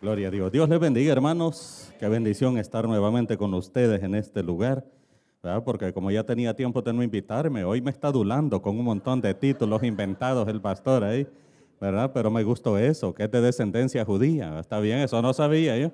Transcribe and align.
Gloria 0.00 0.28
a 0.28 0.30
Dios. 0.30 0.50
Dios 0.50 0.66
les 0.66 0.80
bendiga, 0.80 1.12
hermanos. 1.12 1.92
Qué 1.98 2.08
bendición 2.08 2.56
estar 2.56 2.88
nuevamente 2.88 3.36
con 3.36 3.52
ustedes 3.52 4.02
en 4.02 4.14
este 4.14 4.42
lugar. 4.42 4.82
¿verdad? 5.42 5.62
Porque 5.62 5.92
como 5.92 6.10
ya 6.10 6.24
tenía 6.24 6.56
tiempo 6.56 6.80
de 6.80 6.90
no 6.94 7.02
invitarme, 7.02 7.64
hoy 7.64 7.82
me 7.82 7.90
está 7.90 8.08
adulando 8.08 8.62
con 8.62 8.78
un 8.78 8.84
montón 8.86 9.20
de 9.20 9.34
títulos 9.34 9.82
inventados 9.82 10.48
el 10.48 10.58
pastor 10.58 11.04
ahí, 11.04 11.26
¿verdad? 11.78 12.10
Pero 12.14 12.30
me 12.30 12.42
gustó 12.42 12.78
eso, 12.78 13.12
que 13.12 13.24
es 13.24 13.30
de 13.30 13.42
descendencia 13.42 14.02
judía. 14.02 14.58
Está 14.58 14.80
bien, 14.80 15.00
eso 15.00 15.20
no 15.20 15.34
sabía 15.34 15.76
yo, 15.76 15.90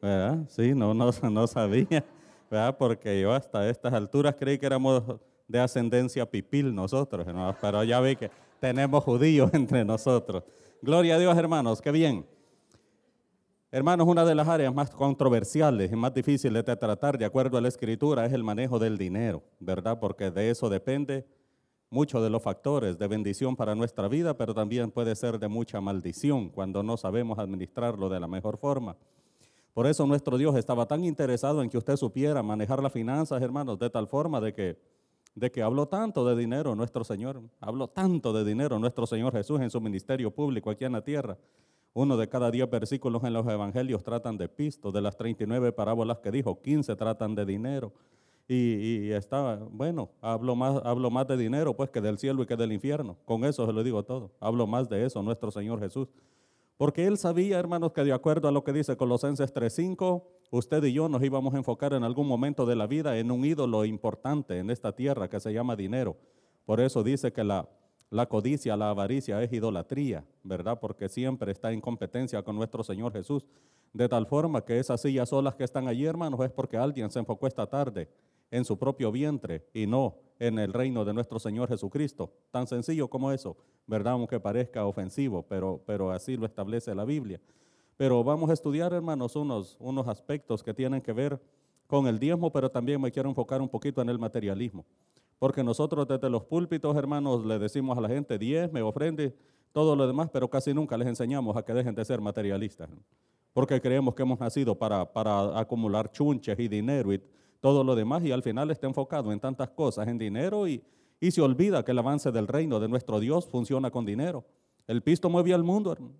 ¿verdad? 0.00 0.38
Sí, 0.46 0.72
no, 0.72 0.94
no, 0.94 1.10
no 1.30 1.46
sabía, 1.48 2.04
¿verdad? 2.48 2.76
Porque 2.78 3.20
yo 3.20 3.32
hasta 3.32 3.68
estas 3.68 3.92
alturas 3.92 4.36
creí 4.38 4.58
que 4.58 4.66
éramos 4.66 5.02
de 5.48 5.58
ascendencia 5.58 6.24
pipil 6.24 6.72
nosotros, 6.72 7.26
hermanos, 7.26 7.56
pero 7.60 7.82
ya 7.82 8.00
vi 8.00 8.14
que 8.14 8.30
tenemos 8.60 9.02
judíos 9.02 9.50
entre 9.54 9.84
nosotros. 9.84 10.44
Gloria 10.82 11.16
a 11.16 11.18
Dios, 11.18 11.36
hermanos, 11.36 11.82
qué 11.82 11.90
bien. 11.90 12.24
Hermanos, 13.72 14.08
una 14.08 14.24
de 14.24 14.34
las 14.34 14.48
áreas 14.48 14.74
más 14.74 14.90
controversiales 14.90 15.92
y 15.92 15.94
más 15.94 16.12
difíciles 16.12 16.64
de 16.64 16.76
tratar, 16.76 17.16
de 17.16 17.24
acuerdo 17.24 17.56
a 17.56 17.60
la 17.60 17.68
escritura, 17.68 18.26
es 18.26 18.32
el 18.32 18.42
manejo 18.42 18.80
del 18.80 18.98
dinero, 18.98 19.44
¿verdad? 19.60 20.00
Porque 20.00 20.32
de 20.32 20.50
eso 20.50 20.68
depende 20.68 21.24
mucho 21.88 22.20
de 22.20 22.30
los 22.30 22.42
factores 22.42 22.98
de 22.98 23.06
bendición 23.06 23.54
para 23.54 23.76
nuestra 23.76 24.08
vida, 24.08 24.36
pero 24.36 24.54
también 24.54 24.90
puede 24.90 25.14
ser 25.14 25.38
de 25.38 25.46
mucha 25.46 25.80
maldición 25.80 26.48
cuando 26.48 26.82
no 26.82 26.96
sabemos 26.96 27.38
administrarlo 27.38 28.08
de 28.08 28.18
la 28.18 28.26
mejor 28.26 28.58
forma. 28.58 28.96
Por 29.72 29.86
eso 29.86 30.04
nuestro 30.04 30.36
Dios 30.36 30.56
estaba 30.56 30.86
tan 30.86 31.04
interesado 31.04 31.62
en 31.62 31.70
que 31.70 31.78
usted 31.78 31.96
supiera 31.96 32.42
manejar 32.42 32.82
las 32.82 32.92
finanzas, 32.92 33.40
hermanos, 33.40 33.78
de 33.78 33.88
tal 33.88 34.08
forma 34.08 34.40
de 34.40 34.52
que, 34.52 34.78
de 35.36 35.48
que 35.52 35.62
habló 35.62 35.86
tanto 35.86 36.26
de 36.26 36.34
dinero 36.34 36.74
nuestro 36.74 37.04
Señor, 37.04 37.40
habló 37.60 37.86
tanto 37.86 38.32
de 38.32 38.44
dinero 38.44 38.80
nuestro 38.80 39.06
Señor 39.06 39.32
Jesús 39.32 39.60
en 39.60 39.70
su 39.70 39.80
ministerio 39.80 40.32
público 40.32 40.70
aquí 40.70 40.84
en 40.84 40.92
la 40.92 41.04
tierra, 41.04 41.38
uno 41.92 42.16
de 42.16 42.28
cada 42.28 42.50
diez 42.50 42.70
versículos 42.70 43.24
en 43.24 43.32
los 43.32 43.46
evangelios 43.46 44.04
tratan 44.04 44.36
de 44.38 44.48
pisto. 44.48 44.92
De 44.92 45.00
las 45.00 45.16
39 45.16 45.72
parábolas 45.72 46.18
que 46.18 46.30
dijo, 46.30 46.60
15 46.60 46.94
tratan 46.96 47.34
de 47.34 47.44
dinero. 47.44 47.92
Y, 48.46 49.06
y 49.06 49.12
está, 49.12 49.56
bueno, 49.70 50.10
hablo 50.20 50.56
más, 50.56 50.80
hablo 50.84 51.10
más 51.10 51.26
de 51.28 51.36
dinero 51.36 51.76
pues 51.76 51.90
que 51.90 52.00
del 52.00 52.18
cielo 52.18 52.42
y 52.42 52.46
que 52.46 52.56
del 52.56 52.72
infierno. 52.72 53.16
Con 53.24 53.44
eso 53.44 53.66
se 53.66 53.72
lo 53.72 53.82
digo 53.82 54.02
todo. 54.04 54.32
Hablo 54.40 54.66
más 54.66 54.88
de 54.88 55.04
eso, 55.04 55.22
nuestro 55.22 55.50
Señor 55.50 55.80
Jesús. 55.80 56.08
Porque 56.80 57.06
él 57.06 57.18
sabía, 57.18 57.58
hermanos, 57.58 57.92
que 57.92 58.02
de 58.02 58.12
acuerdo 58.12 58.48
a 58.48 58.52
lo 58.52 58.64
que 58.64 58.72
dice 58.72 58.96
Colosenses 58.96 59.52
3.5, 59.52 60.22
usted 60.50 60.82
y 60.84 60.94
yo 60.94 61.08
nos 61.08 61.22
íbamos 61.22 61.52
a 61.52 61.58
enfocar 61.58 61.92
en 61.92 62.04
algún 62.04 62.26
momento 62.26 62.64
de 62.64 62.74
la 62.74 62.86
vida 62.86 63.18
en 63.18 63.30
un 63.30 63.44
ídolo 63.44 63.84
importante 63.84 64.58
en 64.58 64.70
esta 64.70 64.92
tierra 64.92 65.28
que 65.28 65.40
se 65.40 65.52
llama 65.52 65.76
dinero. 65.76 66.16
Por 66.64 66.80
eso 66.80 67.02
dice 67.02 67.34
que 67.34 67.44
la, 67.44 67.68
la 68.10 68.26
codicia, 68.26 68.76
la 68.76 68.90
avaricia 68.90 69.40
es 69.40 69.52
idolatría, 69.52 70.24
¿verdad? 70.42 70.78
Porque 70.80 71.08
siempre 71.08 71.52
está 71.52 71.70
en 71.72 71.80
competencia 71.80 72.42
con 72.42 72.56
nuestro 72.56 72.82
Señor 72.82 73.12
Jesús. 73.12 73.46
De 73.92 74.08
tal 74.08 74.26
forma 74.26 74.64
que 74.64 74.78
esas 74.78 75.00
sillas 75.00 75.28
solas 75.28 75.54
que 75.54 75.64
están 75.64 75.86
allí, 75.86 76.04
hermanos, 76.04 76.40
es 76.40 76.50
porque 76.50 76.76
alguien 76.76 77.10
se 77.10 77.20
enfocó 77.20 77.46
esta 77.46 77.66
tarde 77.66 78.08
en 78.50 78.64
su 78.64 78.76
propio 78.76 79.12
vientre 79.12 79.64
y 79.72 79.86
no 79.86 80.16
en 80.40 80.58
el 80.58 80.72
reino 80.72 81.04
de 81.04 81.14
nuestro 81.14 81.38
Señor 81.38 81.68
Jesucristo. 81.68 82.32
Tan 82.50 82.66
sencillo 82.66 83.08
como 83.08 83.30
eso, 83.30 83.56
¿verdad? 83.86 84.14
Aunque 84.14 84.40
parezca 84.40 84.86
ofensivo, 84.86 85.42
pero, 85.42 85.80
pero 85.86 86.10
así 86.10 86.36
lo 86.36 86.46
establece 86.46 86.94
la 86.94 87.04
Biblia. 87.04 87.40
Pero 87.96 88.24
vamos 88.24 88.50
a 88.50 88.54
estudiar, 88.54 88.92
hermanos, 88.92 89.36
unos, 89.36 89.76
unos 89.78 90.08
aspectos 90.08 90.64
que 90.64 90.74
tienen 90.74 91.00
que 91.00 91.12
ver 91.12 91.40
con 91.86 92.06
el 92.08 92.18
diezmo, 92.18 92.50
pero 92.50 92.70
también 92.70 93.00
me 93.00 93.12
quiero 93.12 93.28
enfocar 93.28 93.60
un 93.60 93.68
poquito 93.68 94.00
en 94.02 94.08
el 94.08 94.18
materialismo. 94.18 94.84
Porque 95.40 95.64
nosotros 95.64 96.06
desde 96.06 96.28
los 96.28 96.44
púlpitos, 96.44 96.94
hermanos, 96.94 97.46
le 97.46 97.58
decimos 97.58 97.96
a 97.96 98.00
la 98.02 98.08
gente, 98.08 98.38
me 98.70 98.82
ofrende, 98.82 99.34
todo 99.72 99.96
lo 99.96 100.06
demás, 100.06 100.28
pero 100.30 100.50
casi 100.50 100.74
nunca 100.74 100.98
les 100.98 101.08
enseñamos 101.08 101.56
a 101.56 101.62
que 101.64 101.72
dejen 101.72 101.94
de 101.94 102.04
ser 102.04 102.20
materialistas. 102.20 102.90
Porque 103.54 103.80
creemos 103.80 104.14
que 104.14 104.22
hemos 104.22 104.38
nacido 104.38 104.74
para, 104.74 105.10
para 105.10 105.58
acumular 105.58 106.12
chunches 106.12 106.58
y 106.58 106.68
dinero 106.68 107.10
y 107.14 107.22
todo 107.58 107.82
lo 107.82 107.94
demás, 107.94 108.22
y 108.22 108.32
al 108.32 108.42
final 108.42 108.70
está 108.70 108.86
enfocado 108.86 109.32
en 109.32 109.40
tantas 109.40 109.70
cosas, 109.70 110.06
en 110.08 110.18
dinero, 110.18 110.68
y, 110.68 110.82
y 111.18 111.30
se 111.30 111.40
olvida 111.40 111.82
que 111.86 111.92
el 111.92 111.98
avance 111.98 112.30
del 112.30 112.46
reino 112.46 112.78
de 112.78 112.88
nuestro 112.88 113.18
Dios 113.18 113.48
funciona 113.48 113.90
con 113.90 114.04
dinero. 114.04 114.44
El 114.86 115.02
pisto 115.02 115.30
mueve 115.30 115.54
al 115.54 115.64
mundo, 115.64 115.90
hermano. 115.90 116.16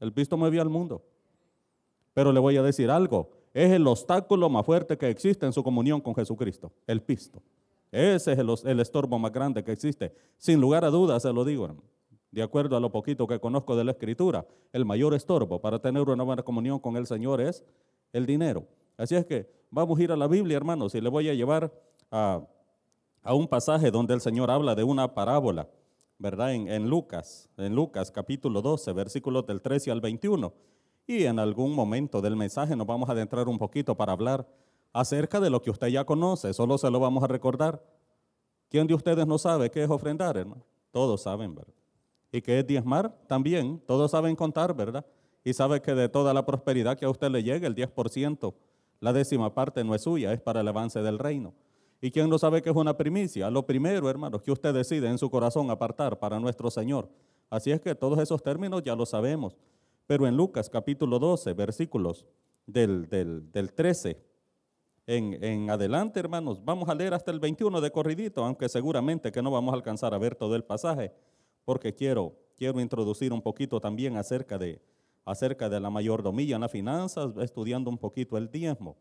El 0.00 0.14
pisto 0.14 0.38
mueve 0.38 0.58
al 0.58 0.70
mundo. 0.70 1.04
Pero 2.14 2.32
le 2.32 2.40
voy 2.40 2.56
a 2.56 2.62
decir 2.62 2.90
algo, 2.90 3.32
es 3.52 3.70
el 3.70 3.86
obstáculo 3.86 4.48
más 4.48 4.64
fuerte 4.64 4.96
que 4.96 5.10
existe 5.10 5.44
en 5.44 5.52
su 5.52 5.62
comunión 5.62 6.00
con 6.00 6.14
Jesucristo, 6.14 6.72
el 6.86 7.02
pisto. 7.02 7.42
Ese 7.92 8.32
es 8.32 8.64
el, 8.64 8.80
estorbo 8.80 9.18
más 9.18 9.30
grande 9.32 9.62
que 9.62 9.70
existe. 9.70 10.14
Sin 10.38 10.62
lugar 10.62 10.82
a 10.82 10.88
dudas, 10.88 11.22
se 11.22 11.32
lo 11.32 11.44
digo, 11.44 11.76
De 12.30 12.42
acuerdo 12.42 12.74
a 12.74 12.80
lo 12.80 12.90
poquito 12.90 13.26
que 13.26 13.38
conozco 13.38 13.76
de 13.76 13.84
la 13.84 13.92
Escritura, 13.92 14.46
el 14.72 14.86
mayor 14.86 15.12
estorbo 15.12 15.60
para 15.60 15.78
tener 15.78 16.08
una 16.08 16.24
buena 16.24 16.42
comunión 16.42 16.78
con 16.78 16.96
el 16.96 17.06
Señor 17.06 17.42
es 17.42 17.62
el 18.14 18.24
dinero. 18.24 18.66
Así 18.96 19.14
es 19.14 19.26
que 19.26 19.46
vamos 19.70 19.98
a 19.98 20.02
ir 20.02 20.10
a 20.10 20.16
la 20.16 20.26
Biblia, 20.26 20.56
hermanos, 20.56 20.94
y 20.94 21.02
le 21.02 21.10
voy 21.10 21.28
a 21.28 21.34
llevar 21.34 21.70
a, 22.10 22.42
un 23.24 23.46
pasaje 23.46 23.90
donde 23.90 24.14
el 24.14 24.22
Señor 24.22 24.50
habla 24.50 24.74
de 24.74 24.84
una 24.84 25.12
parábola, 25.12 25.68
¿verdad? 26.18 26.54
En, 26.54 26.68
en, 26.68 26.88
Lucas, 26.88 27.50
en 27.58 27.74
Lucas 27.74 28.10
capítulo 28.10 28.62
12, 28.62 28.90
versículos 28.94 29.46
del 29.46 29.60
13 29.60 29.90
al 29.90 30.00
21. 30.00 30.50
Y 31.06 31.24
en 31.24 31.38
algún 31.38 31.74
momento 31.74 32.22
del 32.22 32.36
mensaje 32.36 32.74
nos 32.74 32.86
vamos 32.86 33.10
a 33.10 33.12
adentrar 33.12 33.48
un 33.48 33.58
poquito 33.58 33.94
para 33.94 34.12
hablar 34.12 34.46
acerca 34.92 35.40
de 35.40 35.50
lo 35.50 35.62
que 35.62 35.70
usted 35.70 35.88
ya 35.88 36.04
conoce, 36.04 36.52
solo 36.52 36.78
se 36.78 36.90
lo 36.90 37.00
vamos 37.00 37.22
a 37.24 37.26
recordar. 37.26 37.82
¿Quién 38.68 38.86
de 38.86 38.94
ustedes 38.94 39.26
no 39.26 39.38
sabe 39.38 39.70
qué 39.70 39.82
es 39.82 39.90
ofrendar, 39.90 40.36
hermano? 40.36 40.64
Todos 40.90 41.22
saben, 41.22 41.54
¿verdad? 41.54 41.74
¿Y 42.30 42.40
qué 42.40 42.58
es 42.58 42.66
diezmar? 42.66 43.14
También, 43.26 43.82
todos 43.86 44.10
saben 44.10 44.34
contar, 44.34 44.74
¿verdad? 44.74 45.04
Y 45.44 45.52
sabe 45.52 45.82
que 45.82 45.94
de 45.94 46.08
toda 46.08 46.32
la 46.32 46.46
prosperidad 46.46 46.96
que 46.96 47.04
a 47.04 47.10
usted 47.10 47.30
le 47.30 47.42
llegue, 47.42 47.66
el 47.66 47.74
10%, 47.74 48.54
la 49.00 49.12
décima 49.12 49.52
parte 49.52 49.84
no 49.84 49.94
es 49.94 50.02
suya, 50.02 50.32
es 50.32 50.40
para 50.40 50.60
el 50.60 50.68
avance 50.68 51.02
del 51.02 51.18
reino. 51.18 51.52
¿Y 52.00 52.10
quién 52.10 52.28
no 52.28 52.38
sabe 52.38 52.62
que 52.62 52.70
es 52.70 52.76
una 52.76 52.96
primicia? 52.96 53.50
Lo 53.50 53.66
primero, 53.66 54.08
hermano, 54.08 54.40
que 54.40 54.50
usted 54.50 54.72
decide 54.72 55.08
en 55.08 55.18
su 55.18 55.30
corazón 55.30 55.70
apartar 55.70 56.18
para 56.18 56.40
nuestro 56.40 56.70
Señor. 56.70 57.08
Así 57.50 57.70
es 57.70 57.80
que 57.80 57.94
todos 57.94 58.18
esos 58.18 58.42
términos 58.42 58.82
ya 58.82 58.96
lo 58.96 59.06
sabemos. 59.06 59.56
Pero 60.06 60.26
en 60.26 60.36
Lucas 60.36 60.70
capítulo 60.70 61.18
12, 61.18 61.52
versículos 61.52 62.26
del, 62.66 63.08
del, 63.08 63.50
del 63.52 63.72
13 63.72 64.31
en, 65.06 65.70
adelante, 65.70 66.20
hermanos. 66.20 66.64
Vamos 66.64 66.88
a 66.88 66.94
leer 66.94 67.14
hasta 67.14 67.30
el 67.30 67.40
21 67.40 67.80
de 67.80 67.90
corridito, 67.90 68.44
aunque 68.44 68.68
seguramente 68.68 69.32
que 69.32 69.42
no 69.42 69.50
vamos 69.50 69.72
a 69.72 69.76
alcanzar 69.76 70.14
a 70.14 70.18
ver 70.18 70.34
todo 70.34 70.54
el 70.54 70.64
pasaje, 70.64 71.12
porque 71.64 71.94
quiero, 71.94 72.34
quiero 72.56 72.80
introducir 72.80 73.32
un 73.32 73.42
poquito 73.42 73.80
también 73.80 74.16
acerca 74.16 74.58
de, 74.58 74.80
acerca 75.24 75.68
de 75.68 75.80
la 75.80 75.90
mayordomía 75.90 76.54
en 76.54 76.60
las 76.60 76.70
finanzas, 76.70 77.30
estudiando 77.40 77.90
un 77.90 77.98
poquito 77.98 78.36
el 78.36 78.50
diezmo. 78.50 78.96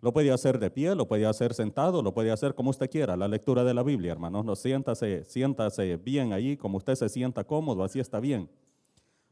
Lo 0.00 0.12
puede 0.12 0.30
hacer 0.30 0.60
de 0.60 0.70
pie, 0.70 0.94
lo 0.94 1.08
puede 1.08 1.26
hacer 1.26 1.54
sentado, 1.54 2.02
lo 2.02 2.14
puede 2.14 2.30
hacer 2.30 2.54
como 2.54 2.70
usted 2.70 2.88
quiera, 2.88 3.16
la 3.16 3.26
lectura 3.26 3.64
de 3.64 3.74
la 3.74 3.82
Biblia, 3.82 4.12
hermanos. 4.12 4.44
No, 4.44 4.54
siéntase, 4.54 5.24
siéntase 5.24 5.96
bien 5.96 6.32
allí, 6.32 6.56
como 6.56 6.78
usted 6.78 6.94
se 6.94 7.08
sienta 7.08 7.42
cómodo, 7.42 7.82
así 7.82 7.98
está 7.98 8.20
bien. 8.20 8.48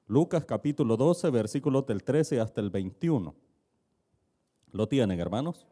Lucas 0.09 0.45
capítulo 0.45 0.97
12, 0.97 1.31
versículos 1.31 1.87
del 1.87 2.03
13 2.03 2.41
hasta 2.41 2.61
el 2.61 2.71
21. 2.71 3.35
¿Lo 4.73 4.89
tienen, 4.89 5.19
hermanos? 5.21 5.67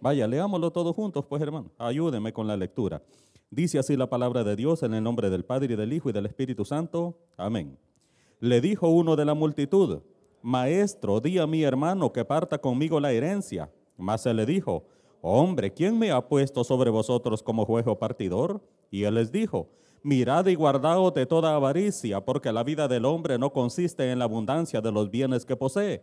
Vaya, 0.00 0.26
leámoslo 0.26 0.70
todos 0.70 0.94
juntos, 0.96 1.24
pues, 1.26 1.42
hermano. 1.42 1.70
Ayúdenme 1.78 2.32
con 2.32 2.46
la 2.46 2.56
lectura. 2.56 3.02
Dice 3.50 3.78
así 3.78 3.96
la 3.96 4.08
palabra 4.08 4.44
de 4.44 4.56
Dios 4.56 4.82
en 4.82 4.94
el 4.94 5.02
nombre 5.02 5.28
del 5.28 5.44
Padre 5.44 5.74
y 5.74 5.76
del 5.76 5.92
Hijo 5.92 6.08
y 6.08 6.12
del 6.12 6.26
Espíritu 6.26 6.64
Santo. 6.64 7.18
Amén. 7.36 7.76
Le 8.38 8.60
dijo 8.60 8.88
uno 8.88 9.16
de 9.16 9.24
la 9.24 9.34
multitud, 9.34 10.00
Maestro, 10.40 11.20
di 11.20 11.38
a 11.38 11.46
mi 11.46 11.62
hermano 11.62 12.12
que 12.12 12.24
parta 12.24 12.58
conmigo 12.58 12.98
la 12.98 13.12
herencia. 13.12 13.70
Mas 13.96 14.24
él 14.24 14.36
le 14.36 14.46
dijo, 14.46 14.84
Hombre, 15.20 15.72
¿quién 15.72 15.98
me 15.98 16.10
ha 16.10 16.26
puesto 16.26 16.64
sobre 16.64 16.90
vosotros 16.90 17.42
como 17.42 17.66
juez 17.66 17.86
o 17.86 17.98
partidor? 17.98 18.62
Y 18.90 19.02
él 19.02 19.16
les 19.16 19.30
dijo, 19.30 19.68
Mirad 20.02 20.46
y 20.46 20.54
guardaos 20.54 21.12
de 21.12 21.26
toda 21.26 21.54
avaricia, 21.54 22.24
porque 22.24 22.52
la 22.52 22.64
vida 22.64 22.88
del 22.88 23.04
hombre 23.04 23.38
no 23.38 23.52
consiste 23.52 24.10
en 24.10 24.18
la 24.18 24.24
abundancia 24.24 24.80
de 24.80 24.90
los 24.90 25.10
bienes 25.10 25.44
que 25.44 25.56
posee 25.56 26.02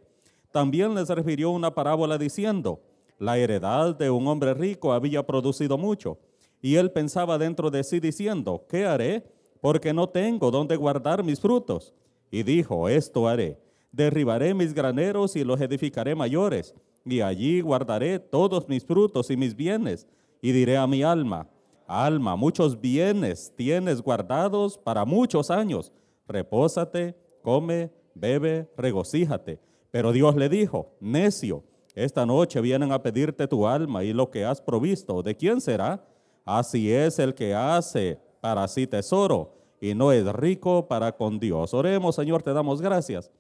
también 0.52 0.96
les 0.96 1.10
refirió 1.10 1.52
una 1.52 1.74
parábola 1.74 2.18
diciendo, 2.18 2.82
la 3.20 3.38
heredad 3.38 3.96
de 3.96 4.10
un 4.10 4.28
hombre 4.28 4.54
rico 4.54 4.94
había 4.94 5.26
producido 5.26 5.78
mucho. 5.78 6.18
Y 6.62 6.76
él 6.76 6.92
pensaba 6.92 7.38
dentro 7.38 7.70
de 7.70 7.84
sí 7.84 8.00
diciendo, 8.00 8.66
¿qué 8.70 8.86
haré? 8.86 9.24
Porque 9.62 9.94
no 9.94 10.08
tengo 10.08 10.52
donde 10.52 10.76
guardar 10.76 11.24
mis 11.24 11.40
frutos. 11.40 11.94
Y 12.32 12.44
dijo, 12.44 12.90
esto 12.90 13.28
haré. 13.28 13.60
Derribaré 13.92 14.54
mis 14.54 14.74
graneros 14.74 15.36
y 15.36 15.44
los 15.44 15.60
edificaré 15.62 16.16
mayores. 16.16 16.74
Y 17.06 17.22
allí 17.22 17.62
guardaré 17.62 18.20
todos 18.20 18.68
mis 18.68 18.86
frutos 18.86 19.30
y 19.30 19.38
mis 19.38 19.56
bienes. 19.56 20.08
Y 20.42 20.52
diré 20.52 20.78
a 20.78 20.86
mi 20.86 21.04
alma, 21.04 21.48
alma, 21.88 22.36
muchos 22.36 22.80
bienes 22.80 23.54
tienes 23.56 24.02
guardados 24.02 24.78
para 24.78 25.06
muchos 25.06 25.50
años. 25.50 25.92
Repósate, 26.28 27.16
come, 27.42 27.90
bebe, 28.14 28.70
regocíjate 28.78 29.67
pero 29.98 30.12
Dios 30.12 30.36
le 30.36 30.48
dijo, 30.48 30.92
necio, 31.00 31.64
esta 31.96 32.24
noche 32.24 32.62
vienen 32.62 32.92
a 32.92 33.02
pedirte 33.02 33.48
tu 33.48 33.66
alma 33.66 34.04
y 34.04 34.14
lo 34.14 34.30
que 34.30 34.46
has 34.46 34.62
provisto, 34.62 35.24
¿de 35.24 35.36
quién 35.36 35.60
será? 35.60 36.06
Así 36.46 36.92
es 36.92 37.18
el 37.18 37.34
que 37.34 37.56
hace 37.56 38.20
para 38.40 38.68
sí 38.68 38.86
tesoro 38.86 39.56
y 39.82 39.96
no 39.96 40.12
es 40.12 40.24
rico 40.34 40.88
para 40.88 41.12
con 41.14 41.40
Dios. 41.40 41.74
Oremos, 41.74 42.16
Señor, 42.16 42.44
te 42.44 42.54
damos 42.54 42.80
gracias 42.80 43.32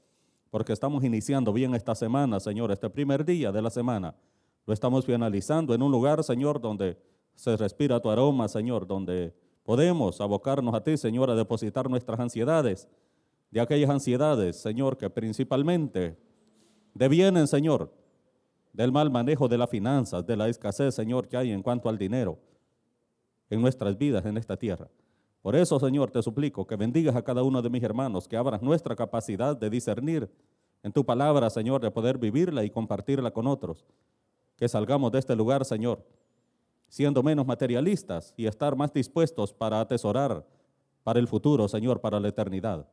porque 0.50 0.74
estamos 0.74 1.04
iniciando 1.04 1.54
bien 1.54 1.76
esta 1.76 1.94
semana, 1.94 2.40
Señor, 2.40 2.72
este 2.72 2.90
primer 2.90 3.24
día 3.24 3.52
de 3.52 3.62
la 3.62 3.70
semana. 3.70 4.16
Lo 4.66 4.74
estamos 4.74 5.06
finalizando 5.06 5.76
en 5.76 5.84
un 5.84 5.92
lugar, 5.92 6.24
Señor, 6.24 6.60
donde 6.60 6.98
se 7.36 7.56
respira 7.56 8.00
tu 8.00 8.10
aroma, 8.10 8.48
Señor, 8.48 8.88
donde 8.88 9.32
podemos 9.62 10.20
abocarnos 10.22 10.74
a 10.74 10.84
ti, 10.84 10.98
Señor, 10.98 11.30
a 11.30 11.36
depositar 11.36 11.88
nuestras 11.88 12.20
ansiedades, 12.20 12.88
de 13.52 13.62
aquellas 13.62 13.92
ansiedades, 13.92 14.56
Señor, 14.60 14.98
que 14.98 15.08
principalmente 15.08 16.18
devienen, 16.98 17.48
Señor, 17.48 17.94
del 18.74 18.92
mal 18.92 19.10
manejo 19.10 19.48
de 19.48 19.58
las 19.58 19.70
finanzas, 19.70 20.26
de 20.26 20.36
la 20.36 20.48
escasez, 20.50 20.96
Señor, 20.96 21.28
que 21.28 21.38
hay 21.38 21.52
en 21.52 21.62
cuanto 21.62 21.90
al 21.90 21.98
dinero 21.98 22.38
en 23.50 23.62
nuestras 23.62 23.98
vidas 23.98 24.26
en 24.26 24.38
esta 24.38 24.58
tierra. 24.58 24.90
Por 25.42 25.56
eso, 25.56 25.80
Señor, 25.80 26.12
te 26.12 26.22
suplico 26.22 26.68
que 26.68 26.76
bendigas 26.76 27.16
a 27.16 27.22
cada 27.22 27.44
uno 27.44 27.62
de 27.62 27.70
mis 27.70 27.82
hermanos, 27.84 28.28
que 28.28 28.36
abras 28.36 28.62
nuestra 28.62 28.96
capacidad 28.96 29.56
de 29.56 29.70
discernir 29.70 30.30
en 30.84 30.92
tu 30.92 31.06
palabra, 31.06 31.50
Señor, 31.50 31.82
de 31.82 31.92
poder 31.92 32.18
vivirla 32.18 32.64
y 32.64 32.70
compartirla 32.70 33.32
con 33.32 33.48
otros. 33.48 33.86
Que 34.58 34.68
salgamos 34.68 35.12
de 35.12 35.20
este 35.20 35.36
lugar, 35.36 35.64
Señor, 35.64 36.04
siendo 36.90 37.24
menos 37.24 37.46
materialistas 37.46 38.34
y 38.36 38.46
estar 38.46 38.76
más 38.76 38.92
dispuestos 38.92 39.54
para 39.54 39.80
atesorar 39.80 40.46
para 41.04 41.20
el 41.20 41.28
futuro, 41.28 41.68
Señor, 41.68 42.02
para 42.02 42.20
la 42.20 42.28
eternidad. 42.28 42.86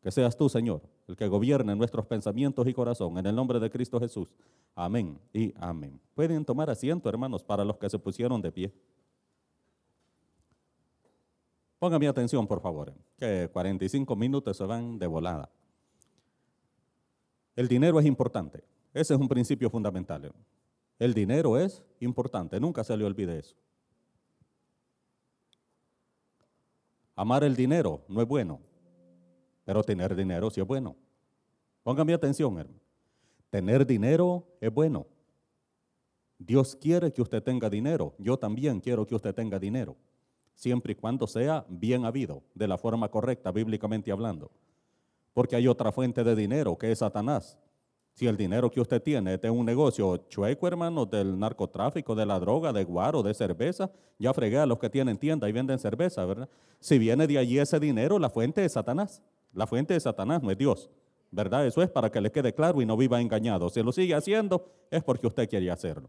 Que 0.00 0.10
seas 0.10 0.36
tú, 0.36 0.48
Señor, 0.48 0.82
el 1.08 1.16
que 1.16 1.26
gobierne 1.26 1.74
nuestros 1.74 2.06
pensamientos 2.06 2.66
y 2.66 2.72
corazón. 2.72 3.18
En 3.18 3.26
el 3.26 3.34
nombre 3.34 3.58
de 3.58 3.68
Cristo 3.68 3.98
Jesús. 3.98 4.34
Amén 4.74 5.18
y 5.32 5.52
amén. 5.56 6.00
Pueden 6.14 6.44
tomar 6.44 6.70
asiento, 6.70 7.08
hermanos, 7.08 7.42
para 7.42 7.64
los 7.64 7.76
que 7.78 7.90
se 7.90 7.98
pusieron 7.98 8.40
de 8.40 8.52
pie. 8.52 8.72
Pongan 11.78 12.00
mi 12.00 12.06
atención, 12.06 12.46
por 12.46 12.60
favor, 12.60 12.92
que 13.16 13.48
45 13.52 14.16
minutos 14.16 14.56
se 14.56 14.64
van 14.64 14.98
de 14.98 15.06
volada. 15.06 15.50
El 17.54 17.68
dinero 17.68 17.98
es 17.98 18.06
importante. 18.06 18.64
Ese 18.94 19.14
es 19.14 19.20
un 19.20 19.28
principio 19.28 19.70
fundamental. 19.70 20.32
El 20.98 21.14
dinero 21.14 21.56
es 21.56 21.84
importante, 22.00 22.58
nunca 22.58 22.82
se 22.82 22.96
le 22.96 23.04
olvide 23.04 23.38
eso. 23.38 23.56
Amar 27.14 27.42
el 27.44 27.54
dinero 27.56 28.04
no 28.08 28.22
es 28.22 28.28
bueno, 28.28 28.60
pero 29.68 29.84
tener 29.84 30.16
dinero 30.16 30.48
sí 30.48 30.62
es 30.62 30.66
bueno. 30.66 30.96
Pongan 31.82 32.06
mi 32.06 32.14
atención, 32.14 32.58
hermano. 32.58 32.80
Tener 33.50 33.86
dinero 33.86 34.46
es 34.62 34.72
bueno. 34.72 35.06
Dios 36.38 36.74
quiere 36.74 37.12
que 37.12 37.20
usted 37.20 37.42
tenga 37.42 37.68
dinero. 37.68 38.14
Yo 38.16 38.38
también 38.38 38.80
quiero 38.80 39.06
que 39.06 39.14
usted 39.14 39.34
tenga 39.34 39.58
dinero 39.58 39.94
siempre 40.54 40.92
y 40.92 40.94
cuando 40.94 41.26
sea 41.26 41.66
bien 41.68 42.06
habido, 42.06 42.42
de 42.54 42.66
la 42.66 42.78
forma 42.78 43.10
correcta, 43.10 43.52
bíblicamente 43.52 44.10
hablando. 44.10 44.50
Porque 45.34 45.54
hay 45.54 45.68
otra 45.68 45.92
fuente 45.92 46.24
de 46.24 46.34
dinero 46.34 46.78
que 46.78 46.90
es 46.90 47.00
Satanás. 47.00 47.58
Si 48.14 48.26
el 48.26 48.38
dinero 48.38 48.70
que 48.70 48.80
usted 48.80 49.02
tiene 49.02 49.34
es 49.34 49.40
de 49.42 49.50
un 49.50 49.66
negocio 49.66 50.16
chueco, 50.30 50.66
hermano, 50.66 51.04
del 51.04 51.38
narcotráfico, 51.38 52.14
de 52.14 52.24
la 52.24 52.40
droga, 52.40 52.72
de 52.72 52.84
guaro, 52.84 53.22
de 53.22 53.34
cerveza, 53.34 53.90
ya 54.18 54.32
fregué 54.32 54.56
a 54.60 54.64
los 54.64 54.78
que 54.78 54.88
tienen 54.88 55.18
tienda 55.18 55.46
y 55.46 55.52
venden 55.52 55.78
cerveza, 55.78 56.24
¿verdad? 56.24 56.48
Si 56.80 56.98
viene 56.98 57.26
de 57.26 57.36
allí 57.36 57.58
ese 57.58 57.78
dinero, 57.78 58.18
la 58.18 58.30
fuente 58.30 58.64
es 58.64 58.72
Satanás. 58.72 59.22
La 59.52 59.66
fuente 59.66 59.94
de 59.94 60.00
Satanás, 60.00 60.42
no 60.42 60.50
es 60.50 60.58
Dios. 60.58 60.90
¿Verdad? 61.30 61.66
Eso 61.66 61.82
es 61.82 61.90
para 61.90 62.10
que 62.10 62.20
le 62.20 62.32
quede 62.32 62.54
claro 62.54 62.80
y 62.80 62.86
no 62.86 62.96
viva 62.96 63.20
engañado. 63.20 63.68
Si 63.68 63.82
lo 63.82 63.92
sigue 63.92 64.14
haciendo, 64.14 64.70
es 64.90 65.02
porque 65.02 65.26
usted 65.26 65.48
quiere 65.48 65.70
hacerlo. 65.70 66.08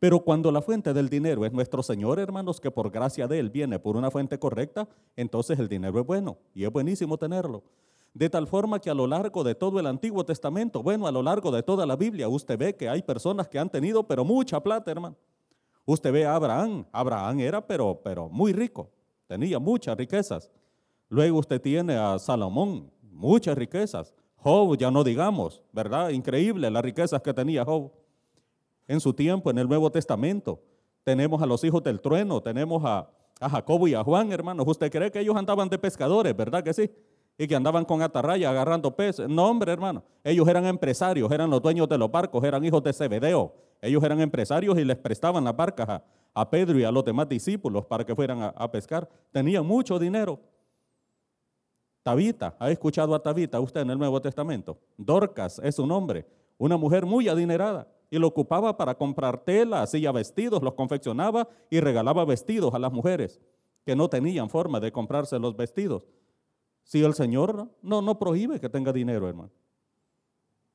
Pero 0.00 0.18
cuando 0.18 0.50
la 0.50 0.60
fuente 0.60 0.92
del 0.92 1.08
dinero 1.08 1.46
es 1.46 1.52
nuestro 1.52 1.80
Señor, 1.80 2.18
hermanos, 2.18 2.60
que 2.60 2.72
por 2.72 2.90
gracia 2.90 3.28
de 3.28 3.38
Él 3.38 3.50
viene 3.50 3.78
por 3.78 3.96
una 3.96 4.10
fuente 4.10 4.36
correcta, 4.36 4.88
entonces 5.14 5.60
el 5.60 5.68
dinero 5.68 6.00
es 6.00 6.04
bueno 6.04 6.38
y 6.54 6.64
es 6.64 6.72
buenísimo 6.72 7.16
tenerlo. 7.16 7.62
De 8.12 8.28
tal 8.28 8.48
forma 8.48 8.80
que 8.80 8.90
a 8.90 8.94
lo 8.94 9.06
largo 9.06 9.44
de 9.44 9.54
todo 9.54 9.78
el 9.78 9.86
Antiguo 9.86 10.24
Testamento, 10.24 10.82
bueno, 10.82 11.06
a 11.06 11.12
lo 11.12 11.22
largo 11.22 11.52
de 11.52 11.62
toda 11.62 11.86
la 11.86 11.94
Biblia, 11.94 12.28
usted 12.28 12.58
ve 12.58 12.74
que 12.74 12.88
hay 12.88 13.00
personas 13.02 13.48
que 13.48 13.60
han 13.60 13.70
tenido, 13.70 14.02
pero 14.02 14.24
mucha 14.24 14.60
plata, 14.60 14.90
hermano. 14.90 15.16
Usted 15.84 16.12
ve 16.12 16.26
a 16.26 16.34
Abraham, 16.34 16.84
Abraham 16.90 17.38
era, 17.38 17.64
pero, 17.64 18.00
pero 18.02 18.28
muy 18.28 18.52
rico, 18.52 18.90
tenía 19.28 19.60
muchas 19.60 19.96
riquezas. 19.96 20.50
Luego 21.12 21.40
usted 21.40 21.60
tiene 21.60 21.94
a 21.94 22.18
Salomón, 22.18 22.90
muchas 23.02 23.54
riquezas. 23.54 24.14
Job, 24.36 24.78
ya 24.78 24.90
no 24.90 25.04
digamos, 25.04 25.62
¿verdad? 25.70 26.08
Increíble 26.08 26.70
las 26.70 26.82
riquezas 26.82 27.20
que 27.20 27.34
tenía 27.34 27.66
Job 27.66 27.92
en 28.88 28.98
su 28.98 29.12
tiempo 29.12 29.50
en 29.50 29.58
el 29.58 29.68
Nuevo 29.68 29.92
Testamento. 29.92 30.62
Tenemos 31.04 31.42
a 31.42 31.44
los 31.44 31.62
hijos 31.64 31.82
del 31.82 32.00
trueno, 32.00 32.40
tenemos 32.40 32.82
a, 32.86 33.10
Jacobo 33.38 33.86
y 33.88 33.92
a 33.92 34.02
Juan, 34.02 34.32
hermanos. 34.32 34.64
¿Usted 34.66 34.90
cree 34.90 35.10
que 35.10 35.20
ellos 35.20 35.36
andaban 35.36 35.68
de 35.68 35.78
pescadores, 35.78 36.34
verdad 36.34 36.64
que 36.64 36.72
sí? 36.72 36.90
Y 37.36 37.46
que 37.46 37.56
andaban 37.56 37.84
con 37.84 38.00
atarraya 38.00 38.48
agarrando 38.48 38.96
peces. 38.96 39.28
No, 39.28 39.50
hombre, 39.50 39.70
hermano. 39.70 40.02
Ellos 40.24 40.48
eran 40.48 40.64
empresarios, 40.64 41.30
eran 41.30 41.50
los 41.50 41.60
dueños 41.60 41.90
de 41.90 41.98
los 41.98 42.10
barcos, 42.10 42.42
eran 42.42 42.64
hijos 42.64 42.82
de 42.82 42.90
Zebedeo. 42.90 43.52
Ellos 43.82 44.02
eran 44.02 44.18
empresarios 44.22 44.78
y 44.78 44.84
les 44.86 44.96
prestaban 44.96 45.44
las 45.44 45.54
barcas 45.54 46.00
a, 46.32 46.50
Pedro 46.50 46.78
y 46.78 46.84
a 46.84 46.90
los 46.90 47.04
demás 47.04 47.28
discípulos 47.28 47.84
para 47.84 48.02
que 48.02 48.16
fueran 48.16 48.40
a, 48.40 48.48
a 48.48 48.70
pescar. 48.70 49.06
Tenían 49.30 49.66
mucho 49.66 49.98
dinero. 49.98 50.40
Tabita, 52.02 52.56
¿ha 52.58 52.70
escuchado 52.70 53.14
a 53.14 53.22
Tabita 53.22 53.60
usted 53.60 53.82
en 53.82 53.90
el 53.90 53.98
Nuevo 53.98 54.20
Testamento? 54.20 54.78
Dorcas 54.96 55.60
es 55.62 55.76
su 55.76 55.86
nombre, 55.86 56.26
una 56.58 56.76
mujer 56.76 57.06
muy 57.06 57.28
adinerada 57.28 57.86
y 58.10 58.18
lo 58.18 58.26
ocupaba 58.26 58.76
para 58.76 58.94
comprar 58.94 59.42
tela, 59.42 59.82
hacía 59.82 60.12
vestidos, 60.12 60.62
los 60.62 60.74
confeccionaba 60.74 61.48
y 61.70 61.80
regalaba 61.80 62.24
vestidos 62.24 62.74
a 62.74 62.78
las 62.78 62.92
mujeres 62.92 63.40
que 63.84 63.96
no 63.96 64.08
tenían 64.08 64.50
forma 64.50 64.80
de 64.80 64.92
comprarse 64.92 65.38
los 65.38 65.56
vestidos. 65.56 66.06
Si 66.84 67.02
el 67.02 67.14
Señor 67.14 67.68
no, 67.80 68.02
no 68.02 68.18
prohíbe 68.18 68.60
que 68.60 68.68
tenga 68.68 68.92
dinero, 68.92 69.28
hermano. 69.28 69.50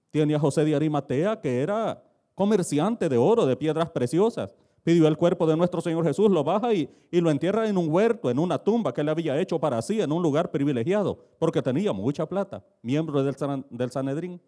Tiene 0.10 0.36
a 0.36 0.40
José 0.40 0.66
de 0.66 0.76
Arimatea, 0.76 1.40
que 1.42 1.62
era 1.62 2.04
comerciante 2.34 3.10
de 3.10 3.18
oro, 3.18 3.46
de 3.46 3.56
piedras 3.56 3.90
preciosas. 3.92 4.56
Pidió 4.88 5.06
el 5.10 5.18
cuerpo 5.18 5.46
de 5.46 5.58
nuestro 5.58 5.82
Señor 5.82 6.06
Jesús, 6.06 6.32
lo 6.32 6.46
baja 6.46 6.74
y, 6.74 6.90
lo 7.12 7.30
entierra 7.30 7.68
en 7.68 7.78
un 7.78 7.92
huerto, 7.92 8.30
en 8.30 8.40
una 8.40 8.58
tumba 8.58 8.94
que 8.94 9.02
él 9.02 9.10
había 9.10 9.38
hecho 9.38 9.60
para 9.60 9.82
sí, 9.82 10.00
en 10.00 10.14
un 10.14 10.24
lugar 10.24 10.50
privilegiado, 10.50 11.26
porque 11.40 11.62
tenía 11.62 11.92
mucha 11.92 12.26
plata, 12.26 12.64
miembro 12.82 13.22
del, 13.22 13.36
del 13.70 13.92
Sanedrín, 13.92 14.40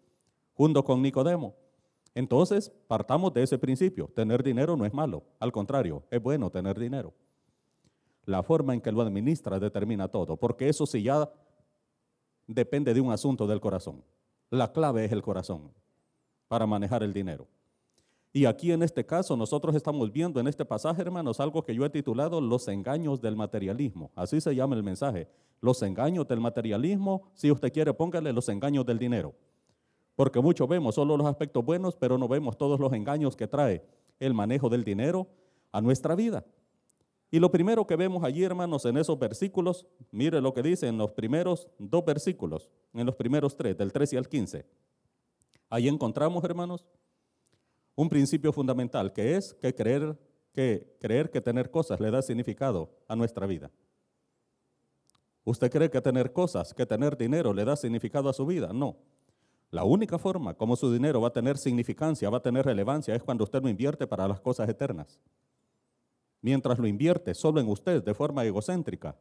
junto 0.54 0.82
con 0.82 1.02
Nicodemo. 1.02 1.54
Entonces, 2.14 2.72
partamos 2.88 3.34
de 3.34 3.42
ese 3.42 3.58
principio. 3.58 4.10
Tener 4.16 4.42
dinero 4.42 4.78
no 4.78 4.86
es 4.86 4.94
malo, 4.94 5.24
al 5.40 5.52
contrario, 5.52 6.04
es 6.10 6.22
bueno 6.22 6.48
tener 6.48 6.78
dinero. 6.78 7.12
La 8.24 8.42
forma 8.42 8.72
en 8.72 8.80
que 8.80 8.92
lo 8.92 9.02
administra 9.02 9.60
determina 9.60 10.08
todo, 10.08 10.38
porque 10.38 10.70
eso 10.70 10.86
sí 10.86 11.02
ya 11.02 11.30
depende 12.46 12.94
de 12.94 13.00
un 13.02 13.12
asunto 13.12 13.46
del 13.46 13.60
corazón. 13.60 14.02
La 14.48 14.72
clave 14.72 15.04
es 15.04 15.12
el 15.12 15.20
corazón 15.20 15.70
para 16.48 16.64
manejar 16.64 17.02
el 17.02 17.12
dinero. 17.12 17.46
Y 18.32 18.44
aquí 18.44 18.70
en 18.70 18.82
este 18.82 19.04
caso 19.04 19.36
nosotros 19.36 19.74
estamos 19.74 20.12
viendo 20.12 20.38
en 20.38 20.46
este 20.46 20.64
pasaje, 20.64 21.02
hermanos, 21.02 21.40
algo 21.40 21.64
que 21.64 21.74
yo 21.74 21.84
he 21.84 21.90
titulado 21.90 22.40
Los 22.40 22.68
engaños 22.68 23.20
del 23.20 23.34
materialismo. 23.34 24.12
Así 24.14 24.40
se 24.40 24.54
llama 24.54 24.76
el 24.76 24.84
mensaje. 24.84 25.28
Los 25.60 25.82
engaños 25.82 26.28
del 26.28 26.40
materialismo, 26.40 27.30
si 27.34 27.50
usted 27.50 27.72
quiere, 27.72 27.92
póngale 27.92 28.32
los 28.32 28.48
engaños 28.48 28.86
del 28.86 28.98
dinero. 28.98 29.34
Porque 30.14 30.40
mucho 30.40 30.68
vemos 30.68 30.94
solo 30.94 31.16
los 31.16 31.26
aspectos 31.26 31.64
buenos, 31.64 31.96
pero 31.96 32.18
no 32.18 32.28
vemos 32.28 32.56
todos 32.56 32.78
los 32.78 32.92
engaños 32.92 33.34
que 33.34 33.48
trae 33.48 33.82
el 34.20 34.32
manejo 34.32 34.68
del 34.68 34.84
dinero 34.84 35.26
a 35.72 35.80
nuestra 35.80 36.14
vida. 36.14 36.44
Y 37.32 37.38
lo 37.38 37.50
primero 37.50 37.86
que 37.86 37.96
vemos 37.96 38.22
allí, 38.24 38.42
hermanos, 38.42 38.84
en 38.84 38.96
esos 38.96 39.18
versículos, 39.18 39.86
mire 40.10 40.40
lo 40.40 40.52
que 40.52 40.62
dice 40.62 40.88
en 40.88 40.98
los 40.98 41.12
primeros 41.12 41.68
dos 41.78 42.04
versículos, 42.04 42.70
en 42.92 43.06
los 43.06 43.14
primeros 43.14 43.56
tres, 43.56 43.76
del 43.76 43.92
13 43.92 44.18
al 44.18 44.28
15. 44.28 44.66
Ahí 45.68 45.88
encontramos, 45.88 46.42
hermanos, 46.42 46.84
un 47.94 48.08
principio 48.08 48.52
fundamental, 48.52 49.12
que 49.12 49.36
es 49.36 49.54
que 49.54 49.74
creer 49.74 50.18
que, 50.52 50.96
creer 51.00 51.30
que 51.30 51.40
tener 51.40 51.70
cosas 51.70 52.00
le 52.00 52.10
da 52.10 52.22
significado 52.22 52.90
a 53.08 53.16
nuestra 53.16 53.46
vida. 53.46 53.70
¿Usted 55.44 55.70
cree 55.70 55.90
que 55.90 56.00
tener 56.00 56.32
cosas, 56.32 56.74
que 56.74 56.86
tener 56.86 57.16
dinero 57.16 57.52
le 57.52 57.64
da 57.64 57.76
significado 57.76 58.28
a 58.28 58.32
su 58.32 58.46
vida? 58.46 58.72
No. 58.72 58.96
La 59.70 59.84
única 59.84 60.18
forma 60.18 60.54
como 60.54 60.76
su 60.76 60.92
dinero 60.92 61.20
va 61.20 61.28
a 61.28 61.32
tener 61.32 61.56
significancia, 61.56 62.28
va 62.28 62.38
a 62.38 62.42
tener 62.42 62.64
relevancia, 62.64 63.14
es 63.14 63.22
cuando 63.22 63.44
usted 63.44 63.62
lo 63.62 63.68
invierte 63.68 64.06
para 64.06 64.26
las 64.26 64.40
cosas 64.40 64.68
eternas. 64.68 65.20
Mientras 66.42 66.78
lo 66.78 66.86
invierte 66.86 67.34
solo 67.34 67.60
en 67.60 67.68
usted 67.68 68.02
de 68.02 68.14
forma 68.14 68.44
egocéntrica, 68.44 69.16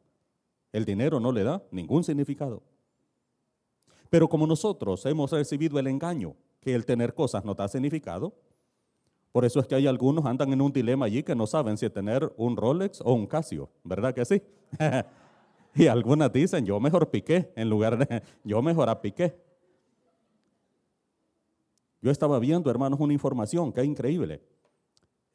el 0.71 0.85
dinero 0.85 1.19
no 1.19 1.31
le 1.31 1.43
da 1.43 1.63
ningún 1.71 2.03
significado. 2.03 2.63
Pero 4.09 4.27
como 4.27 4.47
nosotros 4.47 5.05
hemos 5.05 5.31
recibido 5.31 5.77
el 5.79 5.87
engaño 5.87 6.35
que 6.61 6.73
el 6.73 6.85
tener 6.85 7.13
cosas 7.13 7.45
no 7.45 7.53
da 7.53 7.67
significado, 7.67 8.33
por 9.31 9.45
eso 9.45 9.59
es 9.59 9.67
que 9.67 9.75
hay 9.75 9.85
algunos 9.85 10.25
andan 10.25 10.51
en 10.51 10.61
un 10.61 10.71
dilema 10.71 11.05
allí 11.05 11.21
que 11.21 11.35
no 11.35 11.45
saben 11.45 11.77
si 11.77 11.89
tener 11.89 12.33
un 12.37 12.57
Rolex 12.57 13.01
o 13.01 13.13
un 13.13 13.27
Casio, 13.27 13.69
¿verdad 13.83 14.13
que 14.13 14.25
sí? 14.25 14.41
y 15.75 15.85
algunas 15.85 16.33
dicen, 16.33 16.65
yo 16.65 16.79
mejor 16.79 17.09
piqué 17.09 17.51
en 17.55 17.69
lugar 17.69 17.97
de, 17.97 18.23
yo 18.43 18.61
mejor 18.61 18.89
a 18.89 18.99
piqué. 18.99 19.35
Yo 22.01 22.09
estaba 22.09 22.39
viendo, 22.39 22.71
hermanos, 22.71 22.99
una 22.99 23.13
información 23.13 23.71
que 23.71 23.81
es 23.81 23.87
increíble. 23.87 24.41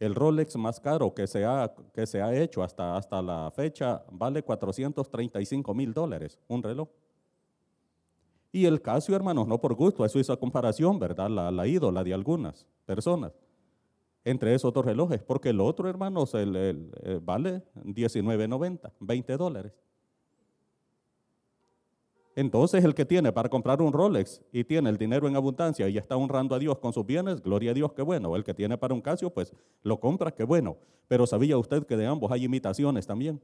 El 0.00 0.14
Rolex 0.14 0.56
más 0.56 0.80
caro 0.80 1.14
que 1.14 1.26
se 1.28 1.44
ha, 1.44 1.72
que 1.92 2.06
se 2.06 2.20
ha 2.20 2.34
hecho 2.34 2.64
hasta, 2.64 2.96
hasta 2.96 3.22
la 3.22 3.52
fecha 3.52 4.02
vale 4.10 4.42
435 4.42 5.72
mil 5.72 5.92
dólares, 5.94 6.40
un 6.48 6.62
reloj. 6.62 6.88
Y 8.50 8.66
el 8.66 8.82
Casio, 8.82 9.14
hermanos, 9.14 9.46
no 9.46 9.60
por 9.60 9.74
gusto, 9.74 10.04
eso 10.04 10.18
hizo 10.18 10.36
comparación, 10.38 10.98
¿verdad? 10.98 11.28
La, 11.28 11.50
la 11.50 11.66
ídola 11.66 12.02
de 12.02 12.14
algunas 12.14 12.66
personas 12.86 13.32
entre 14.24 14.54
esos 14.54 14.72
dos 14.72 14.84
relojes, 14.84 15.22
porque 15.22 15.50
el 15.50 15.60
otro, 15.60 15.88
hermanos, 15.88 16.34
el, 16.34 16.90
vale 17.22 17.62
19.90, 17.84 18.92
20 19.00 19.36
dólares. 19.36 19.72
Entonces 22.36 22.82
el 22.84 22.94
que 22.94 23.04
tiene 23.04 23.30
para 23.30 23.48
comprar 23.48 23.80
un 23.80 23.92
Rolex 23.92 24.42
y 24.50 24.64
tiene 24.64 24.90
el 24.90 24.98
dinero 24.98 25.28
en 25.28 25.36
abundancia 25.36 25.88
y 25.88 25.98
está 25.98 26.16
honrando 26.16 26.54
a 26.56 26.58
Dios 26.58 26.78
con 26.78 26.92
sus 26.92 27.06
bienes, 27.06 27.40
gloria 27.40 27.70
a 27.70 27.74
Dios, 27.74 27.92
qué 27.92 28.02
bueno. 28.02 28.34
El 28.34 28.42
que 28.42 28.54
tiene 28.54 28.76
para 28.76 28.92
un 28.92 29.00
Casio, 29.00 29.30
pues 29.30 29.52
lo 29.82 30.00
compra, 30.00 30.32
qué 30.32 30.42
bueno. 30.42 30.76
Pero 31.06 31.26
sabía 31.26 31.56
usted 31.56 31.86
que 31.86 31.96
de 31.96 32.06
ambos 32.06 32.32
hay 32.32 32.44
imitaciones 32.44 33.06
también. 33.06 33.40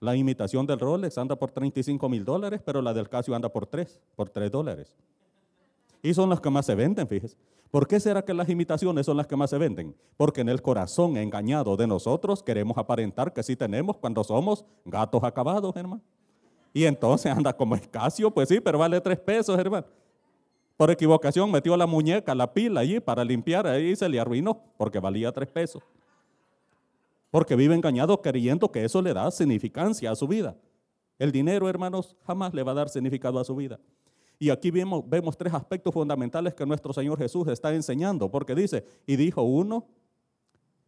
La 0.00 0.16
imitación 0.16 0.66
del 0.66 0.80
Rolex 0.80 1.18
anda 1.18 1.36
por 1.36 1.52
35 1.52 2.08
mil 2.08 2.24
dólares, 2.24 2.60
pero 2.64 2.82
la 2.82 2.92
del 2.92 3.08
Casio 3.08 3.34
anda 3.34 3.48
por 3.48 3.66
3, 3.66 4.00
por 4.16 4.28
3 4.28 4.50
dólares. 4.50 4.96
Y 6.02 6.14
son 6.14 6.30
las 6.30 6.40
que 6.40 6.50
más 6.50 6.66
se 6.66 6.74
venden, 6.74 7.06
fíjese. 7.06 7.36
¿Por 7.70 7.86
qué 7.86 8.00
será 8.00 8.22
que 8.24 8.34
las 8.34 8.48
imitaciones 8.48 9.06
son 9.06 9.16
las 9.16 9.26
que 9.26 9.36
más 9.36 9.50
se 9.50 9.58
venden? 9.58 9.94
Porque 10.16 10.40
en 10.40 10.48
el 10.48 10.60
corazón 10.60 11.16
engañado 11.16 11.76
de 11.76 11.86
nosotros 11.86 12.42
queremos 12.42 12.76
aparentar 12.76 13.32
que 13.32 13.42
sí 13.42 13.54
tenemos 13.54 13.96
cuando 13.96 14.24
somos 14.24 14.64
gatos 14.84 15.22
acabados, 15.22 15.76
hermano. 15.76 16.02
Y 16.72 16.84
entonces 16.84 17.30
anda 17.36 17.52
como 17.52 17.76
escasio, 17.76 18.30
pues 18.30 18.48
sí, 18.48 18.60
pero 18.60 18.78
vale 18.78 19.00
tres 19.00 19.20
pesos, 19.20 19.56
hermano. 19.58 19.86
Por 20.76 20.90
equivocación 20.90 21.50
metió 21.50 21.76
la 21.76 21.86
muñeca, 21.86 22.34
la 22.34 22.52
pila 22.52 22.80
allí 22.80 22.98
para 23.00 23.22
limpiar, 23.22 23.66
ahí 23.66 23.94
se 23.94 24.08
le 24.08 24.18
arruinó, 24.18 24.60
porque 24.78 24.98
valía 24.98 25.30
tres 25.30 25.48
pesos. 25.48 25.82
Porque 27.30 27.54
vive 27.54 27.74
engañado 27.74 28.20
creyendo 28.20 28.72
que 28.72 28.84
eso 28.84 29.00
le 29.02 29.12
da 29.12 29.30
significancia 29.30 30.10
a 30.10 30.16
su 30.16 30.26
vida. 30.26 30.56
El 31.18 31.32
dinero, 31.32 31.68
hermanos, 31.68 32.16
jamás 32.26 32.54
le 32.54 32.62
va 32.62 32.72
a 32.72 32.76
dar 32.76 32.88
significado 32.88 33.38
a 33.38 33.44
su 33.44 33.54
vida. 33.54 33.78
Y 34.42 34.48
aquí 34.48 34.70
vemos, 34.70 35.06
vemos 35.06 35.36
tres 35.36 35.52
aspectos 35.52 35.92
fundamentales 35.92 36.54
que 36.54 36.64
nuestro 36.64 36.94
Señor 36.94 37.18
Jesús 37.18 37.46
está 37.48 37.74
enseñando, 37.74 38.30
porque 38.30 38.54
dice, 38.54 38.86
y 39.06 39.16
dijo 39.16 39.42
uno 39.42 39.86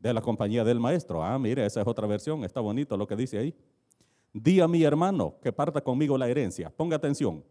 de 0.00 0.14
la 0.14 0.22
compañía 0.22 0.64
del 0.64 0.80
maestro. 0.80 1.22
Ah, 1.22 1.38
mire, 1.38 1.66
esa 1.66 1.82
es 1.82 1.86
otra 1.86 2.06
versión, 2.06 2.44
está 2.44 2.60
bonito 2.60 2.96
lo 2.96 3.06
que 3.06 3.14
dice 3.14 3.36
ahí. 3.36 3.54
Di 4.32 4.60
a 4.60 4.66
mi 4.66 4.82
hermano 4.82 5.34
que 5.42 5.52
parta 5.52 5.82
conmigo 5.82 6.16
la 6.16 6.30
herencia. 6.30 6.70
Ponga 6.70 6.96
atención. 6.96 7.44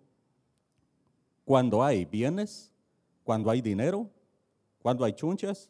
Cuando 1.45 1.83
hay 1.83 2.03
bienes, 2.05 2.73
cuando 3.23 3.51
hay 3.51 3.61
dinero, 3.61 4.09
cuando 4.81 5.05
hay 5.05 5.13
chunches, 5.13 5.69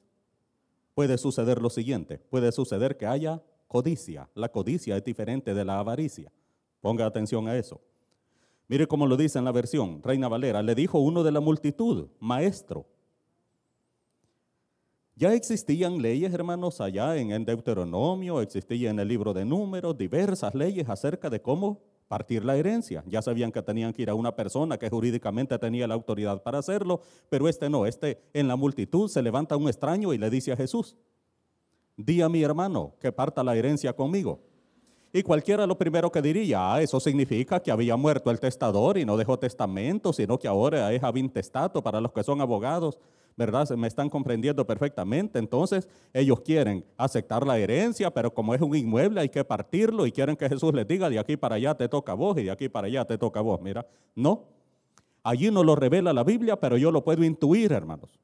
puede 0.94 1.18
suceder 1.18 1.62
lo 1.62 1.70
siguiente. 1.70 2.20
Puede 2.20 2.54
suceder 2.54 2.96
que 2.96 3.06
haya 3.06 3.44
codicia. 3.68 4.30
La 4.34 4.48
codicia 4.48 4.96
es 4.96 5.04
diferente 5.04 5.54
de 5.54 5.66
la 5.66 5.78
avaricia. 5.78 6.32
Ponga 6.80 7.06
atención 7.06 7.50
a 7.50 7.58
eso. 7.58 7.82
Mire 8.72 8.88
cómo 8.88 9.06
lo 9.06 9.18
dice 9.18 9.38
en 9.38 9.44
la 9.44 9.52
versión, 9.52 10.02
Reina 10.02 10.30
Valera, 10.30 10.64
le 10.64 10.74
dijo 10.76 10.98
uno 10.98 11.24
de 11.24 11.32
la 11.34 11.42
multitud, 11.42 12.08
maestro. 12.22 12.86
Ya 15.14 15.34
existían 15.34 16.02
leyes, 16.02 16.34
hermanos, 16.34 16.80
allá 16.80 17.18
en, 17.18 17.44
Deuteronomio, 17.44 18.40
existía 18.40 18.90
en 18.90 19.00
el 19.02 19.10
libro 19.10 19.34
de 19.34 19.44
números, 19.44 19.98
diversas 19.98 20.56
leyes 20.56 20.88
acerca 20.88 21.30
de 21.30 21.42
cómo 21.42 21.82
partir 22.08 22.46
la 22.46 22.56
herencia. 22.56 23.04
Ya 23.08 23.22
sabían 23.22 23.52
que 23.52 23.62
tenían 23.62 23.92
que 23.92 24.04
ir 24.04 24.10
a 24.10 24.16
una 24.16 24.34
persona 24.34 24.78
que 24.78 24.90
jurídicamente 24.90 25.60
tenía 25.60 25.86
la 25.86 25.96
autoridad 25.96 26.42
para 26.42 26.60
hacerlo, 26.60 27.02
pero 27.28 27.50
este 27.50 27.70
no, 27.70 27.86
este 27.86 28.22
en 28.32 28.48
la 28.48 28.56
multitud 28.56 29.10
se 29.10 29.22
levanta 29.22 29.58
un 29.58 29.68
extraño 29.68 30.14
y 30.14 30.18
le 30.18 30.30
dice 30.30 30.54
a 30.54 30.56
Jesús, 30.56 30.96
di 31.98 32.22
a 32.22 32.30
mi 32.30 32.42
hermano 32.42 32.96
que 33.02 33.12
parta 33.12 33.44
la 33.44 33.54
herencia 33.54 33.92
conmigo. 33.92 34.40
Y 35.14 35.24
cualquiera 35.24 35.68
lo 35.68 35.78
primero 35.78 36.10
que 36.10 36.22
diría, 36.22 36.74
ah, 36.74 36.82
eso 36.82 37.00
significa 37.00 37.60
que 37.60 37.70
había 37.70 37.98
muerto 37.98 38.32
el 38.32 38.40
testador 38.40 38.98
y 38.98 39.06
no 39.06 39.18
dejó 39.18 39.38
testamento, 39.38 40.14
sino 40.14 40.40
que 40.40 40.48
ahora 40.48 40.94
es 40.94 41.04
avintestato 41.04 41.84
para 41.84 42.00
los 42.00 42.14
que 42.14 42.24
son 42.24 42.40
abogados, 42.40 42.98
¿verdad? 43.36 43.66
Se 43.66 43.76
me 43.76 43.90
están 43.90 44.10
comprendiendo 44.10 44.66
perfectamente. 44.66 45.38
Entonces, 45.38 45.90
ellos 46.14 46.40
quieren 46.40 46.86
aceptar 46.96 47.46
la 47.46 47.60
herencia, 47.60 48.10
pero 48.14 48.34
como 48.34 48.56
es 48.56 48.62
un 48.62 48.74
inmueble 48.74 49.20
hay 49.20 49.30
que 49.30 49.44
partirlo 49.44 50.06
y 50.06 50.14
quieren 50.14 50.38
que 50.38 50.48
Jesús 50.48 50.74
les 50.74 50.88
diga, 50.88 51.10
de 51.10 51.20
aquí 51.20 51.36
para 51.36 51.56
allá 51.56 51.76
te 51.76 51.90
toca 51.90 52.14
a 52.14 52.16
vos 52.16 52.38
y 52.38 52.44
de 52.44 52.52
aquí 52.52 52.70
para 52.70 52.88
allá 52.88 53.04
te 53.04 53.18
toca 53.18 53.42
a 53.42 53.44
vos. 53.44 53.60
Mira, 53.62 53.86
no. 54.16 54.46
Allí 55.24 55.52
no 55.52 55.62
lo 55.64 55.76
revela 55.76 56.14
la 56.14 56.24
Biblia, 56.24 56.58
pero 56.58 56.78
yo 56.78 56.90
lo 56.90 57.04
puedo 57.04 57.24
intuir, 57.26 57.74
hermanos 57.74 58.18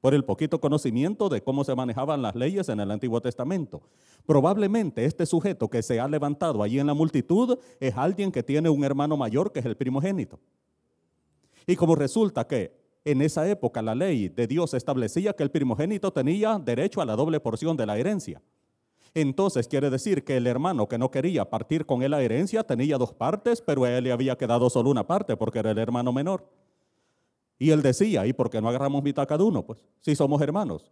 por 0.00 0.14
el 0.14 0.24
poquito 0.24 0.60
conocimiento 0.60 1.28
de 1.28 1.42
cómo 1.42 1.64
se 1.64 1.74
manejaban 1.74 2.22
las 2.22 2.34
leyes 2.34 2.68
en 2.68 2.80
el 2.80 2.90
Antiguo 2.90 3.20
Testamento. 3.20 3.82
Probablemente 4.26 5.04
este 5.04 5.26
sujeto 5.26 5.68
que 5.68 5.82
se 5.82 5.98
ha 5.98 6.08
levantado 6.08 6.62
allí 6.62 6.78
en 6.78 6.86
la 6.86 6.94
multitud 6.94 7.58
es 7.80 7.96
alguien 7.96 8.30
que 8.30 8.42
tiene 8.42 8.68
un 8.68 8.84
hermano 8.84 9.16
mayor 9.16 9.52
que 9.52 9.60
es 9.60 9.66
el 9.66 9.76
primogénito. 9.76 10.38
Y 11.66 11.76
como 11.76 11.94
resulta 11.94 12.46
que 12.46 12.72
en 13.04 13.22
esa 13.22 13.48
época 13.48 13.82
la 13.82 13.94
ley 13.94 14.28
de 14.28 14.46
Dios 14.46 14.74
establecía 14.74 15.32
que 15.32 15.42
el 15.42 15.50
primogénito 15.50 16.12
tenía 16.12 16.58
derecho 16.58 17.00
a 17.00 17.06
la 17.06 17.16
doble 17.16 17.40
porción 17.40 17.76
de 17.76 17.86
la 17.86 17.98
herencia. 17.98 18.42
Entonces 19.14 19.66
quiere 19.66 19.90
decir 19.90 20.24
que 20.24 20.36
el 20.36 20.46
hermano 20.46 20.88
que 20.88 20.98
no 20.98 21.10
quería 21.10 21.48
partir 21.48 21.86
con 21.86 22.02
él 22.02 22.10
la 22.12 22.22
herencia 22.22 22.64
tenía 22.64 22.98
dos 22.98 23.12
partes, 23.12 23.62
pero 23.62 23.84
a 23.84 23.90
él 23.90 24.04
le 24.04 24.12
había 24.12 24.36
quedado 24.36 24.68
solo 24.70 24.90
una 24.90 25.06
parte 25.06 25.36
porque 25.36 25.58
era 25.58 25.70
el 25.70 25.78
hermano 25.78 26.12
menor. 26.12 26.46
Y 27.58 27.70
él 27.70 27.82
decía, 27.82 28.26
¿y 28.26 28.32
por 28.32 28.50
qué 28.50 28.60
no 28.60 28.68
agarramos 28.68 29.02
mitad 29.02 29.26
cada 29.26 29.42
uno? 29.44 29.64
Pues 29.64 29.84
si 30.00 30.14
somos 30.14 30.40
hermanos. 30.40 30.90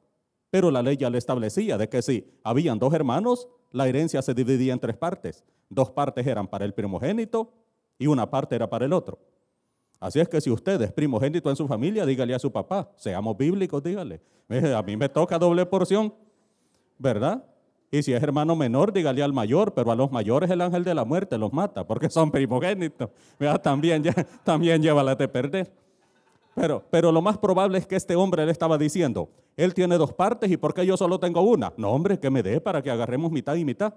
Pero 0.51 0.71
la 0.71 0.83
ley 0.83 0.97
ya 0.97 1.11
le 1.11 1.19
establecía 1.19 1.79
de 1.79 1.89
que 1.89 2.03
si 2.03 2.27
habían 2.43 2.79
dos 2.79 2.93
hermanos, 2.95 3.49
la 3.73 3.89
herencia 3.89 4.23
se 4.23 4.35
dividía 4.35 4.73
en 4.73 4.79
tres 4.79 4.97
partes. 4.97 5.45
Dos 5.69 5.91
partes 5.91 6.27
eran 6.27 6.47
para 6.47 6.65
el 6.65 6.73
primogénito 6.73 7.53
y 7.99 8.07
una 8.07 8.29
parte 8.31 8.55
era 8.55 8.69
para 8.69 8.85
el 8.85 8.93
otro. 8.93 9.19
Así 9.99 10.21
es 10.21 10.29
que 10.29 10.41
si 10.41 10.51
usted 10.51 10.81
es 10.83 10.93
primogénito 10.93 11.51
en 11.51 11.57
su 11.57 11.67
familia, 11.67 12.05
dígale 12.05 12.35
a 12.35 12.39
su 12.39 12.53
papá, 12.53 12.91
seamos 12.97 13.37
bíblicos, 13.37 13.83
dígale, 13.83 14.21
a 14.75 14.83
mí 14.83 14.97
me 14.97 15.09
toca 15.09 15.39
doble 15.39 15.65
porción, 15.67 16.13
¿verdad? 16.99 17.45
Y 17.91 18.03
si 18.03 18.13
es 18.13 18.23
hermano 18.23 18.55
menor, 18.57 18.93
dígale 18.93 19.23
al 19.23 19.33
mayor, 19.33 19.73
pero 19.73 19.91
a 19.91 19.97
los 19.97 20.11
mayores 20.13 20.51
el 20.51 20.61
ángel 20.61 20.85
de 20.85 20.95
la 20.95 21.05
muerte 21.05 21.39
los 21.39 21.53
mata 21.53 21.87
porque 21.87 22.11
son 22.11 22.31
primogénitos. 22.31 23.11
También, 23.63 24.05
también 24.45 24.83
llévala 24.83 25.15
de 25.15 25.29
perder. 25.29 25.73
Pero, 26.57 26.83
pero 26.91 27.13
lo 27.13 27.21
más 27.21 27.37
probable 27.37 27.77
es 27.77 27.87
que 27.87 27.97
este 27.97 28.17
hombre 28.17 28.47
le 28.47 28.51
estaba 28.51 28.79
diciendo, 28.79 29.29
él 29.59 29.75
tiene 29.75 29.99
dos 29.99 30.15
partes 30.15 30.51
y 30.51 30.57
¿por 30.57 30.73
qué 30.73 30.87
yo 30.87 30.97
solo 30.97 31.21
tengo 31.21 31.43
una? 31.43 31.75
No, 31.77 31.91
hombre, 31.91 32.19
que 32.19 32.31
me 32.31 32.43
dé 32.43 32.63
para 32.63 32.83
que 32.83 32.91
agarremos 32.91 33.31
mitad 33.31 33.57
y 33.57 33.65
mitad. 33.67 33.93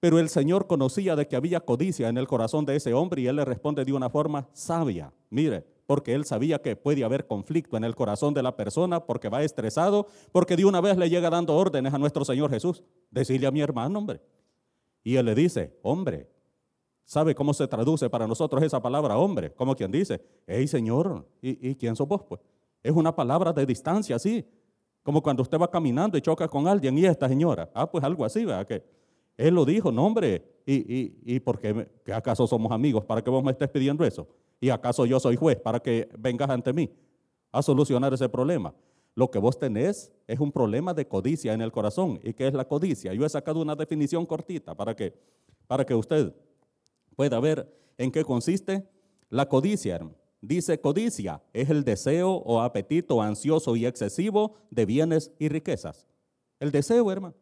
Pero 0.00 0.18
el 0.18 0.28
Señor 0.28 0.66
conocía 0.66 1.14
de 1.14 1.28
que 1.28 1.36
había 1.36 1.60
codicia 1.60 2.08
en 2.08 2.18
el 2.18 2.26
corazón 2.26 2.64
de 2.66 2.74
ese 2.74 2.92
hombre 2.92 3.22
y 3.22 3.28
él 3.28 3.36
le 3.36 3.44
responde 3.44 3.84
de 3.84 3.92
una 3.92 4.10
forma 4.10 4.48
sabia. 4.52 5.12
Mire, 5.30 5.64
porque 5.86 6.14
él 6.14 6.24
sabía 6.24 6.60
que 6.60 6.74
puede 6.74 7.04
haber 7.04 7.28
conflicto 7.28 7.76
en 7.76 7.84
el 7.84 7.94
corazón 7.94 8.34
de 8.34 8.42
la 8.42 8.56
persona 8.56 9.06
porque 9.06 9.28
va 9.28 9.44
estresado, 9.44 10.08
porque 10.32 10.56
de 10.56 10.64
una 10.64 10.80
vez 10.80 10.98
le 10.98 11.08
llega 11.08 11.30
dando 11.30 11.54
órdenes 11.54 11.94
a 11.94 11.98
nuestro 11.98 12.24
Señor 12.24 12.50
Jesús. 12.50 12.82
Decirle 13.12 13.46
a 13.46 13.52
mi 13.52 13.60
hermano, 13.60 14.00
hombre. 14.00 14.20
Y 15.04 15.14
él 15.14 15.26
le 15.26 15.36
dice, 15.36 15.78
hombre, 15.82 16.28
¿Sabe 17.04 17.34
cómo 17.34 17.52
se 17.52 17.68
traduce 17.68 18.08
para 18.08 18.26
nosotros 18.26 18.62
esa 18.62 18.80
palabra 18.80 19.18
hombre? 19.18 19.52
Como 19.52 19.76
quien 19.76 19.90
dice, 19.90 20.20
hey 20.46 20.66
Señor, 20.66 21.26
¿y, 21.42 21.74
quién 21.74 21.94
sos 21.94 22.08
vos? 22.08 22.22
Pues 22.26 22.40
es 22.82 22.92
una 22.92 23.14
palabra 23.14 23.52
de 23.52 23.66
distancia, 23.66 24.16
así. 24.16 24.44
Como 25.02 25.22
cuando 25.22 25.42
usted 25.42 25.58
va 25.58 25.70
caminando 25.70 26.16
y 26.16 26.22
choca 26.22 26.48
con 26.48 26.66
alguien 26.66 26.96
y 26.96 27.04
esta 27.04 27.28
señora. 27.28 27.70
Ah, 27.74 27.90
pues 27.90 28.02
algo 28.02 28.24
así, 28.24 28.44
¿verdad? 28.46 28.66
Que 28.66 28.82
él 29.36 29.54
lo 29.54 29.66
dijo, 29.66 29.92
no 29.92 30.06
hombre, 30.06 30.62
¿y, 30.64 30.74
y, 30.74 31.18
y 31.24 31.40
por 31.40 31.58
qué? 31.60 31.86
¿Acaso 32.12 32.46
somos 32.46 32.72
amigos 32.72 33.04
para 33.04 33.22
que 33.22 33.28
vos 33.28 33.44
me 33.44 33.50
estés 33.50 33.68
pidiendo 33.68 34.02
eso? 34.04 34.26
¿Y 34.60 34.70
acaso 34.70 35.04
yo 35.04 35.20
soy 35.20 35.36
juez 35.36 35.58
para 35.60 35.80
que 35.80 36.08
vengas 36.18 36.48
ante 36.48 36.72
mí 36.72 36.90
a 37.52 37.60
solucionar 37.60 38.14
ese 38.14 38.30
problema? 38.30 38.72
Lo 39.14 39.30
que 39.30 39.38
vos 39.38 39.58
tenés 39.58 40.10
es 40.26 40.40
un 40.40 40.50
problema 40.50 40.94
de 40.94 41.06
codicia 41.06 41.52
en 41.52 41.60
el 41.60 41.70
corazón. 41.70 42.18
¿Y 42.22 42.32
qué 42.32 42.48
es 42.48 42.54
la 42.54 42.66
codicia? 42.66 43.12
Yo 43.12 43.24
he 43.24 43.28
sacado 43.28 43.60
una 43.60 43.76
definición 43.76 44.24
cortita 44.26 44.74
para 44.74 44.96
que, 44.96 45.14
para 45.66 45.84
que 45.84 45.94
usted 45.94 46.34
pueda 47.14 47.40
ver 47.40 47.72
en 47.98 48.10
qué 48.10 48.24
consiste 48.24 48.88
la 49.30 49.48
codicia. 49.48 50.00
Dice 50.40 50.80
codicia 50.80 51.42
es 51.52 51.70
el 51.70 51.84
deseo 51.84 52.30
o 52.30 52.60
apetito 52.60 53.22
ansioso 53.22 53.76
y 53.76 53.86
excesivo 53.86 54.54
de 54.70 54.84
bienes 54.84 55.32
y 55.38 55.48
riquezas. 55.48 56.06
El 56.60 56.70
deseo, 56.70 57.10
hermano, 57.10 57.34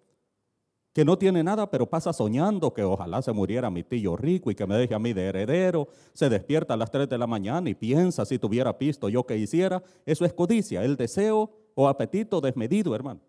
que 0.92 1.04
no 1.04 1.16
tiene 1.16 1.42
nada, 1.42 1.70
pero 1.70 1.88
pasa 1.88 2.12
soñando 2.12 2.74
que 2.74 2.82
ojalá 2.82 3.22
se 3.22 3.32
muriera 3.32 3.70
mi 3.70 3.82
tío 3.82 4.16
rico 4.16 4.50
y 4.50 4.54
que 4.54 4.66
me 4.66 4.76
deje 4.76 4.94
a 4.94 4.98
mí 4.98 5.12
de 5.12 5.24
heredero. 5.24 5.88
Se 6.12 6.28
despierta 6.28 6.74
a 6.74 6.76
las 6.76 6.90
3 6.90 7.08
de 7.08 7.18
la 7.18 7.26
mañana 7.26 7.68
y 7.70 7.74
piensa 7.74 8.24
si 8.26 8.38
tuviera 8.38 8.76
pisto 8.76 9.08
yo 9.08 9.24
que 9.24 9.36
hiciera. 9.36 9.82
Eso 10.04 10.24
es 10.24 10.34
codicia, 10.34 10.84
el 10.84 10.96
deseo 10.96 11.50
o 11.74 11.88
apetito 11.88 12.40
desmedido, 12.40 12.94
hermano. 12.94 13.20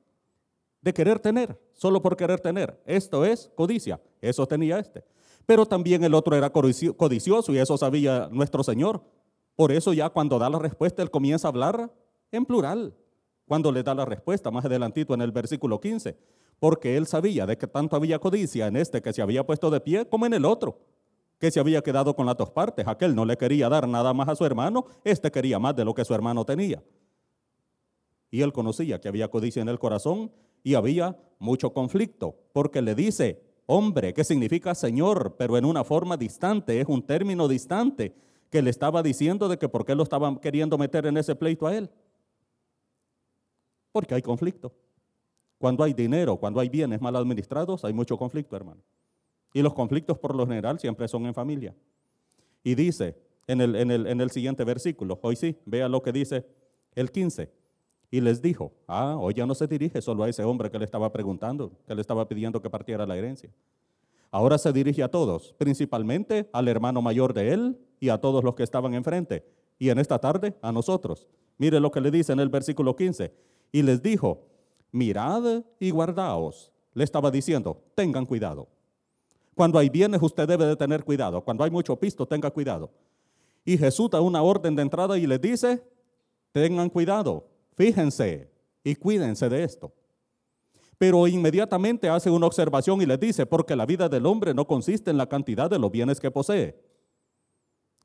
De 0.82 0.94
querer 0.94 1.20
tener, 1.20 1.58
solo 1.72 2.02
por 2.02 2.18
querer 2.18 2.42
tener. 2.42 2.78
Esto 2.86 3.24
es 3.24 3.50
codicia. 3.56 4.02
Eso 4.22 4.46
tenía 4.46 4.80
este. 4.80 5.06
Pero 5.46 5.66
también 5.66 6.04
el 6.04 6.14
otro 6.14 6.36
era 6.36 6.52
codicioso 6.52 7.54
y 7.54 7.58
eso 7.58 7.78
sabía 7.78 8.30
nuestro 8.32 8.64
Señor. 8.64 9.04
Por 9.56 9.72
eso 9.72 9.94
ya 9.94 10.10
cuando 10.10 10.40
da 10.40 10.50
la 10.50 10.60
respuesta, 10.60 11.02
Él 11.02 11.12
comienza 11.12 11.48
a 11.48 11.50
hablar 11.50 11.92
en 12.32 12.46
plural. 12.46 12.96
Cuando 13.48 13.72
le 13.72 13.84
da 13.84 13.94
la 13.94 14.06
respuesta, 14.06 14.52
más 14.52 14.66
adelantito 14.66 15.14
en 15.14 15.22
el 15.22 15.32
versículo 15.32 15.80
15. 15.80 16.18
Porque 16.60 16.96
Él 16.96 17.08
sabía 17.08 17.46
de 17.46 17.58
que 17.58 17.68
tanto 17.68 17.96
había 17.96 18.20
codicia 18.20 18.68
en 18.68 18.78
este 18.78 19.02
que 19.02 19.12
se 19.12 19.22
había 19.22 19.46
puesto 19.46 19.70
de 19.70 19.82
pie 19.82 20.08
como 20.08 20.26
en 20.26 20.34
el 20.34 20.46
otro 20.46 20.80
que 21.44 21.52
se 21.52 21.60
había 21.60 21.82
quedado 21.82 22.16
con 22.16 22.26
las 22.26 22.38
dos 22.38 22.52
partes. 22.52 22.88
Aquel 22.88 23.14
no 23.14 23.26
le 23.26 23.36
quería 23.36 23.68
dar 23.68 23.86
nada 23.86 24.14
más 24.14 24.30
a 24.30 24.36
su 24.38 24.46
hermano, 24.46 24.86
este 25.04 25.30
quería 25.30 25.60
más 25.60 25.76
de 25.76 25.84
lo 25.84 25.94
que 25.94 26.06
su 26.06 26.14
hermano 26.14 26.46
tenía. 26.46 26.82
Y 28.32 28.42
él 28.42 28.54
conocía 28.54 29.02
que 29.02 29.10
había 29.10 29.28
codicia 29.28 29.62
en 29.62 29.68
el 29.68 29.78
corazón 29.78 30.32
y 30.64 30.76
había 30.76 31.18
mucho 31.40 31.74
conflicto, 31.74 32.34
porque 32.54 32.82
le 32.82 32.96
dice, 32.96 33.44
hombre, 33.66 34.14
que 34.14 34.24
significa 34.24 34.76
Señor, 34.76 35.36
pero 35.38 35.58
en 35.58 35.66
una 35.66 35.84
forma 35.84 36.18
distante, 36.18 36.80
es 36.80 36.88
un 36.88 37.06
término 37.06 37.48
distante 37.48 38.16
que 38.50 38.62
le 38.62 38.70
estaba 38.70 39.02
diciendo 39.02 39.50
de 39.50 39.58
que 39.58 39.68
por 39.68 39.86
qué 39.86 39.96
lo 39.96 40.04
estaban 40.04 40.38
queriendo 40.38 40.78
meter 40.78 41.06
en 41.06 41.18
ese 41.18 41.36
pleito 41.36 41.66
a 41.66 41.76
él. 41.76 41.90
Porque 43.92 44.16
hay 44.16 44.22
conflicto. 44.22 44.74
Cuando 45.58 45.84
hay 45.84 45.94
dinero, 45.94 46.38
cuando 46.38 46.60
hay 46.60 46.70
bienes 46.70 47.02
mal 47.02 47.16
administrados, 47.16 47.86
hay 47.86 47.94
mucho 47.94 48.18
conflicto, 48.18 48.56
hermano. 48.56 48.82
Y 49.54 49.62
los 49.62 49.74
conflictos 49.74 50.18
por 50.18 50.36
lo 50.36 50.46
general 50.46 50.80
siempre 50.80 51.08
son 51.08 51.26
en 51.26 51.34
familia. 51.34 51.76
Y 52.64 52.76
dice 52.76 53.16
en 53.48 53.62
el, 53.62 53.76
en 53.76 53.92
el, 53.92 54.08
en 54.08 54.22
el 54.22 54.30
siguiente 54.30 54.64
versículo, 54.64 55.20
hoy 55.22 55.36
sí, 55.36 55.58
vea 55.66 55.88
lo 55.88 56.02
que 56.02 56.12
dice 56.12 56.46
el 56.96 57.12
15. 57.12 57.50
Y 58.14 58.22
les 58.22 58.44
dijo, 58.44 58.72
ah, 58.88 59.18
hoy 59.20 59.34
ya 59.34 59.48
no 59.48 59.56
se 59.56 59.66
dirige 59.66 60.00
solo 60.00 60.24
a 60.24 60.30
ese 60.30 60.44
hombre 60.44 60.70
que 60.70 60.78
le 60.78 60.86
estaba 60.86 61.12
preguntando, 61.12 61.72
que 61.88 61.96
le 61.96 62.02
estaba 62.02 62.28
pidiendo 62.28 62.62
que 62.62 62.70
partiera 62.70 63.08
la 63.08 63.18
herencia. 63.18 63.50
Ahora 64.30 64.60
se 64.60 64.72
dirige 64.72 65.02
a 65.02 65.10
todos, 65.10 65.56
principalmente 65.58 66.48
al 66.54 66.68
hermano 66.68 67.02
mayor 67.02 67.34
de 67.34 67.52
él 67.52 67.80
y 68.00 68.10
a 68.10 68.20
todos 68.20 68.44
los 68.44 68.54
que 68.54 68.62
estaban 68.62 68.94
enfrente. 68.94 69.44
Y 69.80 69.90
en 69.90 69.98
esta 69.98 70.20
tarde 70.20 70.56
a 70.62 70.72
nosotros. 70.72 71.28
Mire 71.58 71.80
lo 71.80 71.90
que 71.90 72.02
le 72.02 72.12
dice 72.12 72.34
en 72.34 72.40
el 72.40 72.50
versículo 72.50 72.96
15. 72.96 73.34
Y 73.72 73.82
les 73.82 74.04
dijo, 74.04 74.46
mirad 74.92 75.64
y 75.80 75.90
guardaos. 75.90 76.72
Le 76.94 77.04
estaba 77.04 77.32
diciendo, 77.32 77.82
tengan 77.96 78.28
cuidado. 78.28 78.68
Cuando 79.56 79.80
hay 79.80 79.90
bienes, 79.90 80.22
usted 80.22 80.48
debe 80.48 80.68
de 80.68 80.76
tener 80.76 81.04
cuidado. 81.04 81.44
Cuando 81.44 81.64
hay 81.64 81.72
mucho 81.72 81.96
pisto, 81.96 82.28
tenga 82.28 82.52
cuidado. 82.52 82.92
Y 83.66 83.76
Jesús 83.76 84.12
da 84.12 84.22
una 84.22 84.44
orden 84.44 84.76
de 84.76 84.84
entrada 84.84 85.18
y 85.18 85.26
les 85.26 85.42
dice, 85.42 85.82
tengan 86.52 86.92
cuidado, 86.92 87.48
fíjense 87.76 88.52
y 88.84 88.96
cuídense 88.96 89.50
de 89.50 89.64
esto. 89.64 89.94
Pero 90.98 91.28
inmediatamente 91.28 92.08
hace 92.08 92.30
una 92.30 92.48
observación 92.48 93.02
y 93.02 93.06
les 93.06 93.20
dice, 93.20 93.46
porque 93.46 93.76
la 93.76 93.86
vida 93.86 94.08
del 94.08 94.26
hombre 94.26 94.54
no 94.54 94.66
consiste 94.66 95.12
en 95.12 95.18
la 95.18 95.28
cantidad 95.28 95.70
de 95.70 95.80
los 95.80 95.92
bienes 95.92 96.20
que 96.20 96.32
posee. 96.32 96.80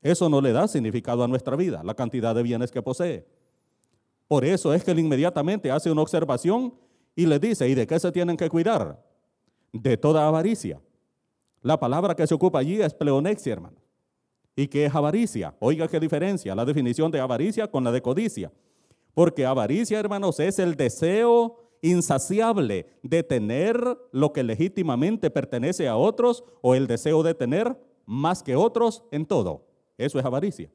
Eso 0.01 0.29
no 0.29 0.41
le 0.41 0.51
da 0.51 0.67
significado 0.67 1.23
a 1.23 1.27
nuestra 1.27 1.55
vida, 1.55 1.83
la 1.83 1.93
cantidad 1.93 2.33
de 2.33 2.43
bienes 2.43 2.71
que 2.71 2.81
posee. 2.81 3.25
Por 4.27 4.45
eso 4.45 4.73
es 4.73 4.83
que 4.83 4.91
él 4.91 4.99
inmediatamente 4.99 5.71
hace 5.71 5.91
una 5.91 6.01
observación 6.01 6.73
y 7.15 7.25
les 7.25 7.41
dice, 7.41 7.67
¿y 7.67 7.75
de 7.75 7.85
qué 7.85 7.99
se 7.99 8.11
tienen 8.11 8.37
que 8.37 8.49
cuidar? 8.49 9.03
De 9.73 9.97
toda 9.97 10.27
avaricia. 10.27 10.81
La 11.61 11.79
palabra 11.79 12.15
que 12.15 12.25
se 12.25 12.33
ocupa 12.33 12.59
allí 12.59 12.81
es 12.81 12.93
pleonexia, 12.93 13.53
hermano. 13.53 13.77
¿Y 14.55 14.67
qué 14.67 14.85
es 14.85 14.95
avaricia? 14.95 15.55
Oiga 15.59 15.87
qué 15.87 15.99
diferencia 15.99 16.55
la 16.55 16.65
definición 16.65 17.11
de 17.11 17.19
avaricia 17.19 17.69
con 17.69 17.83
la 17.83 17.91
de 17.91 18.01
codicia. 18.01 18.51
Porque 19.19 19.45
avaricia, 19.45 19.99
hermanos, 19.99 20.39
es 20.39 20.59
el 20.59 20.75
deseo 20.75 21.57
insaciable 21.81 22.85
de 23.03 23.21
tener 23.21 23.77
lo 24.13 24.31
que 24.31 24.43
legítimamente 24.43 25.29
pertenece 25.29 25.89
a 25.89 25.97
otros 25.97 26.45
o 26.61 26.73
el 26.73 26.87
deseo 26.87 27.21
de 27.21 27.33
tener 27.33 27.77
más 28.05 28.41
que 28.41 28.55
otros 28.55 29.03
en 29.11 29.25
todo. 29.25 29.67
Eso 29.97 30.19
es 30.19 30.25
avaricia. 30.25 30.71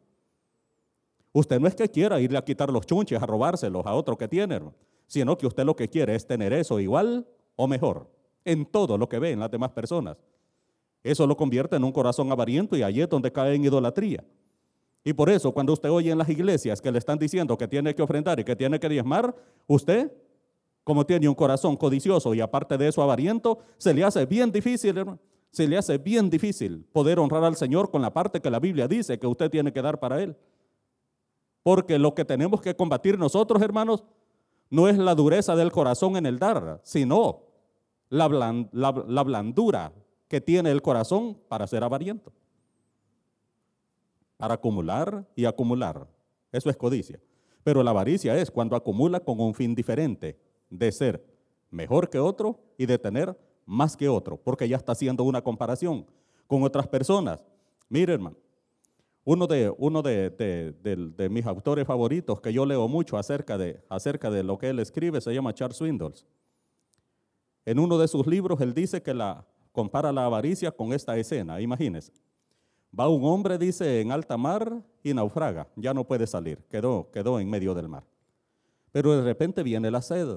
Usted 1.33 1.59
no 1.59 1.67
es 1.67 1.75
que 1.75 1.89
quiera 1.89 2.21
irle 2.21 2.37
a 2.37 2.45
quitar 2.45 2.71
los 2.71 2.85
chunches, 2.85 3.23
a 3.23 3.25
robárselos 3.25 3.87
a 3.87 3.95
otro 3.95 4.19
que 4.19 4.29
tiene, 4.29 4.61
sino 5.07 5.39
que 5.39 5.47
usted 5.47 5.65
lo 5.65 5.75
que 5.75 5.89
quiere 5.89 6.15
es 6.15 6.27
tener 6.27 6.53
eso 6.53 6.79
igual 6.79 7.27
o 7.57 7.67
mejor 7.67 8.11
en 8.45 8.67
todo 8.67 8.99
lo 8.99 9.09
que 9.09 9.21
ve 9.21 9.31
en 9.31 9.41
las 9.41 9.51
demás 9.51 9.71
personas. 9.71 10.19
Eso 11.03 11.27
lo 11.27 11.35
convierte 11.35 11.77
en 11.77 11.85
un 11.85 11.93
corazón 11.93 12.31
avariento 12.31 12.77
y 12.77 12.83
allí 12.83 13.01
es 13.01 13.09
donde 13.09 13.33
cae 13.33 13.55
en 13.55 13.65
idolatría. 13.65 14.23
Y 15.05 15.13
por 15.13 15.29
eso 15.29 15.53
cuando 15.53 15.75
usted 15.75 15.91
oye 15.91 16.11
en 16.11 16.19
las 16.19 16.31
iglesias 16.31 16.81
que 16.81 16.91
le 16.91 16.99
están 16.99 17.19
diciendo 17.19 17.59
que 17.59 17.69
tiene 17.69 17.95
que 17.95 18.01
ofrendar 18.01 18.41
y 18.41 18.45
que 18.45 18.57
tiene 18.57 18.81
que 18.81 18.89
diezmar, 18.89 19.37
usted, 19.67 20.11
como 20.83 21.05
tiene 21.05 21.29
un 21.29 21.35
corazón 21.35 21.77
codicioso 21.77 22.33
y 22.33 22.41
aparte 22.41 22.79
de 22.79 22.89
eso 22.89 23.03
avariento, 23.03 23.59
se 23.77 23.93
le 23.93 24.03
hace 24.03 24.25
bien 24.25 24.51
difícil, 24.51 25.05
se 25.51 25.69
le 25.69 25.77
hace 25.77 25.99
bien 25.99 26.31
difícil 26.31 26.87
poder 26.91 27.19
honrar 27.19 27.45
al 27.45 27.57
Señor 27.57 27.91
con 27.91 28.01
la 28.01 28.15
parte 28.15 28.41
que 28.41 28.51
la 28.51 28.59
Biblia 28.59 28.89
dice 28.89 29.19
que 29.19 29.27
usted 29.27 29.51
tiene 29.51 29.75
que 29.75 29.83
dar 29.83 30.01
para 30.01 30.23
Él. 30.23 30.37
Porque 31.63 31.99
lo 31.99 32.15
que 32.15 32.25
tenemos 32.25 32.63
que 32.63 32.75
combatir 32.75 33.19
nosotros, 33.19 33.61
hermanos, 33.61 34.05
no 34.71 34.89
es 34.89 34.97
la 34.97 35.15
dureza 35.15 35.55
del 35.55 35.71
corazón 35.71 36.17
en 36.17 36.25
el 36.25 36.39
dar, 36.39 36.81
sino 36.83 37.43
la, 38.09 38.29
la 38.73 39.23
blandura 39.23 39.93
que 40.29 40.41
tiene 40.41 40.71
el 40.71 40.81
corazón 40.81 41.39
para 41.49 41.67
ser 41.67 41.85
avariento. 41.85 42.33
Para 44.45 44.57
acumular 44.57 45.27
y 45.35 45.47
acumular. 45.47 46.07
Eso 46.53 46.69
es 46.69 46.77
codicia. 46.77 47.19
Pero 47.63 47.83
la 47.83 47.93
avaricia 47.93 48.37
es 48.39 48.51
cuando 48.51 48.77
acumula 48.77 49.19
con 49.19 49.41
un 49.41 49.55
fin 49.55 49.75
diferente, 49.75 50.39
de 50.69 50.93
ser 50.93 51.25
mejor 51.71 52.11
que 52.11 52.19
otro 52.19 52.61
y 52.77 52.85
de 52.85 52.99
tener 52.99 53.35
más 53.65 53.97
que 53.97 54.07
otro, 54.07 54.37
porque 54.37 54.69
ya 54.69 54.77
está 54.77 54.93
haciendo 54.93 55.25
una 55.25 55.41
comparación 55.41 56.05
con 56.47 56.63
otras 56.63 56.87
personas. 56.87 57.43
Mire, 57.89 58.13
hermano, 58.13 58.37
uno 59.25 59.47
de, 59.47 59.75
uno 59.79 60.03
de, 60.03 60.29
de, 60.29 61.29
mis 61.31 61.47
autores 61.47 61.87
favoritos 61.87 62.39
que 62.43 62.53
yo 62.53 62.67
leo 62.67 62.87
mucho 62.87 63.17
acerca 63.17 63.57
de, 63.57 63.83
acerca 63.89 64.31
de 64.31 64.43
lo 64.43 64.59
que 64.59 64.69
él 64.69 64.79
escribe 64.79 65.23
se 65.23 65.33
llama 65.33 65.55
Charles 65.55 65.79
Swindoll. 65.79 66.13
En 67.65 67.79
uno 67.79 67.97
de 67.97 68.09
sus 68.09 68.27
libros 68.27 68.61
él 68.61 68.75
dice 68.75 69.01
que 69.01 69.15
la, 69.15 69.47
compara 69.73 70.13
la 70.13 70.27
avaricia 70.27 70.71
con 70.71 70.93
esta 70.93 71.17
escena, 71.17 71.63
imagínense. 71.63 72.13
Va 72.99 73.09
un 73.09 73.25
hombre, 73.25 73.59
dice, 73.59 74.01
en 74.01 74.13
alta 74.13 74.37
mar 74.37 74.83
y 75.03 75.13
naufraga, 75.13 75.67
ya 75.75 75.93
no 75.93 76.07
puede 76.07 76.27
salir, 76.27 76.59
quedó, 76.71 77.11
quedó 77.11 77.41
en 77.41 77.51
medio 77.51 77.75
del 77.75 77.89
mar. 77.89 78.05
Pero 78.93 79.17
de 79.17 79.23
repente 79.23 79.65
viene 79.65 79.91
la 79.91 80.01
sed 80.01 80.29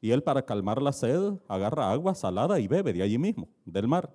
y 0.00 0.10
él 0.10 0.22
para 0.22 0.44
calmar 0.44 0.82
la 0.82 0.92
sed 0.92 1.34
agarra 1.48 1.90
agua 1.90 2.14
salada 2.14 2.60
y 2.60 2.68
bebe 2.68 2.92
de 2.92 3.02
allí 3.02 3.16
mismo, 3.16 3.48
del 3.64 3.88
mar. 3.88 4.12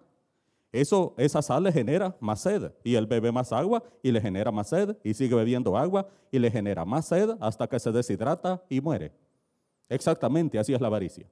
Eso, 0.72 1.16
esa 1.18 1.42
sal 1.42 1.64
le 1.64 1.72
genera 1.72 2.16
más 2.20 2.42
sed 2.42 2.72
y 2.84 2.94
él 2.96 3.08
bebe 3.08 3.32
más 3.32 3.52
agua 3.52 3.82
y 4.04 4.12
le 4.12 4.22
genera 4.22 4.52
más 4.52 4.68
sed 4.70 4.96
y 5.04 5.14
sigue 5.14 5.34
bebiendo 5.34 5.76
agua 5.76 6.08
y 6.30 6.38
le 6.38 6.52
genera 6.52 6.86
más 6.86 7.08
sed 7.08 7.32
hasta 7.40 7.68
que 7.68 7.80
se 7.80 7.92
deshidrata 7.92 8.62
y 8.70 8.80
muere. 8.80 9.12
Exactamente 9.90 10.60
así 10.60 10.74
es 10.74 10.82
la 10.82 10.88
avaricia. 10.88 11.28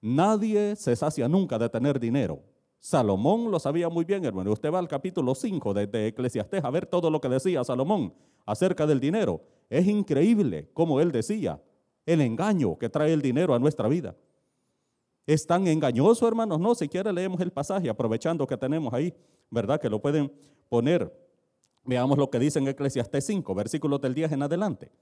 Nadie 0.00 0.74
se 0.74 0.96
sacia 0.96 1.28
nunca 1.28 1.58
de 1.58 1.68
tener 1.68 2.00
dinero, 2.00 2.42
Salomón 2.86 3.50
lo 3.50 3.58
sabía 3.58 3.88
muy 3.88 4.04
bien, 4.04 4.24
hermano. 4.24 4.52
Usted 4.52 4.72
va 4.72 4.78
al 4.78 4.86
capítulo 4.86 5.34
5 5.34 5.74
de, 5.74 5.88
de, 5.88 6.06
Eclesiastés 6.06 6.62
a 6.62 6.70
ver 6.70 6.86
todo 6.86 7.10
lo 7.10 7.20
que 7.20 7.28
decía 7.28 7.64
Salomón 7.64 8.14
acerca 8.44 8.86
del 8.86 9.00
dinero. 9.00 9.40
Es 9.68 9.88
increíble 9.88 10.70
como 10.72 11.00
él 11.00 11.10
decía 11.10 11.60
el 12.06 12.20
engaño 12.20 12.78
que 12.78 12.88
trae 12.88 13.12
el 13.12 13.20
dinero 13.20 13.54
a 13.54 13.58
nuestra 13.58 13.88
vida. 13.88 14.14
Es 15.26 15.44
tan 15.48 15.66
engañoso, 15.66 16.28
hermanos. 16.28 16.60
No, 16.60 16.76
si 16.76 16.88
quiere 16.88 17.12
leemos 17.12 17.40
el 17.40 17.50
pasaje, 17.50 17.88
aprovechando 17.90 18.46
que 18.46 18.56
tenemos 18.56 18.94
ahí, 18.94 19.12
¿verdad? 19.50 19.80
Que 19.80 19.90
lo 19.90 20.00
pueden 20.00 20.32
poner. 20.68 21.12
Veamos 21.82 22.16
lo 22.16 22.30
que 22.30 22.38
dice 22.38 22.60
en 22.60 22.68
Eclesiastés 22.68 23.26
5, 23.26 23.52
versículos 23.52 24.00
del 24.00 24.14
10 24.14 24.30
en 24.30 24.42
adelante. 24.44 24.92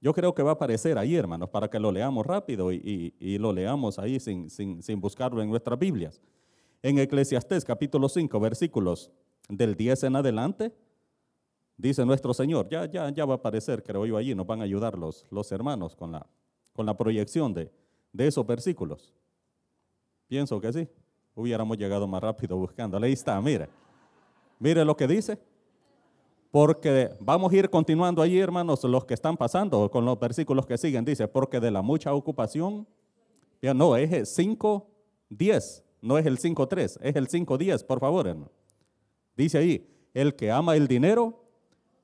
Yo 0.00 0.14
creo 0.14 0.34
que 0.34 0.42
va 0.42 0.52
a 0.52 0.54
aparecer 0.54 0.96
ahí, 0.96 1.14
hermanos, 1.16 1.50
para 1.50 1.68
que 1.68 1.78
lo 1.78 1.92
leamos 1.92 2.24
rápido 2.24 2.72
y, 2.72 3.12
lo 3.38 3.52
leamos 3.52 3.98
ahí 3.98 4.20
sin 4.20 5.00
buscarlo 5.02 5.42
en 5.42 5.50
nuestras 5.50 5.78
Biblias. 5.78 6.22
En 6.86 7.00
Eclesiastés 7.00 7.64
capítulo 7.64 8.08
5, 8.08 8.38
versículos 8.38 9.10
del 9.48 9.74
10 9.74 10.04
en 10.04 10.14
adelante, 10.14 10.72
dice 11.76 12.06
nuestro 12.06 12.32
Señor, 12.32 12.68
ya, 12.68 12.88
ya, 12.88 13.10
ya 13.10 13.24
va 13.24 13.34
a 13.34 13.36
aparecer, 13.38 13.82
creo 13.82 14.06
yo, 14.06 14.16
allí 14.16 14.36
nos 14.36 14.46
van 14.46 14.60
a 14.60 14.62
ayudar 14.62 14.96
los, 14.96 15.26
los 15.32 15.50
hermanos 15.50 15.96
con 15.96 16.12
la, 16.12 16.24
con 16.72 16.86
la 16.86 16.96
proyección 16.96 17.52
de, 17.52 17.72
de 18.12 18.28
esos 18.28 18.46
versículos. 18.46 19.12
Pienso 20.28 20.60
que 20.60 20.72
sí, 20.72 20.88
hubiéramos 21.34 21.76
llegado 21.76 22.06
más 22.06 22.22
rápido 22.22 22.56
buscando. 22.56 22.98
Ahí 22.98 23.14
está, 23.14 23.40
mire, 23.40 23.68
mire 24.60 24.84
lo 24.84 24.96
que 24.96 25.08
dice. 25.08 25.40
Porque 26.52 27.10
vamos 27.18 27.52
a 27.52 27.56
ir 27.56 27.68
continuando 27.68 28.22
allí, 28.22 28.38
hermanos, 28.38 28.84
los 28.84 29.04
que 29.04 29.14
están 29.14 29.36
pasando 29.36 29.90
con 29.90 30.04
los 30.04 30.20
versículos 30.20 30.64
que 30.64 30.78
siguen. 30.78 31.04
Dice, 31.04 31.26
porque 31.26 31.58
de 31.58 31.72
la 31.72 31.82
mucha 31.82 32.14
ocupación, 32.14 32.86
ya 33.60 33.74
no, 33.74 33.96
es 33.96 34.32
5, 34.36 34.88
10. 35.30 35.82
No 36.06 36.16
es 36.18 36.24
el 36.24 36.38
5.3, 36.38 36.98
es 37.02 37.16
el 37.16 37.26
5.10, 37.26 37.84
por 37.84 37.98
favor. 37.98 38.32
Dice 39.36 39.58
ahí, 39.58 39.90
el 40.14 40.36
que 40.36 40.52
ama 40.52 40.76
el 40.76 40.86
dinero 40.86 41.42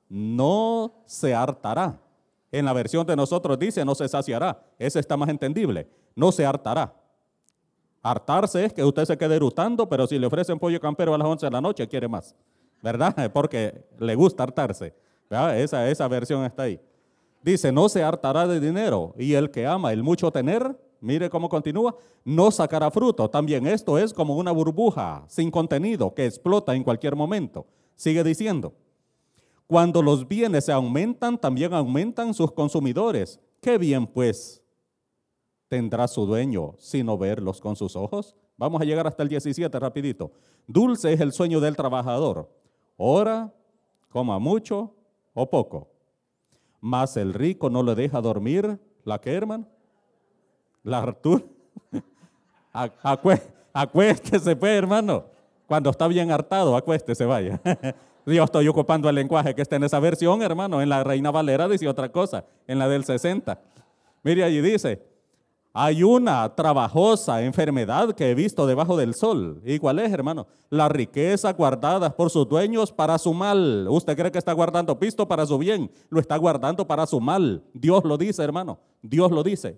no 0.09 1.03
se 1.05 1.33
hartará. 1.33 2.01
En 2.51 2.65
la 2.65 2.73
versión 2.73 3.07
de 3.07 3.15
nosotros 3.15 3.57
dice, 3.57 3.85
no 3.85 3.95
se 3.95 4.09
saciará. 4.09 4.61
Ese 4.77 4.99
está 4.99 5.15
más 5.15 5.29
entendible. 5.29 5.87
No 6.15 6.33
se 6.33 6.45
hartará. 6.45 6.93
Hartarse 8.01 8.65
es 8.65 8.73
que 8.73 8.83
usted 8.83 9.05
se 9.05 9.17
quede 9.17 9.37
erutando, 9.37 9.87
pero 9.87 10.05
si 10.05 10.19
le 10.19 10.27
ofrecen 10.27 10.59
pollo 10.59 10.81
campero 10.81 11.15
a 11.15 11.17
las 11.17 11.25
11 11.25 11.45
de 11.45 11.51
la 11.51 11.61
noche, 11.61 11.87
quiere 11.87 12.09
más. 12.09 12.35
¿Verdad? 12.81 13.31
Porque 13.33 13.85
le 13.99 14.15
gusta 14.15 14.43
hartarse. 14.43 14.93
Esa, 15.29 15.89
esa 15.89 16.07
versión 16.09 16.43
está 16.43 16.63
ahí. 16.63 16.77
Dice, 17.41 17.71
no 17.71 17.87
se 17.87 18.03
hartará 18.03 18.47
de 18.47 18.59
dinero. 18.59 19.15
Y 19.17 19.33
el 19.33 19.49
que 19.49 19.65
ama 19.65 19.93
el 19.93 20.03
mucho 20.03 20.29
tener, 20.29 20.77
Mire 21.03 21.29
cómo 21.29 21.49
continúa. 21.49 21.97
No 22.23 22.49
sacará 22.49 22.89
fruto. 22.89 23.29
También 23.29 23.67
esto 23.67 23.97
es 23.97 24.13
como 24.13 24.37
una 24.37 24.53
burbuja 24.53 25.25
sin 25.27 25.51
contenido 25.51 26.13
que 26.13 26.25
explota 26.25 26.73
en 26.73 26.83
cualquier 26.85 27.13
momento. 27.13 27.67
Sigue 27.97 28.23
diciendo, 28.23 28.73
cuando 29.67 30.01
los 30.01 30.25
bienes 30.25 30.63
se 30.63 30.71
aumentan, 30.71 31.37
también 31.37 31.73
aumentan 31.73 32.33
sus 32.33 32.53
consumidores. 32.53 33.41
¿Qué 33.59 33.77
bien 33.77 34.07
pues 34.07 34.63
tendrá 35.67 36.07
su 36.07 36.25
dueño 36.25 36.75
sino 36.77 37.17
verlos 37.17 37.59
con 37.59 37.75
sus 37.75 37.97
ojos? 37.97 38.33
Vamos 38.55 38.81
a 38.81 38.85
llegar 38.85 39.05
hasta 39.05 39.23
el 39.23 39.29
17 39.29 39.77
rapidito. 39.77 40.31
Dulce 40.67 41.11
es 41.11 41.19
el 41.19 41.33
sueño 41.33 41.59
del 41.59 41.75
trabajador. 41.75 42.49
Ora, 42.95 43.53
coma 44.07 44.39
mucho 44.39 44.95
o 45.33 45.49
poco. 45.49 45.89
Mas 46.79 47.17
el 47.17 47.33
rico 47.33 47.69
no 47.69 47.83
le 47.83 47.93
deja 47.93 48.21
dormir. 48.21 48.79
¿La 49.03 49.19
hermano? 49.25 49.72
La 50.83 50.99
Artur. 50.99 51.43
acuéstese, 53.73 54.55
pues, 54.55 54.71
hermano. 54.71 55.25
Cuando 55.67 55.89
está 55.89 56.07
bien 56.07 56.31
hartado, 56.31 56.75
acuéstese, 56.75 57.25
vaya. 57.25 57.59
Yo 58.25 58.43
estoy 58.43 58.67
ocupando 58.67 59.09
el 59.09 59.15
lenguaje 59.15 59.53
que 59.53 59.61
está 59.61 59.75
en 59.75 59.83
esa 59.83 59.99
versión, 59.99 60.41
hermano. 60.41 60.81
En 60.81 60.89
la 60.89 61.03
Reina 61.03 61.31
Valera 61.31 61.67
dice 61.67 61.87
otra 61.87 62.09
cosa, 62.09 62.45
en 62.67 62.79
la 62.79 62.87
del 62.87 63.03
60. 63.03 63.59
Mire, 64.23 64.43
allí 64.43 64.61
dice, 64.61 65.01
hay 65.73 66.03
una 66.03 66.55
trabajosa 66.55 67.41
enfermedad 67.41 68.13
que 68.13 68.29
he 68.29 68.35
visto 68.35 68.65
debajo 68.65 68.95
del 68.95 69.13
sol. 69.13 69.61
¿Y 69.65 69.79
cuál 69.79 69.99
es, 69.99 70.11
hermano? 70.11 70.47
La 70.69 70.87
riqueza 70.87 71.51
guardada 71.51 72.15
por 72.15 72.29
sus 72.29 72.47
dueños 72.47 72.91
para 72.91 73.17
su 73.17 73.33
mal. 73.33 73.87
¿Usted 73.89 74.15
cree 74.15 74.31
que 74.31 74.37
está 74.37 74.53
guardando 74.53 74.97
pisto 74.99 75.27
para 75.27 75.45
su 75.45 75.57
bien? 75.57 75.91
Lo 76.09 76.19
está 76.19 76.37
guardando 76.37 76.87
para 76.87 77.05
su 77.05 77.19
mal. 77.19 77.63
Dios 77.73 78.03
lo 78.03 78.17
dice, 78.17 78.43
hermano. 78.43 78.79
Dios 79.01 79.31
lo 79.31 79.43
dice. 79.43 79.77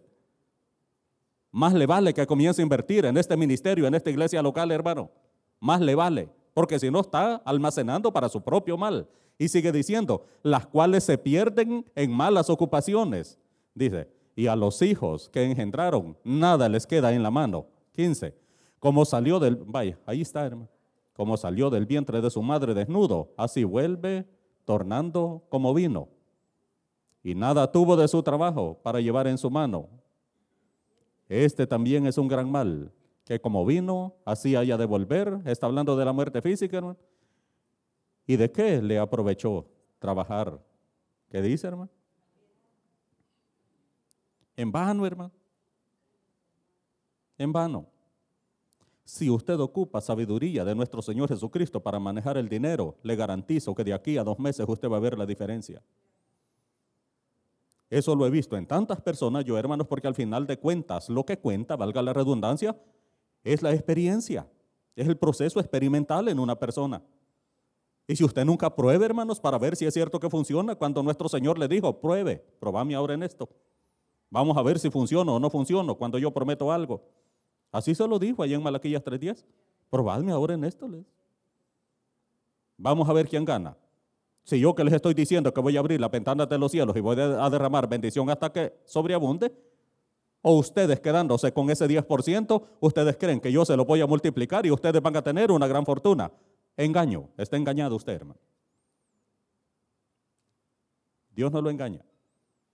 Más 1.56 1.74
le 1.74 1.86
vale 1.86 2.14
que 2.14 2.28
comience 2.28 2.62
a 2.62 2.64
invertir 2.64 3.06
en 3.06 3.16
este 3.16 3.38
ministerio, 3.38 3.88
en 3.88 3.96
esta 3.96 4.10
iglesia 4.10 4.42
local, 4.42 4.70
hermano. 4.72 5.10
Más 5.62 5.80
le 5.80 5.96
vale. 5.96 6.30
Porque 6.54 6.78
si 6.78 6.92
no 6.92 7.00
está 7.00 7.38
almacenando 7.46 8.12
para 8.12 8.28
su 8.28 8.42
propio 8.42 8.78
mal. 8.78 9.08
Y 9.38 9.48
sigue 9.48 9.72
diciendo, 9.72 10.26
las 10.44 10.68
cuales 10.68 11.06
se 11.06 11.18
pierden 11.18 11.86
en 11.96 12.12
malas 12.12 12.50
ocupaciones. 12.50 13.40
Dice, 13.74 14.10
y 14.36 14.48
a 14.48 14.56
los 14.58 14.82
hijos 14.82 15.30
que 15.30 15.46
engendraron, 15.46 16.18
nada 16.26 16.68
les 16.68 16.86
queda 16.86 17.14
en 17.14 17.24
la 17.24 17.32
mano. 17.32 17.68
15. 17.94 18.36
Como 18.78 19.06
salió 19.06 19.40
del, 19.40 19.56
vaya, 19.56 19.98
ahí 20.06 20.24
está, 20.24 20.46
hermano. 20.46 20.68
Como 21.14 21.38
salió 21.38 21.70
del 21.70 21.86
vientre 21.86 22.20
de 22.20 22.30
su 22.32 22.44
madre 22.44 22.74
desnudo, 22.74 23.32
así 23.38 23.64
vuelve 23.64 24.28
tornando 24.66 25.46
como 25.48 25.74
vino. 25.74 26.10
Y 27.24 27.34
nada 27.34 27.72
tuvo 27.72 27.96
de 27.96 28.10
su 28.10 28.22
trabajo 28.24 28.78
para 28.84 29.00
llevar 29.00 29.26
en 29.28 29.38
su 29.38 29.50
mano. 29.50 29.88
Este 31.28 31.66
también 31.66 32.06
es 32.06 32.18
un 32.18 32.28
gran 32.28 32.50
mal, 32.52 32.92
que 33.24 33.40
como 33.40 33.66
vino, 33.66 34.16
así 34.26 34.56
haya 34.56 34.78
de 34.78 34.86
volver. 34.86 35.42
Está 35.46 35.66
hablando 35.66 35.96
de 35.96 36.06
la 36.06 36.14
muerte 36.14 36.42
física, 36.42 36.78
hermano. 36.78 36.98
¿Y 38.28 38.38
de 38.38 38.52
qué 38.52 38.82
le 38.82 38.98
aprovechó 38.98 39.66
trabajar? 40.00 40.60
¿Qué 41.30 41.42
dice, 41.42 41.68
hermano? 41.68 41.90
En 44.56 44.72
vano, 44.72 45.06
hermano. 45.06 45.32
En 47.38 47.52
vano. 47.52 47.88
Si 49.04 49.30
usted 49.30 49.60
ocupa 49.60 50.02
sabiduría 50.02 50.66
de 50.66 50.74
nuestro 50.74 51.02
Señor 51.02 51.30
Jesucristo 51.30 51.80
para 51.80 52.00
manejar 52.00 52.38
el 52.38 52.50
dinero, 52.50 52.98
le 53.04 53.16
garantizo 53.16 53.76
que 53.76 53.84
de 53.84 53.94
aquí 53.94 54.18
a 54.18 54.24
dos 54.24 54.40
meses 54.40 54.66
usted 54.68 54.90
va 54.90 54.98
a 54.98 55.02
ver 55.02 55.18
la 55.18 55.26
diferencia. 55.26 55.82
Eso 57.90 58.16
lo 58.16 58.26
he 58.26 58.30
visto 58.30 58.58
en 58.58 58.66
tantas 58.66 59.02
personas, 59.02 59.46
yo 59.46 59.58
hermanos, 59.58 59.88
porque 59.88 60.08
al 60.08 60.16
final 60.16 60.48
de 60.48 60.58
cuentas 60.58 61.10
lo 61.10 61.26
que 61.26 61.38
cuenta, 61.38 61.76
valga 61.76 62.02
la 62.02 62.14
redundancia, 62.14 62.76
es 63.44 63.62
la 63.62 63.74
experiencia, 63.74 64.48
es 64.96 65.08
el 65.08 65.18
proceso 65.18 65.60
experimental 65.60 66.28
en 66.28 66.40
una 66.40 66.58
persona. 66.58 67.02
Y 68.08 68.16
si 68.16 68.24
usted 68.24 68.46
nunca 68.46 68.76
pruebe, 68.76 69.06
hermanos, 69.06 69.40
para 69.40 69.58
ver 69.58 69.76
si 69.76 69.86
es 69.86 69.94
cierto 69.94 70.20
que 70.20 70.30
funciona, 70.30 70.76
cuando 70.76 71.02
nuestro 71.02 71.28
Señor 71.30 71.58
le 71.58 71.68
dijo, 71.68 72.00
pruebe, 72.00 72.44
probame 72.60 72.96
ahora 72.96 73.14
en 73.14 73.24
esto. 73.24 73.50
Vamos 74.30 74.58
a 74.58 74.62
ver 74.62 74.80
si 74.80 74.90
funciona 74.90 75.32
o 75.32 75.40
no 75.40 75.50
funciona 75.50 75.94
cuando 75.94 76.18
yo 76.18 76.32
prometo 76.32 76.72
algo. 76.72 77.04
Así 77.72 77.96
se 77.96 78.08
lo 78.08 78.20
dijo 78.20 78.44
allá 78.44 78.56
en 78.56 78.64
Malaquillas 78.64 79.04
3.10. 79.04 79.44
Probadme 79.90 80.32
ahora 80.32 80.54
en 80.54 80.64
esto. 80.64 80.88
Les. 80.88 81.06
Vamos 82.78 83.08
a 83.08 83.14
ver 83.14 83.28
quién 83.28 83.46
gana. 83.46 83.78
Si 84.46 84.60
yo 84.60 84.76
que 84.76 84.84
les 84.84 84.94
estoy 84.94 85.16
diciendo 85.16 85.52
que 85.52 85.60
voy 85.60 85.76
a 85.76 85.80
abrir 85.80 86.00
la 86.00 86.08
ventana 86.08 86.46
de 86.46 86.58
los 86.60 86.72
cielos 86.72 86.96
y 86.96 87.00
voy 87.00 87.20
a 87.20 87.50
derramar 87.50 87.90
bendición 87.90 88.30
hasta 88.30 88.52
que 88.54 88.74
sobreabunde, 88.86 89.52
o 90.44 90.60
ustedes 90.60 91.00
quedándose 91.00 91.52
con 91.52 91.72
ese 91.72 91.88
10%, 91.88 92.64
ustedes 92.80 93.18
creen 93.18 93.40
que 93.42 93.52
yo 93.52 93.66
se 93.66 93.76
lo 93.76 93.86
voy 93.86 94.02
a 94.02 94.06
multiplicar 94.06 94.64
y 94.68 94.70
ustedes 94.70 95.02
van 95.02 95.18
a 95.18 95.24
tener 95.24 95.52
una 95.52 95.66
gran 95.66 95.84
fortuna. 95.84 96.32
Engaño, 96.78 97.30
está 97.38 97.58
engañado 97.58 97.96
usted, 97.96 98.14
hermano. 98.14 98.40
Dios 101.36 101.52
no 101.52 101.60
lo 101.60 101.72
engaña. 101.72 102.06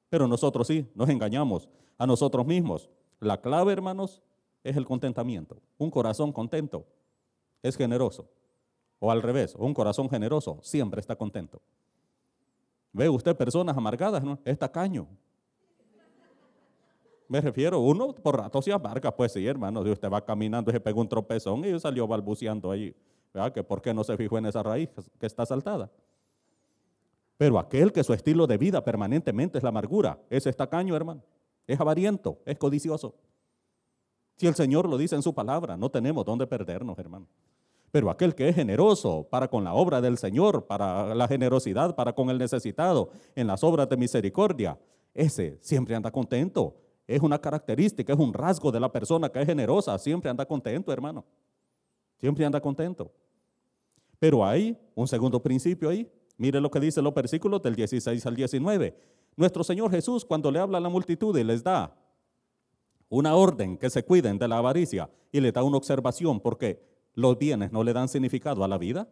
Pero 0.10 0.28
nosotros 0.28 0.68
sí, 0.68 0.86
nos 0.94 1.08
engañamos 1.08 1.70
a 1.98 2.06
nosotros 2.06 2.46
mismos. 2.46 2.90
La 3.22 3.40
clave, 3.40 3.72
hermanos, 3.72 4.22
es 4.62 4.76
el 4.76 4.86
contentamiento. 4.86 5.62
Un 5.78 5.90
corazón 5.90 6.34
contento 6.34 6.86
es 7.64 7.78
generoso. 7.78 8.28
O 9.04 9.10
al 9.10 9.24
revés, 9.24 9.56
un 9.58 9.74
corazón 9.74 10.08
generoso 10.08 10.60
siempre 10.62 11.02
está 11.02 11.16
contento. 11.16 11.60
Ve 12.94 13.10
usted 13.10 13.36
personas 13.36 13.76
amargadas, 13.76 14.24
¿no? 14.24 14.38
Es 14.46 14.60
tacaño. 14.60 15.08
Me 17.28 17.42
refiero, 17.42 17.80
uno 17.80 18.14
por 18.14 18.38
rato 18.38 18.62
se 18.62 18.72
amarga, 18.72 19.10
pues 19.16 19.32
sí, 19.32 19.48
hermano. 19.48 19.82
Usted 19.82 20.08
va 20.08 20.24
caminando 20.24 20.70
y 20.70 20.74
se 20.76 20.80
pega 20.80 21.00
un 21.00 21.10
tropezón 21.10 21.66
y 21.66 21.80
salió 21.80 22.06
balbuceando 22.06 22.70
ahí. 22.70 22.96
¿Verdad? 23.34 23.66
Por 23.66 23.82
qué 23.82 23.92
no 23.92 24.04
se 24.04 24.16
fijó 24.18 24.38
en 24.38 24.46
esa 24.46 24.62
raíz 24.62 24.90
que 25.20 25.26
está 25.26 25.48
saltada. 25.48 25.90
Pero 27.38 27.58
aquel 27.58 27.92
que 27.92 28.04
su 28.04 28.14
estilo 28.14 28.46
de 28.46 28.60
vida 28.60 28.84
permanentemente 28.84 29.58
es 29.58 29.64
la 29.64 29.70
amargura, 29.70 30.20
ese 30.30 30.52
es 30.52 30.56
tacaño, 30.56 30.96
hermano. 30.96 31.24
Es 31.66 31.80
avariento, 31.80 32.38
es 32.46 32.60
codicioso. 32.60 33.16
Si 34.36 34.46
el 34.46 34.54
Señor 34.54 34.88
lo 34.88 34.96
dice 35.00 35.16
en 35.16 35.24
su 35.24 35.34
palabra, 35.34 35.76
no 35.76 35.90
tenemos 35.90 36.24
dónde 36.24 36.46
perdernos, 36.46 37.00
hermano. 37.00 37.26
Pero 37.92 38.10
aquel 38.10 38.34
que 38.34 38.48
es 38.48 38.56
generoso 38.56 39.28
para 39.30 39.50
con 39.50 39.64
la 39.64 39.74
obra 39.74 40.00
del 40.00 40.18
Señor, 40.18 40.66
para 40.66 41.14
la 41.14 41.28
generosidad, 41.28 41.94
para 41.96 42.14
con 42.14 42.30
el 42.30 42.38
necesitado, 42.38 43.10
en 43.36 43.48
las 43.48 43.64
obras 43.64 43.90
de 43.90 43.98
misericordia, 43.98 44.80
ese 45.14 45.58
siempre 45.60 45.94
anda 45.94 46.10
contento. 46.10 46.76
Es 47.06 47.22
una 47.22 47.40
característica, 47.40 48.14
es 48.14 48.20
un 48.20 48.34
rasgo 48.34 48.72
de 48.72 48.80
la 48.80 48.90
persona 48.90 49.30
que 49.30 49.42
es 49.42 49.46
generosa. 49.46 49.98
Siempre 49.98 50.30
anda 50.30 50.46
contento, 50.46 50.94
hermano. 50.94 51.26
Siempre 52.18 52.46
anda 52.46 52.62
contento. 52.62 53.12
Pero 54.18 54.46
hay 54.46 54.78
un 54.96 55.08
segundo 55.08 55.42
principio 55.42 55.90
ahí. 55.90 56.10
Mire 56.38 56.62
lo 56.62 56.72
que 56.72 56.80
dice 56.80 57.02
los 57.02 57.14
versículos 57.14 57.62
del 57.62 57.76
16 57.76 58.26
al 58.26 58.36
19. 58.36 58.96
Nuestro 59.36 59.64
Señor 59.64 59.92
Jesús 59.92 60.24
cuando 60.24 60.50
le 60.50 60.60
habla 60.60 60.78
a 60.78 60.82
la 60.82 60.90
multitud 60.90 61.38
y 61.38 61.44
les 61.44 61.62
da 61.62 61.94
una 63.10 63.36
orden 63.36 63.78
que 63.78 63.90
se 63.90 64.04
cuiden 64.06 64.38
de 64.38 64.48
la 64.48 64.60
avaricia 64.60 65.10
y 65.32 65.42
le 65.42 65.52
da 65.52 65.64
una 65.64 65.78
observación 65.78 66.40
porque 66.40 66.91
los 67.14 67.38
bienes 67.38 67.72
no 67.72 67.84
le 67.84 67.94
dan 67.94 68.08
significado 68.08 68.64
a 68.64 68.68
la 68.68 68.78
vida, 68.78 69.08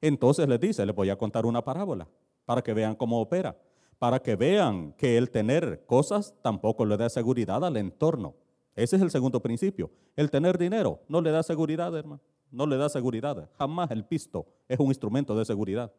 entonces 0.00 0.48
les 0.48 0.60
dice, 0.60 0.86
les 0.86 0.94
voy 0.94 1.10
a 1.10 1.16
contar 1.16 1.46
una 1.46 1.64
parábola 1.64 2.08
para 2.44 2.62
que 2.62 2.72
vean 2.72 2.94
cómo 2.94 3.20
opera, 3.20 3.56
para 3.98 4.20
que 4.20 4.36
vean 4.36 4.92
que 4.92 5.16
el 5.16 5.30
tener 5.30 5.84
cosas 5.86 6.34
tampoco 6.42 6.84
le 6.84 6.96
da 6.96 7.08
seguridad 7.08 7.64
al 7.64 7.76
entorno. 7.76 8.34
Ese 8.74 8.96
es 8.96 9.02
el 9.02 9.10
segundo 9.10 9.40
principio. 9.40 9.90
El 10.14 10.30
tener 10.30 10.56
dinero 10.56 11.00
no 11.08 11.20
le 11.20 11.30
da 11.30 11.42
seguridad, 11.42 11.94
hermano. 11.96 12.20
No 12.50 12.66
le 12.66 12.76
da 12.76 12.88
seguridad. 12.88 13.50
Jamás 13.58 13.90
el 13.90 14.04
pisto 14.04 14.46
es 14.68 14.78
un 14.78 14.86
instrumento 14.86 15.36
de 15.36 15.44
seguridad. 15.44 15.92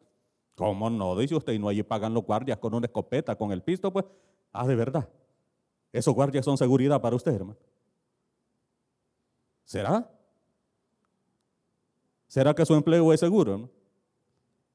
¿Cómo 0.54 0.90
no? 0.90 1.16
Dice 1.16 1.34
usted, 1.34 1.52
y 1.52 1.58
no 1.58 1.68
allí 1.68 1.82
pagan 1.82 2.14
los 2.14 2.24
guardias 2.24 2.58
con 2.58 2.74
una 2.74 2.86
escopeta, 2.86 3.36
con 3.36 3.52
el 3.52 3.62
pisto, 3.62 3.92
pues. 3.92 4.06
Ah, 4.52 4.66
de 4.66 4.74
verdad. 4.74 5.08
Esos 5.92 6.14
guardias 6.14 6.44
son 6.44 6.56
seguridad 6.56 7.00
para 7.00 7.16
usted, 7.16 7.32
hermano. 7.32 7.58
¿Será? 9.64 10.10
¿Será 12.30 12.54
que 12.54 12.64
su 12.64 12.74
empleo 12.74 13.12
es 13.12 13.18
seguro? 13.18 13.68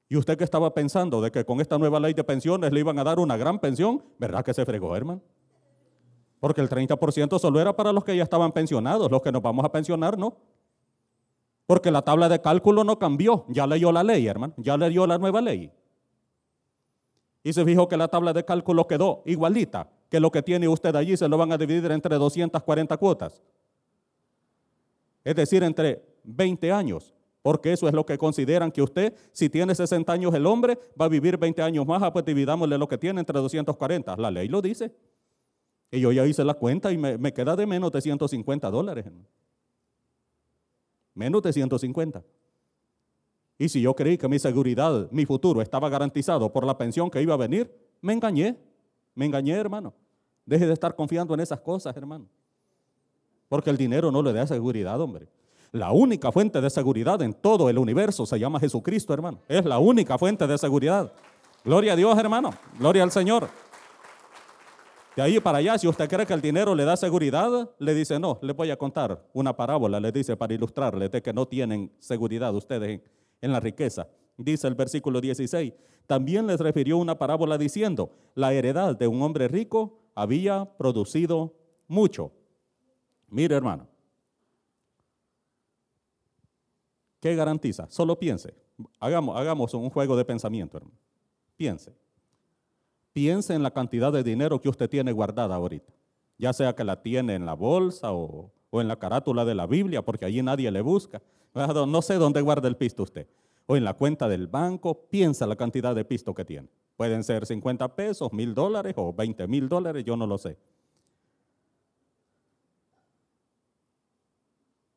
Y 0.10 0.18
usted 0.18 0.38
que 0.38 0.44
estaba 0.44 0.74
pensando 0.74 1.22
de 1.22 1.32
que 1.32 1.46
con 1.46 1.62
esta 1.62 1.78
nueva 1.78 2.02
ley 2.02 2.14
de 2.14 2.22
pensiones 2.22 2.70
le 2.70 2.82
iban 2.82 3.00
a 3.00 3.04
dar 3.06 3.18
una 3.18 3.38
gran 3.38 3.60
pensión, 3.60 4.04
¿verdad 4.20 4.44
que 4.44 4.54
se 4.54 4.66
fregó, 4.66 4.94
hermano? 4.94 5.22
Porque 6.42 6.60
el 6.60 6.68
30% 6.68 7.40
solo 7.40 7.62
era 7.62 7.74
para 7.74 7.94
los 7.94 8.04
que 8.04 8.14
ya 8.14 8.24
estaban 8.24 8.52
pensionados, 8.52 9.10
los 9.10 9.22
que 9.22 9.32
nos 9.32 9.42
vamos 9.42 9.64
a 9.64 9.72
pensionar, 9.72 10.18
¿no? 10.18 10.36
Porque 11.66 11.92
la 11.92 12.02
tabla 12.02 12.28
de 12.28 12.42
cálculo 12.42 12.84
no 12.84 13.00
cambió. 13.00 13.46
Ya 13.48 13.66
leyó 13.66 13.90
la 13.94 14.04
ley, 14.04 14.28
hermano. 14.28 14.54
Ya 14.58 14.76
leyó 14.76 15.08
la 15.08 15.18
nueva 15.18 15.40
ley. 15.40 15.72
Y 17.42 17.54
se 17.54 17.64
fijó 17.64 17.88
que 17.88 17.96
la 17.96 18.10
tabla 18.10 18.34
de 18.34 18.44
cálculo 18.44 18.86
quedó 18.86 19.24
igualita 19.26 19.90
que 20.10 20.20
lo 20.20 20.30
que 20.30 20.44
tiene 20.44 20.68
usted 20.68 20.94
allí. 20.94 21.16
Se 21.16 21.30
lo 21.30 21.38
van 21.38 21.54
a 21.54 21.58
dividir 21.58 21.90
entre 21.90 22.18
240 22.18 22.98
cuotas. 22.98 23.42
Es 25.24 25.36
decir, 25.36 25.64
entre 25.64 26.06
20 26.26 26.70
años. 26.74 27.15
Porque 27.46 27.72
eso 27.72 27.88
es 27.88 27.94
lo 27.94 28.04
que 28.04 28.18
consideran 28.18 28.72
que 28.72 28.82
usted, 28.82 29.14
si 29.32 29.50
tiene 29.50 29.76
60 29.76 30.12
años 30.12 30.34
el 30.34 30.48
hombre, 30.48 30.80
va 31.00 31.06
a 31.06 31.08
vivir 31.08 31.38
20 31.38 31.62
años 31.62 31.86
más, 31.86 32.02
ah, 32.02 32.12
pues 32.12 32.26
dividámosle 32.26 32.76
lo 32.76 32.88
que 32.88 32.98
tiene 32.98 33.20
entre 33.20 33.40
240. 33.40 34.18
La 34.18 34.32
ley 34.32 34.48
lo 34.48 34.64
dice. 34.64 34.92
Y 35.92 36.00
yo 36.00 36.12
ya 36.12 36.26
hice 36.26 36.44
la 36.44 36.56
cuenta 36.56 36.92
y 36.92 36.98
me, 36.98 37.20
me 37.20 37.32
queda 37.32 37.56
de 37.56 37.68
menos 37.68 37.92
de 37.92 38.02
150 38.02 38.72
dólares. 38.72 39.06
Menos 41.14 41.44
de 41.44 41.54
150. 41.54 42.24
Y 43.60 43.70
si 43.70 43.80
yo 43.80 43.96
creí 43.96 44.18
que 44.18 44.28
mi 44.28 44.40
seguridad, 44.40 45.08
mi 45.12 45.28
futuro 45.28 45.62
estaba 45.62 45.88
garantizado 45.88 46.52
por 46.52 46.66
la 46.66 46.76
pensión 46.76 47.12
que 47.12 47.22
iba 47.22 47.36
a 47.36 47.38
venir, 47.38 47.72
me 48.02 48.14
engañé. 48.14 48.58
Me 49.14 49.28
engañé, 49.28 49.54
hermano. 49.54 49.94
Deje 50.48 50.66
de 50.66 50.74
estar 50.74 50.96
confiando 50.96 51.36
en 51.36 51.42
esas 51.42 51.60
cosas, 51.60 51.96
hermano. 51.96 52.28
Porque 53.48 53.70
el 53.70 53.78
dinero 53.78 54.10
no 54.10 54.24
le 54.24 54.34
da 54.34 54.48
seguridad, 54.48 55.00
hombre. 55.00 55.28
La 55.72 55.92
única 55.92 56.32
fuente 56.32 56.62
de 56.62 56.70
seguridad 56.70 57.22
en 57.22 57.34
todo 57.34 57.70
el 57.70 57.78
universo 57.78 58.26
se 58.26 58.40
llama 58.40 58.60
Jesucristo, 58.60 59.14
hermano. 59.14 59.40
Es 59.48 59.66
la 59.66 59.80
única 59.80 60.18
fuente 60.18 60.48
de 60.48 60.58
seguridad. 60.58 61.12
Gloria 61.64 61.94
a 61.94 61.96
Dios, 61.96 62.18
hermano. 62.18 62.52
Gloria 62.80 63.04
al 63.04 63.12
Señor. 63.12 63.48
De 65.16 65.22
ahí 65.22 65.40
para 65.40 65.60
allá, 65.60 65.78
si 65.78 65.88
usted 65.88 66.10
cree 66.10 66.26
que 66.26 66.34
el 66.34 66.42
dinero 66.42 66.76
le 66.76 66.84
da 66.84 66.98
seguridad, 66.98 67.70
le 67.80 67.94
dice, 67.94 68.20
no, 68.20 68.38
le 68.42 68.52
voy 68.52 68.70
a 68.70 68.78
contar 68.78 69.26
una 69.34 69.56
parábola, 69.56 70.00
le 70.00 70.12
dice 70.12 70.36
para 70.36 70.54
ilustrarle 70.54 71.08
de 71.08 71.22
que 71.22 71.32
no 71.32 71.48
tienen 71.48 71.92
seguridad 72.00 72.54
ustedes 72.54 73.02
en 73.42 73.52
la 73.54 73.62
riqueza. 73.62 74.08
Dice 74.38 74.68
el 74.68 74.76
versículo 74.76 75.22
16, 75.22 75.74
también 76.06 76.48
les 76.48 76.60
refirió 76.60 76.98
una 76.98 77.18
parábola 77.18 77.58
diciendo, 77.58 78.12
la 78.36 78.54
heredad 78.54 78.98
de 78.98 79.08
un 79.08 79.22
hombre 79.22 79.48
rico 79.48 80.02
había 80.16 80.66
producido 80.78 81.56
mucho. 81.88 82.32
Mire 83.30 83.56
hermano, 83.56 83.88
¿qué 87.26 87.36
garantiza? 87.36 87.88
Solo 87.90 88.20
piense, 88.20 88.54
hagamos, 89.00 89.74
un 89.74 89.90
juego 89.90 90.16
de 90.16 90.24
pensamiento, 90.26 90.78
hermano. 90.78 90.96
Piense. 91.58 91.92
Piense 93.14 93.56
en 93.56 93.64
la 93.64 93.72
cantidad 93.72 94.14
de 94.14 94.22
dinero 94.22 94.62
que 94.62 94.70
usted 94.70 94.88
tiene 94.88 95.12
guardada 95.12 95.56
ahorita, 95.56 95.92
ya 96.38 96.54
sea 96.54 96.76
que 96.76 96.84
la 96.84 97.02
tiene 97.02 97.34
en 97.34 97.48
la 97.48 97.56
bolsa 97.56 98.14
o, 98.14 98.52
en 98.74 98.88
la 98.88 99.00
carátula 99.00 99.44
de 99.44 99.56
la 99.56 99.66
Biblia, 99.66 100.06
porque 100.06 100.26
allí 100.26 100.44
nadie 100.44 100.70
le 100.70 100.82
busca. 100.82 101.20
No 101.56 102.02
sé 102.04 102.14
dónde 102.20 102.42
guarda 102.42 102.68
el 102.68 102.78
pisto 102.78 103.02
usted. 103.02 103.28
O 103.66 103.76
en 103.76 103.86
la 103.86 103.96
cuenta 103.96 104.30
del 104.30 104.46
banco, 104.46 105.08
piensa 105.10 105.48
la 105.48 105.56
cantidad 105.56 105.96
de 105.96 106.06
pisto 106.06 106.36
que 106.36 106.46
tiene. 106.46 106.70
Pueden 106.96 107.24
ser 107.24 107.48
50 107.48 107.96
pesos, 107.96 108.32
mil 108.34 108.54
dólares 108.54 108.94
o 108.98 109.12
20 109.12 109.48
mil 109.48 109.68
dólares, 109.68 110.06
yo 110.06 110.16
no 110.16 110.28
lo 110.28 110.38
sé. 110.38 110.60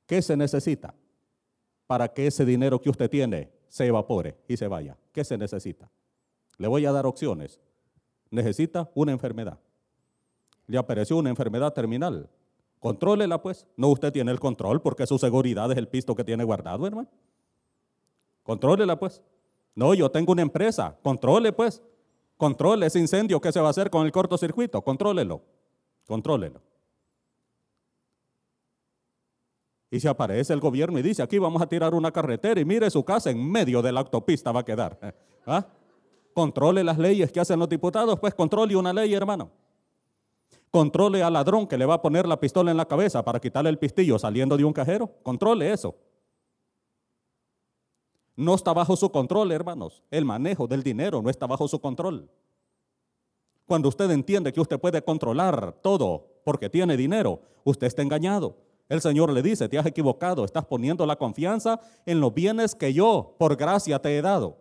¿Qué 0.06 0.20
se 0.20 0.36
necesita 0.36 0.94
para 1.88 2.06
que 2.06 2.26
ese 2.26 2.44
dinero 2.44 2.80
que 2.80 2.90
usted 2.90 3.10
tiene 3.10 3.50
se 3.66 3.86
evapore 3.86 4.36
y 4.46 4.56
se 4.56 4.68
vaya? 4.68 4.96
¿Qué 5.10 5.24
se 5.24 5.36
necesita? 5.36 5.90
Le 6.58 6.68
voy 6.68 6.86
a 6.86 6.92
dar 6.92 7.06
opciones. 7.06 7.58
Necesita 8.30 8.90
una 8.94 9.10
enfermedad. 9.10 9.58
Le 10.66 10.76
apareció 10.76 11.16
una 11.16 11.30
enfermedad 11.30 11.72
terminal. 11.72 12.28
Contrólela 12.78 13.42
pues. 13.42 13.66
No 13.76 13.88
usted 13.88 14.12
tiene 14.12 14.30
el 14.30 14.38
control 14.38 14.82
porque 14.82 15.06
su 15.06 15.18
seguridad 15.18 15.72
es 15.72 15.78
el 15.78 15.88
pisto 15.88 16.14
que 16.14 16.24
tiene 16.24 16.44
guardado, 16.44 16.86
hermano. 16.86 17.08
Contrólela 18.42 18.98
pues. 18.98 19.22
No, 19.74 19.94
yo 19.94 20.10
tengo 20.10 20.32
una 20.32 20.42
empresa. 20.42 20.94
Controle 21.02 21.52
pues. 21.52 21.82
Controle 22.36 22.86
ese 22.86 22.98
incendio 22.98 23.40
que 23.40 23.50
se 23.50 23.60
va 23.60 23.68
a 23.68 23.70
hacer 23.70 23.88
con 23.88 24.04
el 24.04 24.12
cortocircuito. 24.12 24.82
Contrólelo. 24.82 25.40
Contrólelo. 26.06 26.60
Y 29.90 30.00
si 30.00 30.08
aparece 30.08 30.52
el 30.52 30.60
gobierno 30.60 30.98
y 30.98 31.02
dice, 31.02 31.22
aquí 31.22 31.38
vamos 31.38 31.62
a 31.62 31.66
tirar 31.66 31.94
una 31.94 32.10
carretera 32.10 32.60
y 32.60 32.64
mire 32.64 32.90
su 32.90 33.04
casa 33.04 33.30
en 33.30 33.50
medio 33.50 33.80
de 33.80 33.90
la 33.90 34.00
autopista 34.00 34.52
va 34.52 34.60
a 34.60 34.64
quedar. 34.64 34.98
¿Ah? 35.46 35.66
Controle 36.34 36.84
las 36.84 36.98
leyes 36.98 37.32
que 37.32 37.40
hacen 37.40 37.58
los 37.58 37.68
diputados, 37.68 38.18
pues 38.20 38.34
controle 38.34 38.76
una 38.76 38.92
ley, 38.92 39.14
hermano. 39.14 39.50
Controle 40.70 41.22
al 41.22 41.32
ladrón 41.32 41.66
que 41.66 41.78
le 41.78 41.86
va 41.86 41.94
a 41.94 42.02
poner 42.02 42.28
la 42.28 42.38
pistola 42.38 42.70
en 42.70 42.76
la 42.76 42.84
cabeza 42.84 43.24
para 43.24 43.40
quitarle 43.40 43.70
el 43.70 43.78
pistillo 43.78 44.18
saliendo 44.18 44.56
de 44.56 44.64
un 44.64 44.72
cajero. 44.72 45.10
Controle 45.22 45.72
eso. 45.72 45.96
No 48.36 48.54
está 48.54 48.72
bajo 48.74 48.94
su 48.94 49.10
control, 49.10 49.50
hermanos. 49.50 50.02
El 50.10 50.26
manejo 50.26 50.68
del 50.68 50.82
dinero 50.82 51.22
no 51.22 51.30
está 51.30 51.46
bajo 51.46 51.66
su 51.66 51.80
control. 51.80 52.28
Cuando 53.66 53.88
usted 53.88 54.10
entiende 54.10 54.52
que 54.52 54.60
usted 54.60 54.78
puede 54.78 55.02
controlar 55.02 55.72
todo 55.82 56.26
porque 56.44 56.68
tiene 56.70 56.96
dinero, 56.96 57.40
usted 57.64 57.86
está 57.86 58.02
engañado. 58.02 58.56
El 58.88 59.00
Señor 59.00 59.32
le 59.32 59.42
dice, 59.42 59.68
te 59.68 59.78
has 59.78 59.86
equivocado, 59.86 60.44
estás 60.44 60.64
poniendo 60.64 61.04
la 61.04 61.16
confianza 61.16 61.80
en 62.06 62.20
los 62.20 62.32
bienes 62.32 62.74
que 62.74 62.92
yo 62.92 63.34
por 63.38 63.56
gracia 63.56 63.98
te 63.98 64.16
he 64.16 64.22
dado. 64.22 64.56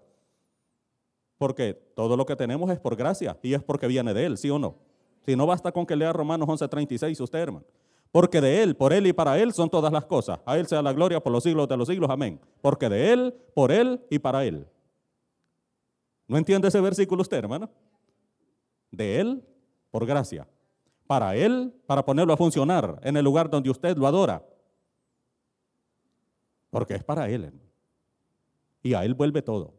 Porque 1.37 1.73
todo 1.73 2.17
lo 2.17 2.25
que 2.25 2.35
tenemos 2.35 2.69
es 2.69 2.79
por 2.79 2.95
gracia 2.95 3.37
y 3.41 3.53
es 3.53 3.63
porque 3.63 3.87
viene 3.87 4.13
de 4.13 4.25
Él, 4.25 4.37
¿sí 4.37 4.49
o 4.49 4.59
no? 4.59 4.75
Si 5.25 5.35
no 5.35 5.45
basta 5.45 5.71
con 5.71 5.85
que 5.85 5.95
lea 5.95 6.11
Romanos 6.11 6.47
11:36 6.47 7.21
usted, 7.21 7.39
hermano. 7.39 7.65
Porque 8.11 8.41
de 8.41 8.63
Él, 8.63 8.75
por 8.75 8.93
Él 8.93 9.07
y 9.07 9.13
para 9.13 9.37
Él 9.37 9.53
son 9.53 9.69
todas 9.69 9.91
las 9.91 10.05
cosas. 10.05 10.39
A 10.45 10.57
Él 10.57 10.67
sea 10.67 10.81
la 10.81 10.93
gloria 10.93 11.21
por 11.21 11.31
los 11.31 11.43
siglos 11.43 11.67
de 11.67 11.77
los 11.77 11.87
siglos. 11.87 12.09
Amén. 12.09 12.39
Porque 12.61 12.89
de 12.89 13.13
Él, 13.13 13.35
por 13.53 13.71
Él 13.71 14.01
y 14.09 14.19
para 14.19 14.45
Él. 14.45 14.65
¿No 16.27 16.37
entiende 16.37 16.67
ese 16.67 16.81
versículo 16.81 17.21
usted, 17.21 17.37
hermano? 17.37 17.69
De 18.91 19.19
Él, 19.19 19.43
por 19.91 20.05
gracia. 20.05 20.47
Para 21.07 21.35
Él, 21.35 21.73
para 21.85 22.05
ponerlo 22.05 22.33
a 22.33 22.37
funcionar 22.37 22.99
en 23.01 23.17
el 23.17 23.23
lugar 23.23 23.49
donde 23.49 23.69
usted 23.69 23.97
lo 23.97 24.05
adora. 24.05 24.45
Porque 26.69 26.95
es 26.95 27.03
para 27.03 27.29
Él. 27.29 27.51
Y 28.83 28.93
a 28.93 29.03
Él 29.05 29.13
vuelve 29.13 29.41
todo. 29.41 29.73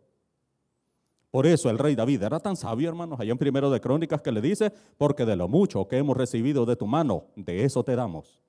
Por 1.31 1.47
eso 1.47 1.69
el 1.69 1.79
rey 1.79 1.95
David 1.95 2.23
era 2.23 2.41
tan 2.41 2.57
sabio, 2.57 2.89
hermanos, 2.89 3.21
allá 3.21 3.33
en 3.33 3.39
primero 3.39 3.71
de 3.71 3.81
Crónicas 3.81 4.23
que 4.23 4.33
le 4.33 4.41
dice, 4.41 4.73
porque 4.97 5.27
de 5.27 5.37
lo 5.37 5.47
mucho 5.47 5.87
que 5.87 5.99
hemos 5.99 6.17
recibido 6.17 6.65
de 6.65 6.75
tu 6.75 6.87
mano, 6.87 7.27
de 7.37 7.65
eso 7.65 7.85
te 7.85 7.95
damos. 7.95 8.41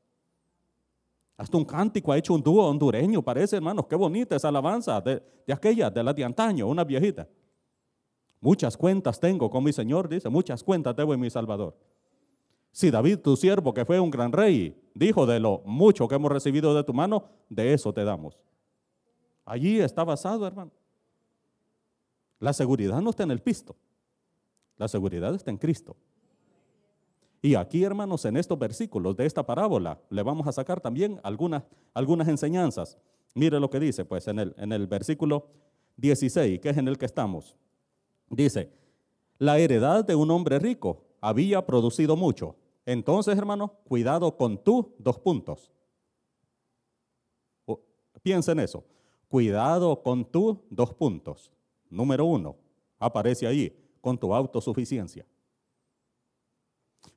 Hasta 1.35 1.57
un 1.57 1.65
cántico 1.65 2.11
ha 2.11 2.17
hecho 2.17 2.33
un 2.33 2.41
dúo 2.41 2.65
hondureño, 2.65 3.21
parece, 3.21 3.57
hermanos, 3.57 3.85
qué 3.87 3.95
bonita 3.95 4.35
esa 4.35 4.47
alabanza 4.47 4.99
de, 5.01 5.21
de 5.45 5.53
aquella, 5.53 5.89
de 5.89 6.03
la 6.03 6.13
de 6.13 6.23
antaño, 6.23 6.67
una 6.67 6.85
viejita. 6.85 7.27
Muchas 8.41 8.77
cuentas 8.77 9.19
tengo 9.19 9.49
con 9.49 9.63
mi 9.63 9.73
Señor, 9.73 10.07
dice, 10.07 10.29
muchas 10.29 10.63
cuentas 10.63 10.95
debo 10.95 11.13
en 11.13 11.19
mi 11.19 11.29
Salvador. 11.29 11.75
Si 12.71 12.91
David, 12.91 13.19
tu 13.19 13.35
siervo, 13.35 13.73
que 13.73 13.85
fue 13.85 13.99
un 13.99 14.11
gran 14.11 14.31
rey, 14.31 14.79
dijo 14.93 15.25
de 15.25 15.39
lo 15.39 15.61
mucho 15.65 16.07
que 16.07 16.15
hemos 16.15 16.31
recibido 16.31 16.73
de 16.75 16.83
tu 16.83 16.93
mano, 16.93 17.25
de 17.49 17.73
eso 17.73 17.93
te 17.93 18.03
damos. 18.03 18.37
Allí 19.45 19.79
está 19.79 20.03
basado, 20.03 20.45
hermano. 20.45 20.71
La 22.39 22.53
seguridad 22.53 23.01
no 23.01 23.09
está 23.09 23.23
en 23.23 23.31
el 23.31 23.41
pisto. 23.41 23.75
La 24.77 24.87
seguridad 24.87 25.33
está 25.35 25.51
en 25.51 25.57
Cristo. 25.57 25.97
Y 27.41 27.55
aquí, 27.55 27.83
hermanos, 27.83 28.25
en 28.25 28.37
estos 28.37 28.57
versículos 28.59 29.15
de 29.15 29.25
esta 29.25 29.45
parábola, 29.45 29.99
le 30.09 30.23
vamos 30.23 30.47
a 30.47 30.51
sacar 30.51 30.79
también 30.79 31.19
algunas, 31.23 31.63
algunas 31.93 32.27
enseñanzas. 32.27 32.97
Mire 33.33 33.59
lo 33.59 33.69
que 33.69 33.79
dice, 33.79 34.05
pues, 34.05 34.27
en 34.27 34.39
el, 34.39 34.55
en 34.57 34.71
el 34.71 34.87
versículo 34.87 35.47
16, 35.97 36.59
que 36.59 36.69
es 36.69 36.77
en 36.77 36.87
el 36.87 36.97
que 36.97 37.05
estamos. 37.05 37.55
Dice, 38.29 38.71
la 39.37 39.57
heredad 39.57 40.05
de 40.05 40.15
un 40.15 40.31
hombre 40.31 40.59
rico 40.59 41.08
había 41.21 41.65
producido 41.65 42.15
mucho. 42.15 42.55
Entonces, 42.85 43.37
hermano, 43.37 43.73
cuidado 43.87 44.35
con 44.35 44.63
tú, 44.63 44.95
dos 44.97 45.19
puntos. 45.19 45.71
Piensa 48.21 48.51
en 48.51 48.59
eso. 48.59 48.83
Cuidado 49.27 50.01
con 50.01 50.25
tú, 50.25 50.65
dos 50.69 50.93
puntos. 50.93 51.51
Número 51.89 52.25
uno, 52.25 52.55
aparece 52.97 53.47
ahí, 53.47 53.75
con 54.01 54.17
tu 54.17 54.33
autosuficiencia. 54.33 55.25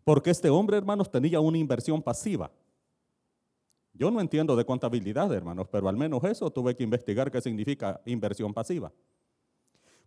Porque 0.05 0.31
este 0.31 0.51
hombre, 0.51 0.77
hermanos, 0.77 1.11
tenía 1.11 1.41
una 1.41 1.59
inversión 1.59 2.03
pasiva. 2.03 2.51
Yo 3.95 4.11
no 4.11 4.21
entiendo 4.21 4.57
de 4.57 4.65
contabilidad, 4.65 5.33
hermanos, 5.33 5.69
pero 5.71 5.89
al 5.89 5.97
menos 5.97 6.23
eso 6.25 6.51
tuve 6.51 6.75
que 6.75 6.83
investigar 6.83 7.31
qué 7.31 7.41
significa 7.41 8.01
inversión 8.07 8.53
pasiva. 8.55 8.93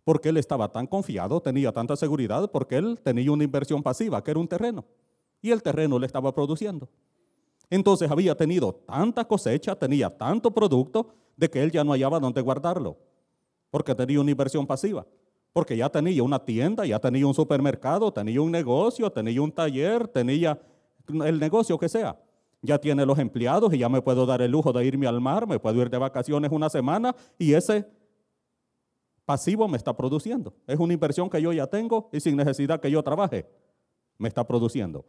Porque 0.06 0.30
él 0.30 0.38
estaba 0.38 0.70
tan 0.70 0.86
confiado, 0.86 1.42
tenía 1.42 1.70
tanta 1.72 1.96
seguridad, 1.96 2.50
porque 2.50 2.76
él 2.76 2.98
tenía 3.02 3.30
una 3.30 3.44
inversión 3.44 3.82
pasiva, 3.82 4.22
que 4.24 4.30
era 4.30 4.40
un 4.40 4.48
terreno. 4.48 4.86
Y 5.42 5.50
el 5.50 5.62
terreno 5.62 5.98
le 5.98 6.06
estaba 6.06 6.32
produciendo. 6.32 6.88
Entonces 7.68 8.10
había 8.10 8.34
tenido 8.34 8.72
tanta 8.72 9.26
cosecha, 9.26 9.74
tenía 9.74 10.08
tanto 10.08 10.50
producto, 10.52 11.12
de 11.36 11.50
que 11.50 11.62
él 11.62 11.70
ya 11.70 11.84
no 11.84 11.92
hallaba 11.92 12.18
dónde 12.18 12.40
guardarlo 12.40 12.96
porque 13.70 13.94
tenía 13.94 14.20
una 14.20 14.30
inversión 14.30 14.66
pasiva, 14.66 15.06
porque 15.52 15.76
ya 15.76 15.90
tenía 15.90 16.22
una 16.22 16.38
tienda, 16.38 16.86
ya 16.86 16.98
tenía 16.98 17.26
un 17.26 17.34
supermercado, 17.34 18.10
tenía 18.10 18.40
un 18.40 18.50
negocio, 18.50 19.10
tenía 19.10 19.42
un 19.42 19.52
taller, 19.52 20.08
tenía 20.08 20.58
el 21.08 21.38
negocio 21.38 21.78
que 21.78 21.88
sea. 21.88 22.18
Ya 22.62 22.78
tiene 22.78 23.04
los 23.04 23.18
empleados 23.18 23.74
y 23.74 23.78
ya 23.78 23.88
me 23.90 24.00
puedo 24.00 24.24
dar 24.24 24.40
el 24.40 24.50
lujo 24.50 24.72
de 24.72 24.84
irme 24.84 25.06
al 25.06 25.20
mar, 25.20 25.46
me 25.46 25.58
puedo 25.58 25.82
ir 25.82 25.90
de 25.90 25.98
vacaciones 25.98 26.50
una 26.50 26.70
semana 26.70 27.14
y 27.38 27.52
ese 27.52 27.86
pasivo 29.26 29.68
me 29.68 29.76
está 29.76 29.94
produciendo. 29.94 30.54
Es 30.66 30.78
una 30.78 30.94
inversión 30.94 31.28
que 31.28 31.42
yo 31.42 31.52
ya 31.52 31.66
tengo 31.66 32.08
y 32.12 32.20
sin 32.20 32.36
necesidad 32.36 32.80
que 32.80 32.90
yo 32.90 33.02
trabaje, 33.02 33.46
me 34.16 34.28
está 34.28 34.46
produciendo. 34.46 35.04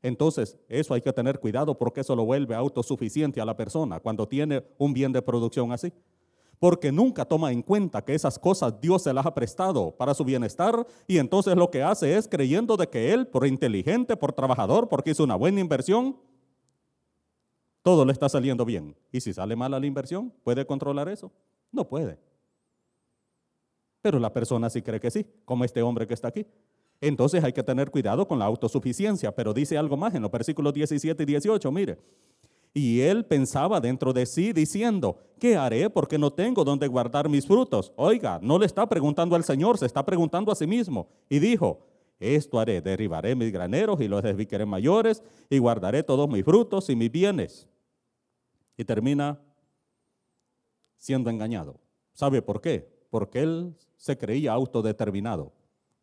Entonces, 0.00 0.56
eso 0.68 0.94
hay 0.94 1.02
que 1.02 1.12
tener 1.12 1.38
cuidado 1.40 1.76
porque 1.76 2.00
eso 2.00 2.16
lo 2.16 2.24
vuelve 2.24 2.54
autosuficiente 2.54 3.40
a 3.40 3.44
la 3.44 3.56
persona 3.56 4.00
cuando 4.00 4.26
tiene 4.26 4.64
un 4.78 4.94
bien 4.94 5.12
de 5.12 5.20
producción 5.20 5.72
así 5.72 5.92
porque 6.58 6.90
nunca 6.90 7.24
toma 7.24 7.52
en 7.52 7.62
cuenta 7.62 8.04
que 8.04 8.14
esas 8.14 8.38
cosas 8.38 8.80
Dios 8.80 9.02
se 9.02 9.12
las 9.12 9.24
ha 9.26 9.34
prestado 9.34 9.92
para 9.92 10.14
su 10.14 10.24
bienestar 10.24 10.86
y 11.06 11.18
entonces 11.18 11.56
lo 11.56 11.70
que 11.70 11.82
hace 11.82 12.16
es 12.16 12.28
creyendo 12.28 12.76
de 12.76 12.88
que 12.88 13.12
él, 13.12 13.26
por 13.26 13.46
inteligente, 13.46 14.16
por 14.16 14.32
trabajador, 14.32 14.88
porque 14.88 15.10
hizo 15.10 15.24
una 15.24 15.36
buena 15.36 15.60
inversión, 15.60 16.16
todo 17.82 18.04
le 18.04 18.12
está 18.12 18.28
saliendo 18.28 18.64
bien. 18.64 18.96
¿Y 19.12 19.20
si 19.20 19.32
sale 19.32 19.54
mal 19.56 19.70
la 19.70 19.86
inversión, 19.86 20.32
puede 20.42 20.66
controlar 20.66 21.08
eso? 21.08 21.32
No 21.70 21.88
puede. 21.88 22.18
Pero 24.00 24.18
la 24.18 24.32
persona 24.32 24.70
sí 24.70 24.82
cree 24.82 25.00
que 25.00 25.10
sí, 25.10 25.26
como 25.44 25.64
este 25.64 25.82
hombre 25.82 26.06
que 26.06 26.14
está 26.14 26.28
aquí. 26.28 26.46
Entonces 27.00 27.42
hay 27.44 27.52
que 27.52 27.62
tener 27.62 27.90
cuidado 27.90 28.26
con 28.26 28.38
la 28.38 28.44
autosuficiencia, 28.44 29.34
pero 29.34 29.54
dice 29.54 29.78
algo 29.78 29.96
más 29.96 30.14
en 30.14 30.22
los 30.22 30.30
versículos 30.30 30.72
17 30.74 31.22
y 31.22 31.26
18, 31.26 31.70
mire. 31.70 31.98
Y 32.74 33.00
él 33.00 33.24
pensaba 33.24 33.80
dentro 33.80 34.12
de 34.12 34.26
sí 34.26 34.52
diciendo, 34.52 35.18
¿qué 35.38 35.56
haré 35.56 35.88
porque 35.90 36.18
no 36.18 36.30
tengo 36.30 36.64
donde 36.64 36.86
guardar 36.86 37.28
mis 37.28 37.46
frutos? 37.46 37.92
Oiga, 37.96 38.38
no 38.42 38.58
le 38.58 38.66
está 38.66 38.88
preguntando 38.88 39.34
al 39.36 39.44
Señor, 39.44 39.78
se 39.78 39.86
está 39.86 40.04
preguntando 40.04 40.52
a 40.52 40.54
sí 40.54 40.66
mismo. 40.66 41.08
Y 41.28 41.38
dijo, 41.38 41.80
esto 42.20 42.58
haré, 42.58 42.80
derribaré 42.80 43.34
mis 43.34 43.52
graneros 43.52 44.00
y 44.00 44.08
los 44.08 44.22
desviqueré 44.22 44.66
mayores 44.66 45.22
y 45.48 45.58
guardaré 45.58 46.02
todos 46.02 46.28
mis 46.28 46.44
frutos 46.44 46.90
y 46.90 46.96
mis 46.96 47.10
bienes. 47.10 47.68
Y 48.76 48.84
termina 48.84 49.40
siendo 50.96 51.30
engañado. 51.30 51.80
¿Sabe 52.12 52.42
por 52.42 52.60
qué? 52.60 52.88
Porque 53.10 53.40
él 53.40 53.74
se 53.98 54.16
creía 54.16 54.52
autodeterminado. 54.52 55.52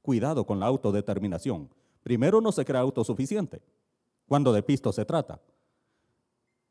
Cuidado 0.04 0.46
con 0.46 0.60
la 0.60 0.68
autodeterminación. 0.68 1.70
Primero 2.04 2.40
no 2.40 2.52
se 2.52 2.64
crea 2.64 2.82
autosuficiente 2.82 3.64
cuando 4.28 4.54
de 4.54 4.62
pisto 4.62 4.92
se 4.92 5.06
trata. 5.06 5.42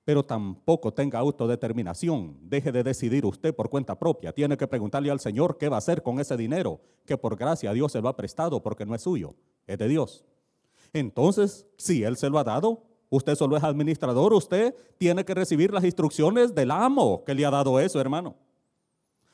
Pero 0.05 0.23
tampoco 0.23 0.93
tenga 0.93 1.19
autodeterminación. 1.19 2.37
Deje 2.43 2.71
de 2.71 2.85
decidir 2.85 3.25
usted 3.25 3.55
por 3.55 3.71
cuenta 3.71 3.99
propia. 3.99 4.33
Tiene 4.33 4.57
que 4.57 4.69
preguntarle 4.69 5.11
al 5.11 5.19
Señor 5.19 5.57
qué 5.57 5.69
va 5.69 5.77
a 5.77 5.79
hacer 5.79 6.03
con 6.03 6.21
ese 6.21 6.37
dinero 6.37 6.81
que 7.07 7.17
por 7.17 7.37
gracia 7.37 7.73
Dios 7.73 7.91
se 7.91 8.01
lo 8.01 8.09
ha 8.09 8.17
prestado 8.17 8.63
porque 8.63 8.85
no 8.85 8.95
es 8.95 9.03
suyo, 9.03 9.35
es 9.67 9.79
de 9.79 9.89
Dios. 9.89 10.25
Entonces, 10.93 11.67
si 11.79 12.05
Él 12.05 12.17
se 12.17 12.29
lo 12.29 12.39
ha 12.39 12.45
dado, 12.45 12.85
usted 13.09 13.35
solo 13.35 13.57
es 13.57 13.65
administrador, 13.65 14.35
usted 14.35 14.77
tiene 14.99 15.25
que 15.25 15.35
recibir 15.35 15.73
las 15.73 15.85
instrucciones 15.85 16.55
del 16.55 16.71
amo 16.71 17.25
que 17.25 17.35
le 17.35 17.45
ha 17.47 17.51
dado 17.51 17.81
eso, 17.81 17.99
hermano. 18.01 18.37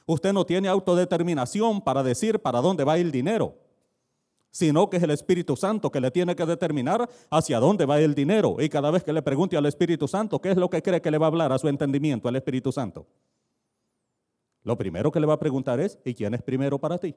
Usted 0.07 0.33
no 0.33 0.45
tiene 0.45 0.69
autodeterminación 0.69 1.81
para 1.81 2.03
decir 2.03 2.41
para 2.41 2.61
dónde 2.61 2.85
va 2.85 2.99
el 2.99 3.13
dinero, 3.13 3.55
sino 4.51 4.91
que 4.91 4.97
es 4.97 5.03
el 5.03 5.11
Espíritu 5.11 5.57
Santo 5.57 5.91
que 5.91 6.01
le 6.01 6.11
tiene 6.11 6.35
que 6.35 6.45
determinar 6.45 7.09
hacia 7.31 7.61
dónde 7.61 7.87
va 7.87 8.01
el 8.01 8.15
dinero. 8.15 8.57
Y 8.59 8.69
cada 8.69 8.91
vez 8.91 9.05
que 9.05 9.13
le 9.13 9.23
pregunte 9.23 9.57
al 9.57 9.67
Espíritu 9.67 10.09
Santo 10.09 10.41
qué 10.41 10.51
es 10.51 10.57
lo 10.57 10.69
que 10.69 10.83
cree 10.83 11.01
que 11.01 11.11
le 11.11 11.19
va 11.19 11.27
a 11.27 11.29
hablar 11.29 11.53
a 11.53 11.59
su 11.59 11.69
entendimiento 11.69 12.29
al 12.29 12.37
Espíritu 12.37 12.73
Santo, 12.73 13.07
lo 14.63 14.77
primero 14.77 15.11
que 15.11 15.21
le 15.21 15.27
va 15.27 15.35
a 15.35 15.39
preguntar 15.39 15.81
es, 15.81 15.99
¿y 16.05 16.15
quién 16.15 16.35
es 16.35 16.43
primero 16.43 16.79
para 16.79 16.99
ti? 16.99 17.15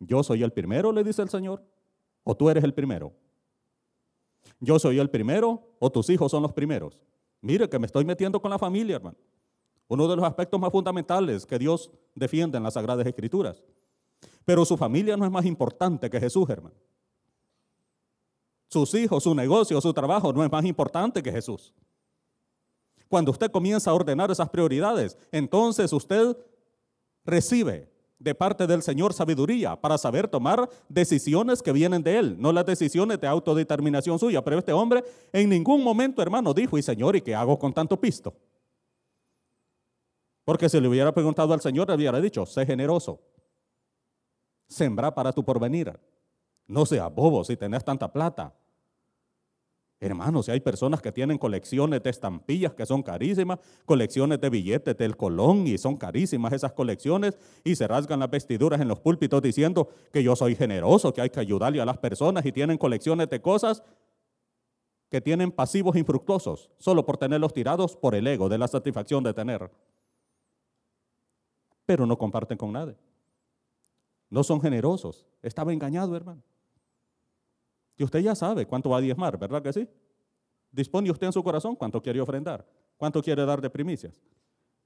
Yo 0.00 0.22
soy 0.22 0.42
el 0.42 0.52
primero, 0.52 0.92
le 0.92 1.02
dice 1.02 1.22
el 1.22 1.30
Señor, 1.30 1.62
o 2.22 2.36
tú 2.36 2.50
eres 2.50 2.64
el 2.64 2.74
primero. 2.74 3.12
Yo 4.60 4.78
soy 4.78 4.98
el 4.98 5.08
primero, 5.08 5.62
o 5.78 5.90
tus 5.90 6.10
hijos 6.10 6.30
son 6.30 6.42
los 6.42 6.52
primeros. 6.52 7.00
Mire 7.40 7.68
que 7.68 7.78
me 7.78 7.86
estoy 7.86 8.04
metiendo 8.04 8.40
con 8.40 8.50
la 8.50 8.58
familia, 8.58 8.96
hermano. 8.96 9.16
Uno 9.88 10.08
de 10.08 10.16
los 10.16 10.24
aspectos 10.24 10.58
más 10.60 10.70
fundamentales 10.70 11.44
que 11.44 11.58
Dios 11.58 11.90
defiende 12.14 12.56
en 12.56 12.64
las 12.64 12.74
Sagradas 12.74 13.06
Escrituras. 13.06 13.62
Pero 14.44 14.64
su 14.64 14.76
familia 14.76 15.16
no 15.16 15.24
es 15.24 15.30
más 15.30 15.44
importante 15.44 16.08
que 16.08 16.20
Jesús, 16.20 16.48
hermano. 16.48 16.76
Sus 18.68 18.94
hijos, 18.94 19.22
su 19.22 19.34
negocio, 19.34 19.80
su 19.80 19.92
trabajo 19.92 20.32
no 20.32 20.42
es 20.42 20.50
más 20.50 20.64
importante 20.64 21.22
que 21.22 21.30
Jesús. 21.30 21.72
Cuando 23.08 23.30
usted 23.30 23.50
comienza 23.50 23.90
a 23.90 23.94
ordenar 23.94 24.30
esas 24.30 24.48
prioridades, 24.48 25.16
entonces 25.30 25.92
usted 25.92 26.36
recibe 27.24 27.92
de 28.18 28.34
parte 28.34 28.66
del 28.66 28.82
Señor 28.82 29.12
sabiduría 29.12 29.80
para 29.80 29.98
saber 29.98 30.26
tomar 30.28 30.68
decisiones 30.88 31.62
que 31.62 31.72
vienen 31.72 32.02
de 32.02 32.18
Él, 32.18 32.36
no 32.38 32.52
las 32.52 32.64
decisiones 32.64 33.20
de 33.20 33.26
autodeterminación 33.26 34.18
suya. 34.18 34.42
Pero 34.42 34.58
este 34.58 34.72
hombre 34.72 35.04
en 35.32 35.48
ningún 35.48 35.84
momento, 35.84 36.22
hermano, 36.22 36.54
dijo, 36.54 36.78
y 36.78 36.82
Señor, 36.82 37.16
¿y 37.16 37.20
qué 37.20 37.34
hago 37.34 37.58
con 37.58 37.72
tanto 37.72 38.00
pisto? 38.00 38.34
Porque 40.44 40.68
si 40.68 40.80
le 40.80 40.88
hubiera 40.88 41.12
preguntado 41.12 41.54
al 41.54 41.60
Señor, 41.60 41.88
le 41.88 41.94
hubiera 41.94 42.20
dicho, 42.20 42.44
sé 42.44 42.66
generoso. 42.66 43.20
Sembra 44.68 45.14
para 45.14 45.32
tu 45.32 45.44
porvenir. 45.44 45.98
No 46.66 46.86
sea 46.86 47.08
bobo 47.08 47.44
si 47.44 47.56
tenés 47.56 47.84
tanta 47.84 48.12
plata. 48.12 48.54
Hermanos, 50.00 50.46
si 50.46 50.52
hay 50.52 50.60
personas 50.60 51.00
que 51.00 51.12
tienen 51.12 51.38
colecciones 51.38 52.02
de 52.02 52.10
estampillas 52.10 52.74
que 52.74 52.84
son 52.84 53.02
carísimas, 53.02 53.58
colecciones 53.86 54.38
de 54.38 54.50
billetes 54.50 54.96
del 54.98 55.16
colón 55.16 55.66
y 55.66 55.78
son 55.78 55.96
carísimas 55.96 56.52
esas 56.52 56.72
colecciones 56.72 57.38
y 57.62 57.74
se 57.74 57.88
rasgan 57.88 58.20
las 58.20 58.28
vestiduras 58.28 58.80
en 58.82 58.88
los 58.88 59.00
púlpitos 59.00 59.40
diciendo 59.40 59.88
que 60.12 60.22
yo 60.22 60.36
soy 60.36 60.56
generoso, 60.56 61.14
que 61.14 61.22
hay 61.22 61.30
que 61.30 61.40
ayudarle 61.40 61.80
a 61.80 61.86
las 61.86 61.96
personas 61.96 62.44
y 62.44 62.52
tienen 62.52 62.76
colecciones 62.76 63.30
de 63.30 63.40
cosas 63.40 63.82
que 65.08 65.22
tienen 65.22 65.50
pasivos 65.50 65.96
infructuosos 65.96 66.70
solo 66.76 67.06
por 67.06 67.16
tenerlos 67.16 67.54
tirados 67.54 67.96
por 67.96 68.14
el 68.14 68.26
ego 68.26 68.50
de 68.50 68.58
la 68.58 68.68
satisfacción 68.68 69.24
de 69.24 69.32
tener 69.32 69.70
pero 71.86 72.06
no 72.06 72.16
comparten 72.16 72.58
con 72.58 72.72
nadie. 72.72 72.96
No 74.30 74.42
son 74.42 74.60
generosos. 74.60 75.26
Estaba 75.42 75.72
engañado, 75.72 76.16
hermano. 76.16 76.42
Y 77.96 78.04
usted 78.04 78.20
ya 78.20 78.34
sabe 78.34 78.66
cuánto 78.66 78.90
va 78.90 78.98
a 78.98 79.00
diezmar, 79.00 79.38
¿verdad 79.38 79.62
que 79.62 79.72
sí? 79.72 79.88
Dispone 80.72 81.10
usted 81.10 81.28
en 81.28 81.32
su 81.32 81.42
corazón 81.44 81.76
cuánto 81.76 82.02
quiere 82.02 82.20
ofrendar, 82.20 82.66
cuánto 82.96 83.22
quiere 83.22 83.44
dar 83.44 83.60
de 83.60 83.70
primicias. 83.70 84.20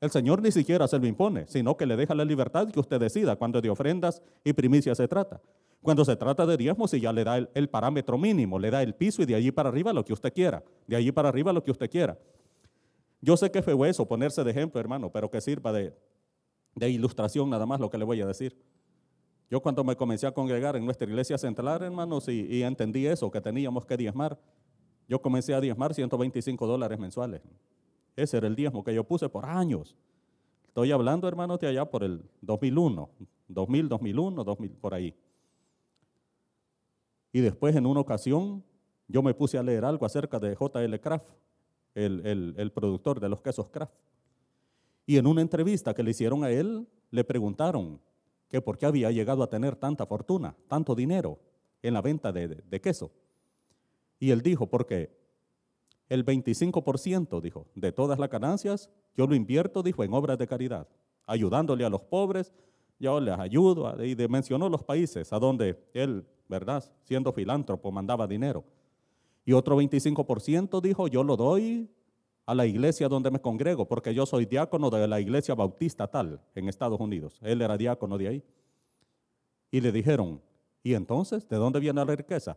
El 0.00 0.10
Señor 0.10 0.42
ni 0.42 0.52
siquiera 0.52 0.86
se 0.86 0.98
lo 0.98 1.06
impone, 1.06 1.46
sino 1.46 1.76
que 1.76 1.86
le 1.86 1.96
deja 1.96 2.14
la 2.14 2.24
libertad 2.24 2.68
que 2.68 2.78
usted 2.78 3.00
decida 3.00 3.36
cuando 3.36 3.60
de 3.60 3.70
ofrendas 3.70 4.22
y 4.44 4.52
primicias 4.52 4.98
se 4.98 5.08
trata. 5.08 5.40
Cuando 5.80 6.04
se 6.04 6.16
trata 6.16 6.44
de 6.44 6.56
diezmos, 6.56 6.92
y 6.92 7.00
ya 7.00 7.12
le 7.12 7.24
da 7.24 7.38
el, 7.38 7.48
el, 7.54 7.68
parámetro 7.68 8.18
mínimo, 8.18 8.58
le 8.58 8.70
da 8.70 8.82
el 8.82 8.94
piso 8.94 9.22
y 9.22 9.26
de 9.26 9.34
allí 9.34 9.50
para 9.50 9.70
arriba 9.70 9.92
lo 9.92 10.04
que 10.04 10.12
usted 10.12 10.32
quiera, 10.32 10.62
de 10.86 10.96
allí 10.96 11.10
para 11.10 11.30
arriba 11.30 11.52
lo 11.52 11.62
que 11.62 11.70
usted 11.70 11.88
quiera. 11.88 12.18
Yo 13.20 13.36
sé 13.36 13.50
que 13.50 13.62
fue 13.62 13.88
eso 13.88 14.06
ponerse 14.06 14.44
de 14.44 14.50
ejemplo, 14.50 14.80
hermano, 14.80 15.10
pero 15.10 15.30
que 15.30 15.40
sirva 15.40 15.72
de, 15.72 15.94
de 16.78 16.90
ilustración 16.90 17.50
nada 17.50 17.66
más 17.66 17.80
lo 17.80 17.90
que 17.90 17.98
le 17.98 18.04
voy 18.04 18.20
a 18.20 18.26
decir. 18.26 18.56
Yo 19.50 19.62
cuando 19.62 19.82
me 19.82 19.96
comencé 19.96 20.26
a 20.26 20.32
congregar 20.32 20.76
en 20.76 20.84
nuestra 20.84 21.08
iglesia 21.08 21.38
central, 21.38 21.82
hermanos, 21.82 22.28
y, 22.28 22.62
entendí 22.62 23.06
eso, 23.06 23.30
que 23.30 23.40
teníamos 23.40 23.86
que 23.86 23.96
diezmar, 23.96 24.38
yo 25.08 25.22
comencé 25.22 25.54
a 25.54 25.60
diezmar 25.60 25.94
125 25.94 26.66
dólares 26.66 26.98
mensuales. 26.98 27.40
Ese 28.14 28.36
era 28.36 28.46
el 28.46 28.54
diezmo 28.54 28.84
que 28.84 28.94
yo 28.94 29.04
puse 29.04 29.28
por 29.28 29.46
años. 29.46 29.96
Estoy 30.66 30.92
hablando, 30.92 31.26
hermanos, 31.26 31.58
de 31.60 31.68
allá 31.68 31.86
por 31.86 32.04
el 32.04 32.22
2001, 32.42 33.08
2000, 33.48 33.88
2001, 33.88 34.44
2000, 34.44 34.70
por 34.72 34.94
ahí. 34.94 35.14
Y 37.32 37.40
después, 37.40 37.74
en 37.74 37.86
una 37.86 38.00
ocasión, 38.00 38.62
yo 39.06 39.22
me 39.22 39.32
puse 39.32 39.56
a 39.56 39.62
leer 39.62 39.84
algo 39.84 40.04
acerca 40.04 40.38
de 40.38 40.54
J.L. 40.54 41.00
Kraft, 41.00 41.30
el, 41.94 42.54
el 42.56 42.72
productor 42.72 43.18
de 43.18 43.30
los 43.30 43.40
quesos 43.40 43.68
Kraft. 43.70 43.94
Y 45.08 45.16
en 45.16 45.26
una 45.26 45.40
entrevista 45.40 45.94
que 45.94 46.02
le 46.02 46.10
hicieron 46.10 46.44
a 46.44 46.50
él, 46.50 46.86
le 47.10 47.24
preguntaron 47.24 47.98
que 48.46 48.60
por 48.60 48.76
qué 48.76 48.84
había 48.84 49.10
llegado 49.10 49.42
a 49.42 49.48
tener 49.48 49.74
tanta 49.74 50.04
fortuna, 50.04 50.54
tanto 50.68 50.94
dinero 50.94 51.38
en 51.80 51.94
la 51.94 52.02
venta 52.02 52.30
de, 52.30 52.80
queso. 52.82 53.10
Y 54.20 54.32
él 54.32 54.42
dijo, 54.42 54.66
porque 54.66 55.10
el 56.10 56.26
25%, 56.26 57.40
dijo, 57.40 57.68
de 57.74 57.90
todas 57.90 58.18
las 58.18 58.28
ganancias, 58.28 58.90
yo 59.16 59.26
lo 59.26 59.34
invierto, 59.34 59.82
dijo, 59.82 60.04
en 60.04 60.12
obras 60.12 60.36
de 60.36 60.46
caridad, 60.46 60.86
ayudándole 61.24 61.86
a 61.86 61.88
los 61.88 62.02
pobres, 62.02 62.52
yo 62.98 63.18
les 63.18 63.38
ayudo, 63.38 64.04
y 64.04 64.14
mencionó 64.28 64.68
los 64.68 64.84
países 64.84 65.32
a 65.32 65.38
donde 65.38 65.82
él, 65.94 66.26
¿verdad? 66.50 66.84
Siendo 67.04 67.32
filántropo, 67.32 67.90
mandaba 67.90 68.26
dinero. 68.26 68.62
Y 69.46 69.54
otro 69.54 69.80
25% 69.80 70.82
dijo, 70.82 71.08
yo 71.08 71.24
lo 71.24 71.34
doy 71.34 71.88
a 72.48 72.54
la 72.54 72.64
iglesia 72.64 73.10
donde 73.10 73.30
me 73.30 73.42
congrego, 73.42 73.86
porque 73.86 74.14
yo 74.14 74.24
soy 74.24 74.46
diácono 74.46 74.88
de 74.88 75.06
la 75.06 75.20
iglesia 75.20 75.54
bautista 75.54 76.08
tal 76.08 76.40
en 76.54 76.70
Estados 76.70 76.98
Unidos. 76.98 77.38
Él 77.42 77.60
era 77.60 77.76
diácono 77.76 78.16
de 78.16 78.28
ahí. 78.28 78.44
Y 79.70 79.82
le 79.82 79.92
dijeron, 79.92 80.40
¿y 80.82 80.94
entonces 80.94 81.46
de 81.46 81.56
dónde 81.56 81.78
viene 81.78 82.02
la 82.02 82.16
riqueza? 82.16 82.56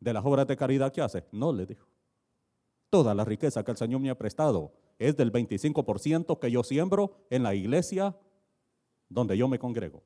¿De 0.00 0.14
las 0.14 0.24
obras 0.24 0.46
de 0.46 0.56
caridad 0.56 0.90
que 0.90 1.02
hace? 1.02 1.22
No, 1.32 1.52
le 1.52 1.66
dijo. 1.66 1.86
Toda 2.88 3.14
la 3.14 3.26
riqueza 3.26 3.62
que 3.62 3.72
el 3.72 3.76
Señor 3.76 4.00
me 4.00 4.08
ha 4.08 4.16
prestado 4.16 4.72
es 4.98 5.18
del 5.18 5.30
25% 5.30 6.38
que 6.38 6.50
yo 6.50 6.62
siembro 6.62 7.26
en 7.28 7.42
la 7.42 7.54
iglesia 7.54 8.16
donde 9.10 9.36
yo 9.36 9.48
me 9.48 9.58
congrego 9.58 10.02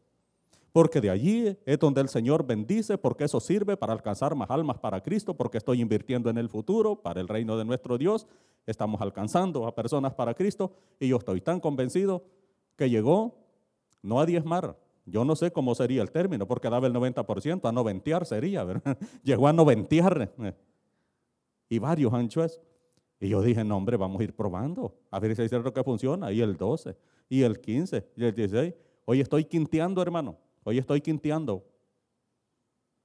porque 0.76 1.00
de 1.00 1.08
allí 1.08 1.56
es 1.64 1.78
donde 1.78 2.02
el 2.02 2.10
Señor 2.10 2.46
bendice, 2.46 2.98
porque 2.98 3.24
eso 3.24 3.40
sirve 3.40 3.78
para 3.78 3.94
alcanzar 3.94 4.34
más 4.34 4.50
almas 4.50 4.76
para 4.76 5.02
Cristo, 5.02 5.34
porque 5.34 5.56
estoy 5.56 5.80
invirtiendo 5.80 6.28
en 6.28 6.36
el 6.36 6.50
futuro, 6.50 6.96
para 6.96 7.18
el 7.18 7.28
reino 7.28 7.56
de 7.56 7.64
nuestro 7.64 7.96
Dios, 7.96 8.26
estamos 8.66 9.00
alcanzando 9.00 9.66
a 9.66 9.74
personas 9.74 10.12
para 10.12 10.34
Cristo, 10.34 10.74
y 11.00 11.08
yo 11.08 11.16
estoy 11.16 11.40
tan 11.40 11.60
convencido 11.60 12.24
que 12.76 12.90
llegó 12.90 13.38
no 14.02 14.20
a 14.20 14.26
diezmar, 14.26 14.78
yo 15.06 15.24
no 15.24 15.34
sé 15.34 15.50
cómo 15.50 15.74
sería 15.74 16.02
el 16.02 16.10
término, 16.10 16.46
porque 16.46 16.68
daba 16.68 16.86
el 16.86 16.92
90%, 16.92 17.66
a 17.66 17.72
noventear 17.72 18.26
sería. 18.26 18.66
Llegó 19.22 19.48
a 19.48 19.54
noventear, 19.54 20.30
y 21.70 21.78
varios 21.78 22.12
ancho 22.12 22.44
eso. 22.44 22.60
Y 23.18 23.30
yo 23.30 23.40
dije, 23.40 23.64
no 23.64 23.78
hombre, 23.78 23.96
vamos 23.96 24.20
a 24.20 24.24
ir 24.24 24.36
probando, 24.36 24.94
a 25.10 25.20
ver 25.20 25.34
si 25.36 25.40
es 25.40 25.48
cierto 25.48 25.72
que 25.72 25.82
funciona, 25.82 26.32
y 26.32 26.42
el 26.42 26.58
12, 26.58 26.94
y 27.30 27.44
el 27.44 27.62
15, 27.62 28.10
y 28.14 28.24
el 28.26 28.34
16. 28.34 28.74
Hoy 29.06 29.20
estoy 29.22 29.46
quinteando, 29.46 30.02
hermano. 30.02 30.36
Hoy 30.68 30.78
estoy 30.78 31.00
quinteando. 31.00 31.64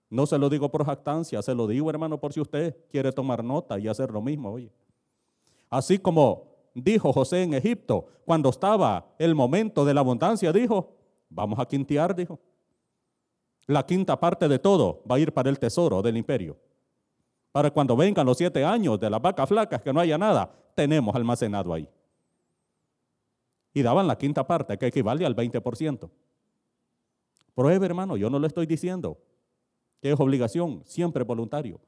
No 0.09 0.25
se 0.25 0.35
lo 0.39 0.49
digo 0.49 0.71
por 0.71 0.83
jactancia, 0.83 1.43
se 1.43 1.53
lo 1.53 1.67
digo, 1.67 1.91
hermano, 1.91 2.19
por 2.19 2.33
si 2.33 2.41
usted 2.41 2.75
quiere 2.89 3.11
tomar 3.11 3.43
nota 3.43 3.77
y 3.77 3.87
hacer 3.87 4.09
lo 4.09 4.19
mismo. 4.19 4.51
Oye. 4.53 4.71
Así 5.69 5.99
como 5.99 6.47
dijo 6.73 7.13
José 7.13 7.43
en 7.43 7.53
Egipto, 7.53 8.07
cuando 8.25 8.49
estaba 8.49 9.13
el 9.19 9.35
momento 9.35 9.85
de 9.85 9.93
la 9.93 10.01
abundancia, 10.01 10.51
dijo, 10.51 10.95
vamos 11.29 11.59
a 11.59 11.67
quintear, 11.67 12.15
dijo. 12.15 12.39
La 13.67 13.85
quinta 13.85 14.19
parte 14.19 14.47
de 14.47 14.57
todo 14.57 15.03
va 15.09 15.17
a 15.17 15.19
ir 15.19 15.31
para 15.31 15.51
el 15.51 15.59
tesoro 15.59 16.01
del 16.01 16.17
imperio. 16.17 16.57
Para 17.51 17.69
cuando 17.69 17.95
vengan 17.95 18.25
los 18.25 18.39
siete 18.39 18.65
años 18.65 18.99
de 18.99 19.07
las 19.07 19.21
vacas 19.21 19.47
flacas, 19.47 19.83
que 19.83 19.93
no 19.93 19.99
haya 19.99 20.17
nada, 20.17 20.51
tenemos 20.73 21.15
almacenado 21.15 21.71
ahí. 21.75 21.87
Y 23.71 23.83
daban 23.83 24.07
la 24.07 24.17
quinta 24.17 24.47
parte, 24.47 24.79
que 24.79 24.87
equivale 24.87 25.27
al 25.27 25.35
20%. 25.35 26.09
Pruebe, 27.53 27.85
hermano, 27.85 28.17
yo 28.17 28.29
no 28.29 28.39
lo 28.39 28.47
estoy 28.47 28.65
diciendo. 28.65 29.17
Que 30.01 30.11
es 30.11 30.19
obligación, 30.19 30.81
siempre 30.85 31.23
voluntario, 31.23 31.79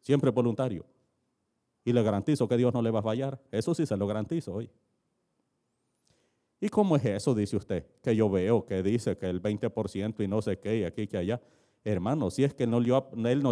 siempre 0.00 0.30
voluntario. 0.30 0.86
Y 1.84 1.92
le 1.92 2.02
garantizo 2.02 2.48
que 2.48 2.56
Dios 2.56 2.72
no 2.72 2.82
le 2.82 2.90
va 2.90 3.00
a 3.00 3.02
fallar. 3.02 3.40
Eso 3.50 3.74
sí 3.74 3.86
se 3.86 3.96
lo 3.96 4.06
garantizo 4.06 4.54
hoy. 4.54 4.70
¿Y 6.60 6.68
cómo 6.68 6.96
es 6.96 7.04
eso, 7.04 7.34
dice 7.34 7.56
usted? 7.56 7.86
Que 8.02 8.16
yo 8.16 8.28
veo 8.28 8.64
que 8.64 8.82
dice 8.82 9.16
que 9.16 9.26
el 9.26 9.40
20% 9.40 10.24
y 10.24 10.28
no 10.28 10.42
sé 10.42 10.58
qué, 10.58 10.78
y 10.78 10.84
aquí 10.84 11.06
que 11.06 11.18
allá. 11.18 11.40
Hermano, 11.84 12.30
si 12.30 12.42
es 12.42 12.52
que 12.52 12.64
él 12.64 12.70
no, 12.70 12.80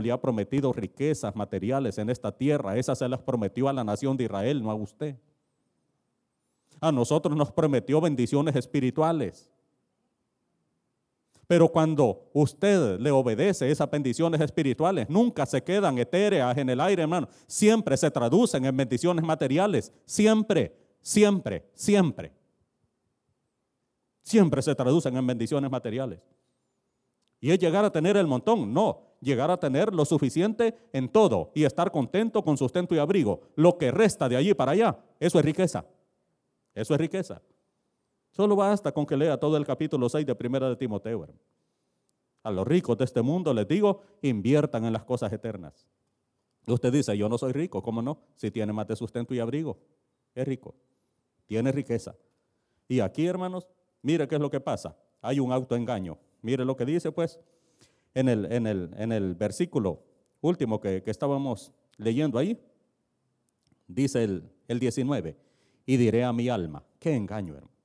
le 0.01 0.13
ha, 0.13 0.21
prometido 0.21 0.73
riquezas 0.73 1.35
materiales 1.37 1.97
en 1.99 2.11
esta 2.11 2.33
tierra, 2.33 2.77
esas 2.77 2.99
se 2.99 3.09
las 3.09 3.23
prometió 3.23 3.69
a 3.69 3.73
la 3.73 3.85
nación 3.85 4.17
de 4.17 4.25
Israel, 4.25 4.63
no 4.63 4.71
a 4.71 4.75
usted. 4.75 5.17
A 6.81 6.91
nosotros 6.91 7.37
nos 7.37 7.53
prometió 7.53 8.01
bendiciones 8.01 8.57
espirituales. 8.57 9.49
Pero 11.47 11.69
cuando 11.69 12.29
usted 12.33 12.99
le 12.99 13.11
obedece 13.11 13.71
esas 13.71 13.89
bendiciones 13.91 14.41
espirituales, 14.41 15.09
nunca 15.09 15.47
se 15.47 15.63
quedan 15.63 15.97
etéreas 15.99 16.57
en 16.59 16.69
el 16.69 16.81
aire, 16.81 17.03
hermano. 17.03 17.29
Siempre 17.47 17.97
se 17.97 18.11
traducen 18.11 18.65
en 18.65 18.77
bendiciones 18.77 19.25
materiales. 19.25 19.93
Siempre, 20.05 20.77
siempre, 21.01 21.71
siempre. 21.75 22.33
Siempre 24.23 24.61
se 24.61 24.75
traducen 24.75 25.17
en 25.17 25.25
bendiciones 25.25 25.71
materiales. 25.71 26.19
Y 27.41 27.53
es 27.53 27.59
llegar 27.61 27.85
a 27.85 27.93
tener 27.93 28.17
el 28.17 28.27
montón. 28.27 28.73
No, 28.73 29.03
llegar 29.21 29.51
a 29.53 29.57
tener 29.57 29.95
lo 29.95 30.05
suficiente 30.05 30.77
en 30.93 31.09
todo 31.09 31.53
y 31.55 31.63
estar 31.63 31.93
contento 31.93 32.43
con 32.43 32.57
sustento 32.57 32.93
y 32.97 32.99
abrigo. 32.99 33.43
Lo 33.55 33.79
que 33.79 33.93
resta 33.93 34.29
de 34.29 34.37
allí 34.37 34.53
para 34.53 34.73
allá, 34.73 34.99
eso 35.21 35.39
es 35.39 35.45
riqueza. 35.45 35.85
Eso 36.75 36.93
es 36.95 37.01
riqueza. 37.01 37.41
Solo 38.37 38.55
basta 38.55 38.93
con 38.93 39.07
que 39.07 39.17
lea 39.17 39.41
todo 39.41 39.57
el 39.57 39.65
capítulo 39.65 40.11
6 40.11 40.27
de 40.27 40.35
Primera 40.35 40.69
de 40.69 40.77
Timoteo. 40.77 41.27
A 42.43 42.51
los 42.51 42.67
ricos 42.67 42.99
de 42.99 43.07
este 43.07 43.23
mundo 43.23 43.55
les 43.55 43.67
digo, 43.67 44.03
inviertan 44.21 44.85
en 44.85 44.93
las 44.93 45.05
cosas 45.05 45.33
eternas. 45.33 45.87
Usted 46.67 46.93
dice, 46.93 47.17
yo 47.17 47.31
no 47.31 47.39
soy 47.39 47.53
rico, 47.53 47.83
¿cómo 47.83 48.03
no? 48.03 48.21
Si 48.35 48.51
tiene 48.51 48.75
más 48.75 48.87
de 48.89 48.95
sustento 48.95 49.33
y 49.33 49.39
abrigo, 49.39 49.79
es 50.35 50.47
rico, 50.47 50.75
tiene 51.47 51.73
riqueza. 51.73 52.15
Y 52.87 53.01
aquí, 53.01 53.27
hermanos, 53.27 53.67
mire 54.03 54.29
qué 54.29 54.35
es 54.35 54.41
lo 54.43 54.51
que 54.51 54.61
pasa. 54.61 54.95
Hay 55.23 55.41
un 55.41 55.51
autoengaño. 55.51 56.19
Mire 56.43 56.67
lo 56.67 56.77
que 56.77 56.85
dice, 56.85 57.13
pues, 57.13 57.41
en 58.13 58.29
el, 58.29 58.53
en 58.53 58.67
el, 58.67 58.91
en 58.99 59.13
el 59.13 59.35
versículo 59.35 60.03
último 60.43 60.79
que, 60.79 61.03
estábamos 61.07 61.73
leyendo 61.97 62.39
ahí. 62.39 62.61
Dice 63.89 64.25
el, 64.25 64.53
el 64.69 64.79
19, 64.79 65.39
y 65.87 65.97
diré 65.97 66.23
a 66.23 66.35
mi 66.35 66.51
alma, 66.51 66.85
qué 66.99 67.15
engaño, 67.15 67.55
hermano. 67.55 67.76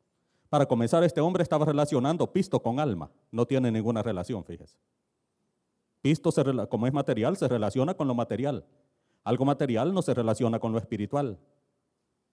Para 0.51 0.65
comenzar, 0.65 1.01
este 1.05 1.21
hombre 1.21 1.43
estaba 1.43 1.63
relacionando 1.63 2.29
pisto 2.29 2.61
con 2.61 2.77
alma. 2.81 3.09
No 3.31 3.45
tiene 3.45 3.71
ninguna 3.71 4.03
relación, 4.03 4.43
fíjese. 4.43 4.75
Pisto, 6.01 6.29
como 6.67 6.87
es 6.87 6.91
material, 6.91 7.37
se 7.37 7.47
relaciona 7.47 7.93
con 7.93 8.05
lo 8.05 8.13
material. 8.13 8.65
Algo 9.23 9.45
material 9.45 9.93
no 9.93 10.01
se 10.01 10.13
relaciona 10.13 10.59
con 10.59 10.73
lo 10.73 10.77
espiritual. 10.77 11.39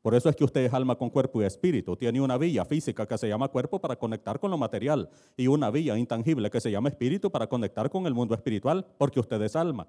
Por 0.02 0.16
eso 0.16 0.28
es 0.28 0.34
que 0.34 0.42
usted 0.42 0.64
es 0.64 0.74
alma 0.74 0.96
con 0.96 1.10
cuerpo 1.10 1.40
y 1.40 1.44
espíritu. 1.44 1.94
Tiene 1.96 2.20
una 2.20 2.36
vía 2.36 2.64
física 2.64 3.06
que 3.06 3.16
se 3.16 3.28
llama 3.28 3.46
cuerpo 3.46 3.80
para 3.80 3.94
conectar 3.94 4.40
con 4.40 4.50
lo 4.50 4.58
material 4.58 5.08
y 5.36 5.46
una 5.46 5.70
vía 5.70 5.96
intangible 5.96 6.50
que 6.50 6.60
se 6.60 6.72
llama 6.72 6.88
espíritu 6.88 7.30
para 7.30 7.46
conectar 7.46 7.88
con 7.88 8.04
el 8.04 8.14
mundo 8.14 8.34
espiritual, 8.34 8.84
porque 8.98 9.20
usted 9.20 9.40
es 9.42 9.54
alma. 9.54 9.86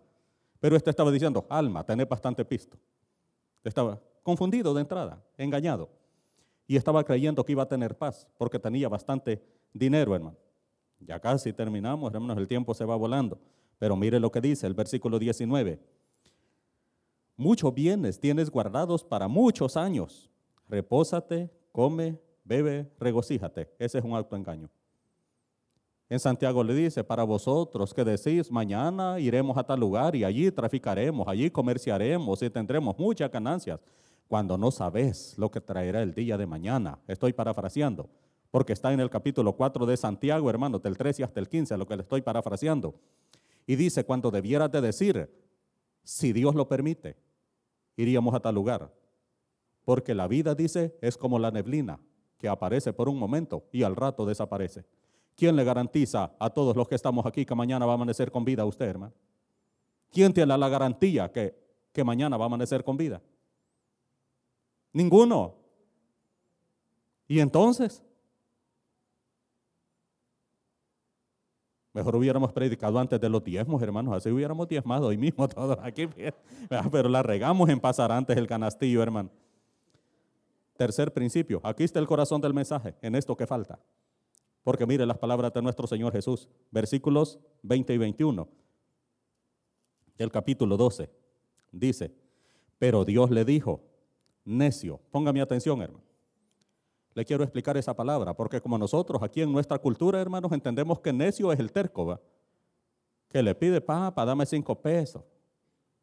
Pero 0.59 0.75
este 0.75 0.91
estaba 0.91 1.09
diciendo, 1.09 1.47
alma, 1.49 1.84
tenés 1.84 2.07
bastante 2.07 2.45
pisto. 2.45 2.77
Estaba 3.63 3.99
confundido 4.21 4.71
de 4.75 4.82
entrada, 4.82 5.19
engañado 5.36 5.97
y 6.70 6.76
estaba 6.76 7.03
creyendo 7.03 7.43
que 7.43 7.53
iba 7.53 7.63
a 7.63 7.67
tener 7.67 7.97
paz 7.97 8.28
porque 8.38 8.59
tenía 8.59 8.88
bastante 8.88 9.41
dinero, 9.74 10.13
hermano. 10.13 10.38
Ya 10.99 11.20
casi 11.20 11.51
terminamos, 11.51 12.13
hermanos, 12.13 12.38
el 12.38 12.47
tiempo 12.47 12.76
se 12.76 12.86
va 12.86 12.95
volando. 12.95 13.39
Pero 13.80 13.95
mire 13.95 14.20
lo 14.20 14.32
que 14.32 14.39
dice 14.39 14.67
el 14.67 14.76
versículo 14.76 15.17
19. 15.17 15.80
Muchos 17.36 17.74
bienes 17.74 18.20
tienes 18.20 18.51
guardados 18.51 19.03
para 19.03 19.28
muchos 19.28 19.76
años. 19.76 20.30
Repósate, 20.67 21.49
come, 21.72 22.20
bebe, 22.43 22.88
regocíjate. 22.99 23.67
Ese 23.80 23.97
es 23.97 24.03
un 24.03 24.13
autoengaño. 24.13 24.70
En 26.07 26.20
Santiago 26.20 26.63
le 26.63 26.76
dice, 26.76 27.03
para 27.03 27.24
vosotros 27.24 27.95
que 27.95 28.03
decís, 28.03 28.51
mañana 28.51 29.20
iremos 29.20 29.57
a 29.57 29.63
tal 29.63 29.80
lugar 29.80 30.15
y 30.15 30.24
allí 30.24 30.51
traficaremos, 30.51 31.28
allí 31.28 31.49
comerciaremos 31.49 32.43
y 32.43 32.49
tendremos 32.51 32.95
muchas 32.99 33.32
ganancias 33.32 33.80
cuando 34.30 34.59
no 34.59 34.69
sabes 34.69 35.34
lo 35.39 35.49
que 35.49 35.59
traerá 35.59 36.03
el 36.03 36.13
día 36.13 36.38
de 36.38 36.45
mañana. 36.45 36.99
Estoy 37.07 37.34
parafraseando, 37.34 38.07
porque 38.51 38.73
está 38.73 38.93
en 38.93 38.99
el 38.99 39.09
capítulo 39.09 39.53
4 39.53 39.88
de 39.88 39.97
Santiago, 39.97 40.51
hermano, 40.51 40.77
del 40.77 40.95
13 40.95 41.23
hasta 41.23 41.39
el 41.39 41.49
15, 41.49 41.75
lo 41.77 41.88
que 41.88 41.95
le 41.95 42.03
estoy 42.03 42.21
parafraseando. 42.21 42.93
Y 43.65 43.75
dice, 43.75 44.05
cuando 44.05 44.30
debieras 44.30 44.71
de 44.71 44.82
decir, 44.82 45.30
si 46.03 46.32
Dios 46.32 46.53
lo 46.53 46.67
permite, 46.67 47.17
iríamos 47.97 48.36
a 48.36 48.39
tal 48.39 48.53
lugar. 48.53 48.93
Porque 49.84 50.13
la 50.13 50.27
vida, 50.27 50.53
dice, 50.53 50.95
es 51.01 51.17
como 51.17 51.39
la 51.39 51.49
neblina, 51.49 51.99
que 52.38 52.47
aparece 52.47 52.93
por 52.93 53.09
un 53.09 53.17
momento 53.17 53.63
y 53.71 53.82
al 53.82 53.95
rato 53.95 54.27
desaparece. 54.27 54.86
¿Quién 55.36 55.55
le 55.55 55.63
garantiza 55.63 56.34
a 56.38 56.51
todos 56.51 56.75
los 56.75 56.88
que 56.88 56.93
estamos 56.93 57.25
aquí 57.25 57.47
que 57.47 57.55
mañana 57.55 57.88
va 57.88 57.93
a 57.93 57.95
amanecer 57.95 58.30
con 58.30 58.45
vida 58.45 58.63
usted, 58.63 58.86
hermano? 58.86 59.13
¿Quién 60.11 60.34
tiene 60.34 60.55
la 60.55 60.69
garantía 60.69 61.32
que, 61.32 61.55
que 61.91 62.03
mañana 62.03 62.38
va 62.38 62.45
a 62.45 62.47
amanecer 62.47 62.84
con 62.84 62.95
vida? 62.95 63.19
Ninguno. 64.94 65.56
¿Y 67.28 67.40
entonces? 67.40 68.04
Mejor 71.94 72.16
hubiéramos 72.16 72.54
predicado 72.54 73.00
antes 73.00 73.20
de 73.20 73.30
los 73.30 73.44
diezmos, 73.44 73.82
hermanos. 73.82 74.16
Así 74.16 74.30
hubiéramos 74.30 74.68
diezmado 74.68 75.08
hoy 75.08 75.18
mismo 75.18 75.48
todos 75.50 75.78
aquí. 75.82 76.08
Pero 76.92 77.10
la 77.10 77.24
regamos 77.24 77.70
en 77.70 77.80
pasar 77.80 78.12
antes 78.12 78.38
el 78.38 78.48
canastillo, 78.48 79.02
hermano. 79.02 79.30
Tercer 80.78 81.12
principio. 81.12 81.60
Aquí 81.64 81.84
está 81.84 82.00
el 82.00 82.08
corazón 82.08 82.40
del 82.40 82.54
mensaje, 82.54 82.96
en 83.02 83.16
esto 83.16 83.36
que 83.36 83.46
falta. 83.46 83.80
Porque 84.64 84.86
mire 84.86 85.06
las 85.06 85.18
palabras 85.18 85.52
de 85.54 85.62
nuestro 85.62 85.88
Señor 85.88 86.14
Jesús. 86.14 86.48
Versículos 86.72 87.40
20 87.64 87.94
y 87.94 87.98
21 87.98 88.48
del 90.18 90.32
capítulo 90.32 90.78
12. 90.78 91.10
Dice, 91.72 92.14
pero 92.78 93.04
Dios 93.04 93.32
le 93.32 93.46
dijo, 93.46 93.82
necio. 94.50 95.00
Ponga 95.12 95.32
mi 95.32 95.39
atención, 95.39 95.82
hermano. 95.82 96.04
Le 97.14 97.26
quiero 97.26 97.43
explicar 97.43 97.78
esa 97.78 97.95
palabra, 97.95 98.34
porque 98.34 98.62
como 98.62 98.78
nosotros 98.78 99.22
aquí 99.22 99.41
en 99.41 99.52
nuestra 99.52 99.78
cultura, 99.80 100.22
hermanos, 100.22 100.52
entendemos 100.52 101.00
que 101.00 101.12
necio 101.12 101.52
es 101.52 101.60
el 101.60 101.72
terco, 101.72 102.06
¿va? 102.06 102.22
Que 103.30 103.43
le 103.43 103.54
pide, 103.56 103.82
papá, 103.82 104.26
dame 104.26 104.45
cinco 104.45 104.80
pesos. 104.80 105.24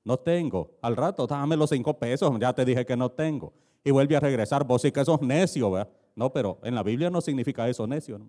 No 0.04 0.16
tengo. 0.16 0.70
Al 0.82 0.96
rato, 0.96 1.26
dame 1.26 1.56
los 1.56 1.70
cinco 1.70 1.98
pesos, 1.98 2.32
ya 2.38 2.52
te 2.52 2.64
dije 2.64 2.84
que 2.86 2.96
no 2.96 3.10
tengo. 3.10 3.52
Y 3.82 3.90
vuelve 3.90 4.16
a 4.16 4.20
regresar, 4.20 4.64
vos 4.64 4.82
sí 4.82 4.92
que 4.92 5.04
sos 5.04 5.20
necio, 5.22 5.70
¿va? 5.70 5.88
No, 6.14 6.32
pero 6.32 6.58
en 6.62 6.74
la 6.74 6.82
Biblia 6.82 7.10
no 7.10 7.20
significa 7.20 7.68
eso, 7.68 7.86
necio. 7.86 8.20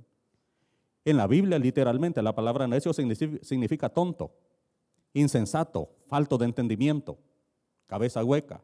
En 1.06 1.18
la 1.18 1.28
Biblia, 1.28 1.58
literalmente, 1.58 2.22
la 2.22 2.34
palabra 2.36 2.68
necio 2.68 2.92
significa 2.94 3.90
tonto, 3.90 4.32
insensato, 5.14 5.90
falto 6.08 6.38
de 6.38 6.46
entendimiento, 6.46 7.18
cabeza 7.88 8.24
hueca, 8.24 8.62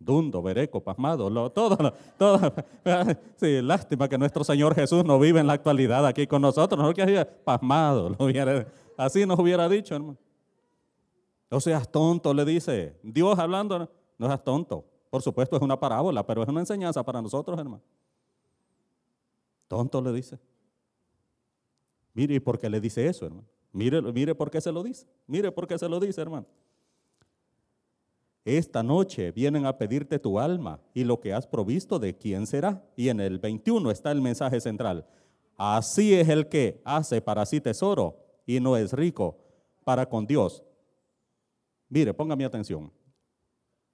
dundo, 0.00 0.42
vereco, 0.42 0.80
pasmado, 0.80 1.30
todo, 1.50 1.92
todo. 2.18 2.54
Sí, 3.36 3.62
lástima 3.62 4.08
que 4.08 4.18
nuestro 4.18 4.42
Señor 4.42 4.74
Jesús 4.74 5.04
no 5.04 5.18
vive 5.20 5.40
en 5.40 5.46
la 5.46 5.52
actualidad 5.52 6.04
aquí 6.06 6.26
con 6.26 6.42
nosotros, 6.42 6.82
no 6.82 6.92
que 6.92 7.24
pasmado, 7.44 8.16
así 8.96 9.24
nos 9.26 9.38
hubiera 9.38 9.68
dicho, 9.68 9.94
hermano. 9.94 10.18
No 11.50 11.60
seas 11.60 11.90
tonto, 11.90 12.32
le 12.32 12.44
dice. 12.44 12.96
Dios 13.02 13.38
hablando, 13.38 13.90
no 14.18 14.26
seas 14.26 14.42
tonto. 14.42 14.84
Por 15.10 15.20
supuesto 15.20 15.56
es 15.56 15.62
una 15.62 15.78
parábola, 15.78 16.24
pero 16.24 16.42
es 16.42 16.48
una 16.48 16.60
enseñanza 16.60 17.02
para 17.02 17.20
nosotros, 17.20 17.58
hermano. 17.58 17.82
Tonto 19.66 20.00
le 20.00 20.12
dice. 20.12 20.38
Mire, 22.14 22.34
¿y 22.34 22.40
por 22.40 22.58
qué 22.58 22.70
le 22.70 22.80
dice 22.80 23.06
eso, 23.06 23.26
hermano? 23.26 23.46
Mire, 23.72 24.00
mire 24.00 24.34
por 24.34 24.50
qué 24.50 24.60
se 24.60 24.70
lo 24.70 24.82
dice. 24.82 25.06
Mire 25.26 25.50
por 25.50 25.66
qué 25.66 25.78
se 25.78 25.88
lo 25.88 25.98
dice, 25.98 26.20
hermano. 26.20 26.46
Esta 28.44 28.82
noche 28.82 29.32
vienen 29.32 29.66
a 29.66 29.76
pedirte 29.76 30.18
tu 30.18 30.38
alma 30.38 30.80
y 30.94 31.04
lo 31.04 31.20
que 31.20 31.32
has 31.32 31.46
provisto 31.46 31.98
de 31.98 32.16
quién 32.16 32.46
será. 32.46 32.82
Y 32.96 33.08
en 33.08 33.20
el 33.20 33.38
21 33.38 33.90
está 33.90 34.10
el 34.10 34.20
mensaje 34.20 34.60
central. 34.60 35.06
Así 35.56 36.14
es 36.14 36.28
el 36.28 36.48
que 36.48 36.80
hace 36.84 37.20
para 37.20 37.44
sí 37.44 37.60
tesoro 37.60 38.16
y 38.46 38.60
no 38.60 38.76
es 38.76 38.92
rico 38.92 39.38
para 39.84 40.08
con 40.08 40.26
Dios. 40.26 40.62
Mire, 41.88 42.14
ponga 42.14 42.34
mi 42.34 42.44
atención. 42.44 42.90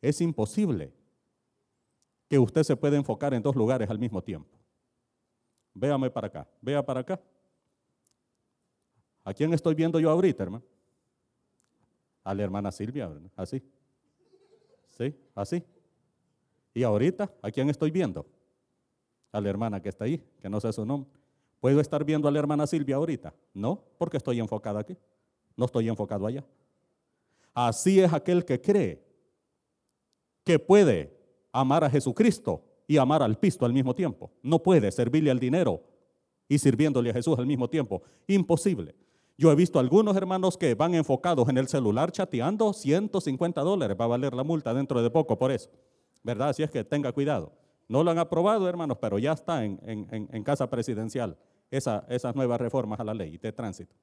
Es 0.00 0.20
imposible 0.20 0.92
que 2.28 2.38
usted 2.38 2.62
se 2.62 2.76
pueda 2.76 2.96
enfocar 2.96 3.34
en 3.34 3.42
dos 3.42 3.56
lugares 3.56 3.90
al 3.90 3.98
mismo 3.98 4.22
tiempo. 4.22 4.56
Véame 5.74 6.10
para 6.10 6.28
acá, 6.28 6.48
vea 6.60 6.84
para 6.84 7.00
acá. 7.00 7.20
¿A 9.24 9.34
quién 9.34 9.52
estoy 9.52 9.74
viendo 9.74 9.98
yo 9.98 10.10
ahorita, 10.10 10.44
hermano? 10.44 10.64
A 12.22 12.32
la 12.32 12.42
hermana 12.42 12.70
Silvia, 12.70 13.10
así. 13.34 13.62
¿Sí? 14.96 15.14
Así. 15.34 15.62
Y 16.74 16.82
ahorita, 16.82 17.30
¿a 17.42 17.50
quién 17.50 17.68
estoy 17.68 17.90
viendo? 17.90 18.26
A 19.32 19.40
la 19.40 19.48
hermana 19.50 19.80
que 19.80 19.88
está 19.88 20.04
ahí, 20.04 20.22
que 20.40 20.48
no 20.48 20.60
sé 20.60 20.72
su 20.72 20.84
nombre. 20.84 21.10
¿Puedo 21.60 21.80
estar 21.80 22.04
viendo 22.04 22.28
a 22.28 22.30
la 22.30 22.38
hermana 22.38 22.66
Silvia 22.66 22.96
ahorita? 22.96 23.34
No, 23.54 23.82
porque 23.98 24.16
estoy 24.16 24.40
enfocado 24.40 24.78
aquí. 24.78 24.96
No 25.56 25.66
estoy 25.66 25.88
enfocado 25.88 26.26
allá. 26.26 26.44
Así 27.54 28.00
es 28.00 28.12
aquel 28.12 28.44
que 28.44 28.60
cree 28.60 29.02
que 30.44 30.58
puede 30.58 31.12
amar 31.50 31.82
a 31.84 31.90
Jesucristo 31.90 32.62
y 32.86 32.98
amar 32.98 33.22
al 33.22 33.38
pisto 33.38 33.64
al 33.64 33.72
mismo 33.72 33.94
tiempo. 33.94 34.30
No 34.42 34.62
puede 34.62 34.92
servirle 34.92 35.30
al 35.30 35.40
dinero 35.40 35.82
y 36.48 36.58
sirviéndole 36.58 37.10
a 37.10 37.14
Jesús 37.14 37.38
al 37.38 37.46
mismo 37.46 37.68
tiempo. 37.68 38.02
Imposible. 38.26 38.94
Yo 39.38 39.52
he 39.52 39.54
visto 39.54 39.78
algunos 39.78 40.16
hermanos 40.16 40.56
que 40.56 40.74
van 40.74 40.94
enfocados 40.94 41.48
en 41.48 41.58
el 41.58 41.68
celular 41.68 42.10
chateando, 42.10 42.72
150 42.72 43.60
dólares 43.60 43.96
va 44.00 44.06
a 44.06 44.08
valer 44.08 44.32
la 44.34 44.44
multa 44.44 44.72
dentro 44.72 45.02
de 45.02 45.10
poco 45.10 45.38
por 45.38 45.52
eso. 45.52 45.70
¿Verdad? 46.22 46.50
Así 46.50 46.62
es 46.62 46.70
que 46.70 46.84
tenga 46.84 47.12
cuidado. 47.12 47.52
No 47.88 48.02
lo 48.02 48.10
han 48.10 48.18
aprobado, 48.18 48.68
hermanos, 48.68 48.96
pero 49.00 49.18
ya 49.18 49.32
está 49.32 49.64
en, 49.64 50.42
casa 50.44 50.68
presidencial 50.68 51.36
esas 51.70 52.34
nuevas 52.34 52.60
reformas 52.60 52.98
a 52.98 53.04
la 53.04 53.14
ley 53.14 53.36
de 53.36 53.52
tránsito. 53.52 53.94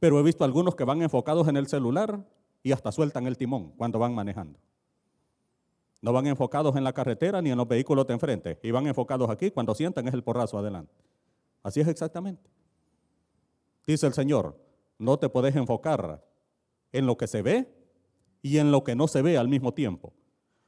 Pero 0.00 0.18
he 0.18 0.22
visto 0.22 0.44
algunos 0.44 0.74
que 0.74 0.84
van 0.84 1.00
enfocados 1.00 1.46
en 1.46 1.56
el 1.56 1.68
celular 1.68 2.26
y 2.62 2.72
hasta 2.72 2.90
sueltan 2.90 3.26
el 3.26 3.36
timón 3.38 3.72
cuando 3.76 4.00
van 4.00 4.14
manejando. 4.14 4.58
No 6.00 6.12
van 6.12 6.26
enfocados 6.26 6.74
en 6.74 6.82
la 6.82 6.92
carretera 6.92 7.40
ni 7.40 7.50
en 7.50 7.56
los 7.56 7.68
vehículos 7.68 8.06
de 8.08 8.14
enfrente. 8.14 8.58
Y 8.64 8.72
van 8.72 8.88
enfocados 8.88 9.30
aquí 9.30 9.52
cuando 9.52 9.74
sientan 9.74 10.08
es 10.08 10.14
el 10.14 10.24
porrazo 10.24 10.58
adelante. 10.58 10.92
Así 11.62 11.80
es 11.80 11.86
exactamente. 11.86 12.50
Dice 13.86 14.06
el 14.06 14.14
Señor, 14.14 14.58
no 14.98 15.18
te 15.18 15.28
puedes 15.28 15.56
enfocar 15.56 16.24
en 16.92 17.06
lo 17.06 17.16
que 17.16 17.26
se 17.26 17.42
ve 17.42 17.68
y 18.42 18.58
en 18.58 18.70
lo 18.70 18.84
que 18.84 18.94
no 18.94 19.08
se 19.08 19.22
ve 19.22 19.38
al 19.38 19.48
mismo 19.48 19.74
tiempo. 19.74 20.12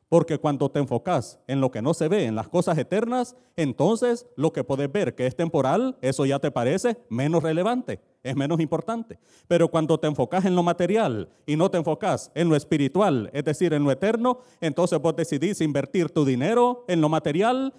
Porque 0.08 0.38
cuando 0.38 0.70
te 0.70 0.78
enfocas 0.78 1.40
en 1.48 1.60
lo 1.60 1.70
que 1.70 1.82
no 1.82 1.94
se 1.94 2.08
ve, 2.08 2.26
en 2.26 2.36
las 2.36 2.48
cosas 2.48 2.78
eternas, 2.78 3.36
entonces 3.56 4.26
lo 4.36 4.52
que 4.52 4.62
puedes 4.62 4.92
ver 4.92 5.14
que 5.14 5.26
es 5.26 5.34
temporal, 5.34 5.96
eso 6.02 6.24
ya 6.26 6.38
te 6.38 6.50
parece 6.50 6.98
menos 7.08 7.42
relevante, 7.42 8.00
es 8.22 8.36
menos 8.36 8.60
importante. 8.60 9.18
Pero 9.48 9.68
cuando 9.68 9.98
te 9.98 10.06
enfocas 10.06 10.44
en 10.44 10.54
lo 10.54 10.62
material 10.62 11.30
y 11.46 11.56
no 11.56 11.70
te 11.70 11.78
enfocas 11.78 12.30
en 12.34 12.48
lo 12.48 12.54
espiritual, 12.54 13.30
es 13.32 13.44
decir, 13.44 13.72
en 13.72 13.82
lo 13.82 13.90
eterno, 13.90 14.38
entonces 14.60 15.00
vos 15.00 15.16
decidís 15.16 15.60
invertir 15.60 16.10
tu 16.10 16.24
dinero 16.24 16.84
en 16.86 17.00
lo 17.00 17.08
material 17.08 17.74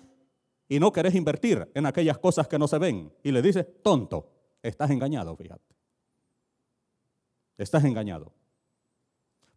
y 0.68 0.80
no 0.80 0.92
querés 0.92 1.16
invertir 1.16 1.70
en 1.74 1.86
aquellas 1.86 2.18
cosas 2.18 2.48
que 2.48 2.60
no 2.60 2.68
se 2.68 2.80
ven. 2.80 3.14
Y 3.24 3.32
le 3.32 3.42
dices, 3.42 3.66
tonto, 3.82 4.35
estás 4.68 4.90
engañado, 4.92 5.36
fíjate. 5.36 5.76
Estás 7.58 7.84
engañado. 7.84 8.32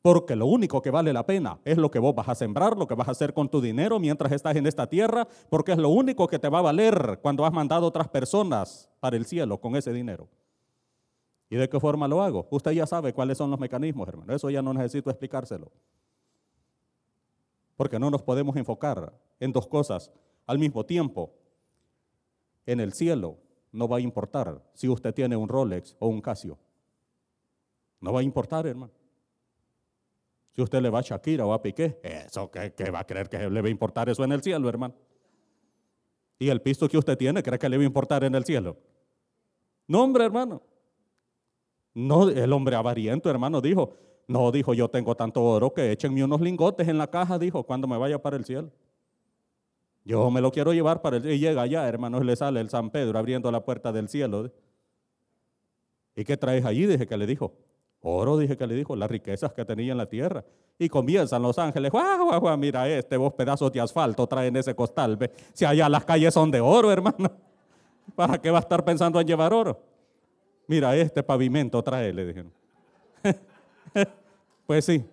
Porque 0.03 0.37
lo 0.37 0.47
único 0.47 0.81
que 0.81 0.91
vale 0.91 1.13
la 1.13 1.27
pena 1.27 1.59
es 1.65 1.77
lo 1.77 1.91
que 1.91 1.99
vos 1.99 2.15
vas 2.15 2.29
a 2.29 2.35
sembrar, 2.35 2.77
lo 2.77 2.87
que 2.87 2.95
vas 2.95 3.09
a 3.09 3.11
hacer 3.11 3.35
con 3.35 3.49
tu 3.49 3.61
dinero 3.61 3.99
mientras 3.99 4.31
estás 4.33 4.57
en 4.57 4.67
esta 4.67 4.87
tierra, 4.87 5.27
porque 5.51 5.73
es 5.73 5.79
lo 5.79 5.89
único 5.89 6.29
que 6.29 6.39
te 6.39 6.49
va 6.49 6.61
a 6.61 6.63
valer 6.63 7.19
cuando 7.21 7.45
has 7.45 7.53
mandado 7.53 7.87
otras 7.87 8.09
personas 8.09 8.89
para 9.01 9.17
el 9.17 9.27
cielo 9.27 9.61
con 9.61 9.75
ese 9.75 9.93
dinero. 9.93 10.29
¿Y 11.51 11.57
de 11.57 11.69
qué 11.69 11.81
forma 11.81 12.07
lo 12.07 12.23
hago? 12.23 12.47
Usted 12.51 12.73
ya 12.73 12.87
sabe 12.87 13.13
cuáles 13.13 13.39
son 13.39 13.51
los 13.51 13.59
mecanismos, 13.59 14.07
hermano. 14.09 14.35
Eso 14.35 14.51
ya 14.51 14.63
no 14.63 14.73
necesito 14.73 15.11
explicárselo. 15.11 15.73
Porque 17.77 17.99
no 17.99 18.11
nos 18.11 18.23
podemos 18.23 18.55
enfocar 18.57 19.13
en 19.41 19.53
dos 19.53 19.67
cosas 19.67 20.13
al 20.47 20.59
mismo 20.59 20.85
tiempo. 20.85 21.33
En 22.67 22.81
el 22.81 22.93
cielo 22.93 23.39
no 23.73 23.89
va 23.89 23.99
a 23.99 24.01
importar 24.01 24.63
si 24.75 24.89
usted 24.89 25.15
tiene 25.15 25.37
un 25.37 25.49
Rolex 25.49 25.97
o 25.99 26.09
un 26.09 26.21
Casio. 26.21 26.59
No 28.01 28.13
va 28.13 28.21
a 28.21 28.23
importar, 28.23 28.67
hermano. 28.67 28.93
Si 30.55 30.63
usted 30.63 30.81
le 30.81 30.91
va 30.91 31.01
a 31.01 31.03
Shakira 31.03 31.47
o 31.47 31.53
a 31.53 31.63
Piqué, 31.63 32.01
eso 32.03 32.51
que, 32.51 32.91
va 32.91 33.01
a 33.01 33.07
creer 33.07 33.29
que 33.29 33.49
le 33.49 33.61
va 33.61 33.69
a 33.69 33.71
importar 33.71 34.09
eso 34.09 34.25
en 34.25 34.33
el 34.33 34.43
cielo, 34.43 34.69
hermano. 34.69 34.95
Y 36.39 36.49
el 36.49 36.61
pisto 36.61 36.89
que 36.89 36.99
usted 36.99 37.17
tiene, 37.17 37.43
¿cree 37.43 37.59
que 37.59 37.69
le 37.69 37.77
va 37.77 37.83
a 37.83 37.87
importar 37.87 38.25
en 38.25 38.35
el 38.35 38.45
cielo? 38.45 38.77
No, 39.87 40.03
hombre, 40.03 40.25
hermano. 40.25 40.63
No, 41.95 42.29
el 42.29 42.53
hombre 42.53 42.77
avariento, 42.77 43.31
hermano, 43.31 43.61
dijo, 43.61 43.95
no, 44.29 44.53
dijo, 44.53 44.75
yo 44.75 44.89
tengo 44.89 45.15
tanto 45.15 45.43
oro 45.43 45.73
que 45.73 45.91
échenme 45.91 46.23
unos 46.23 46.41
lingotes 46.41 46.87
en 46.87 46.99
la 46.99 47.09
caja, 47.09 47.39
dijo, 47.39 47.65
cuando 47.65 47.89
me 47.89 47.97
vaya 47.97 48.21
para 48.21 48.37
el 48.37 48.45
cielo. 48.45 48.71
Yo 50.09 50.31
me 50.31 50.41
lo 50.41 50.51
quiero 50.51 50.73
llevar 50.73 51.03
para 51.03 51.19
el. 51.19 51.31
Y 51.31 51.39
llega 51.39 51.61
allá, 51.61 51.87
hermano, 51.87 52.19
y 52.23 52.25
le 52.25 52.35
sale 52.35 52.61
el 52.61 52.71
San 52.71 52.89
Pedro 52.89 53.19
abriendo 53.19 53.53
la 53.53 53.63
puerta 53.63 53.93
del 53.93 54.09
cielo. 54.09 54.51
¿Y 56.17 56.25
qué 56.25 56.39
traes 56.39 56.65
allí? 56.65 56.87
Dije 56.87 57.07
que 57.07 57.15
le 57.19 57.27
dijo, 57.27 57.53
Oro, 58.01 58.39
dije 58.39 58.57
que 58.57 58.67
le 58.67 58.75
dijo, 58.75 58.97
las 58.97 59.11
riquezas 59.11 59.53
que 59.53 59.67
tenía 59.67 59.93
en 59.93 59.99
la 59.99 60.07
tierra. 60.07 60.43
Y 60.79 60.89
comienzan 60.89 61.43
los 61.43 61.59
ángeles, 61.59 61.93
guau, 61.93 62.41
guau, 62.41 62.57
mira 62.57 62.89
este, 62.89 63.19
vos 63.19 63.35
pedazos 63.35 63.71
de 63.71 63.83
asfalto 63.83 64.27
traen 64.27 64.57
ese 64.57 64.75
costal. 64.75 65.15
Ve. 65.19 65.31
Si 65.53 65.67
allá 65.67 65.91
las 65.91 66.07
calles 66.07 66.33
son 66.33 66.51
de 66.51 66.61
oro, 66.63 66.91
hermano, 66.91 67.31
¿para 68.17 68.41
qué 68.41 68.51
va 68.51 68.59
a 68.59 68.61
estar 68.61 68.83
pensando 68.83 69.21
en 69.21 69.27
llevar 69.27 69.53
oro? 69.53 69.79
Mira, 70.69 70.97
este 70.97 71.23
pavimento 71.23 71.83
trae, 71.83 72.15
le 72.15 72.25
dijeron. 72.25 72.53
pues 74.67 74.87
sí. 74.87 75.05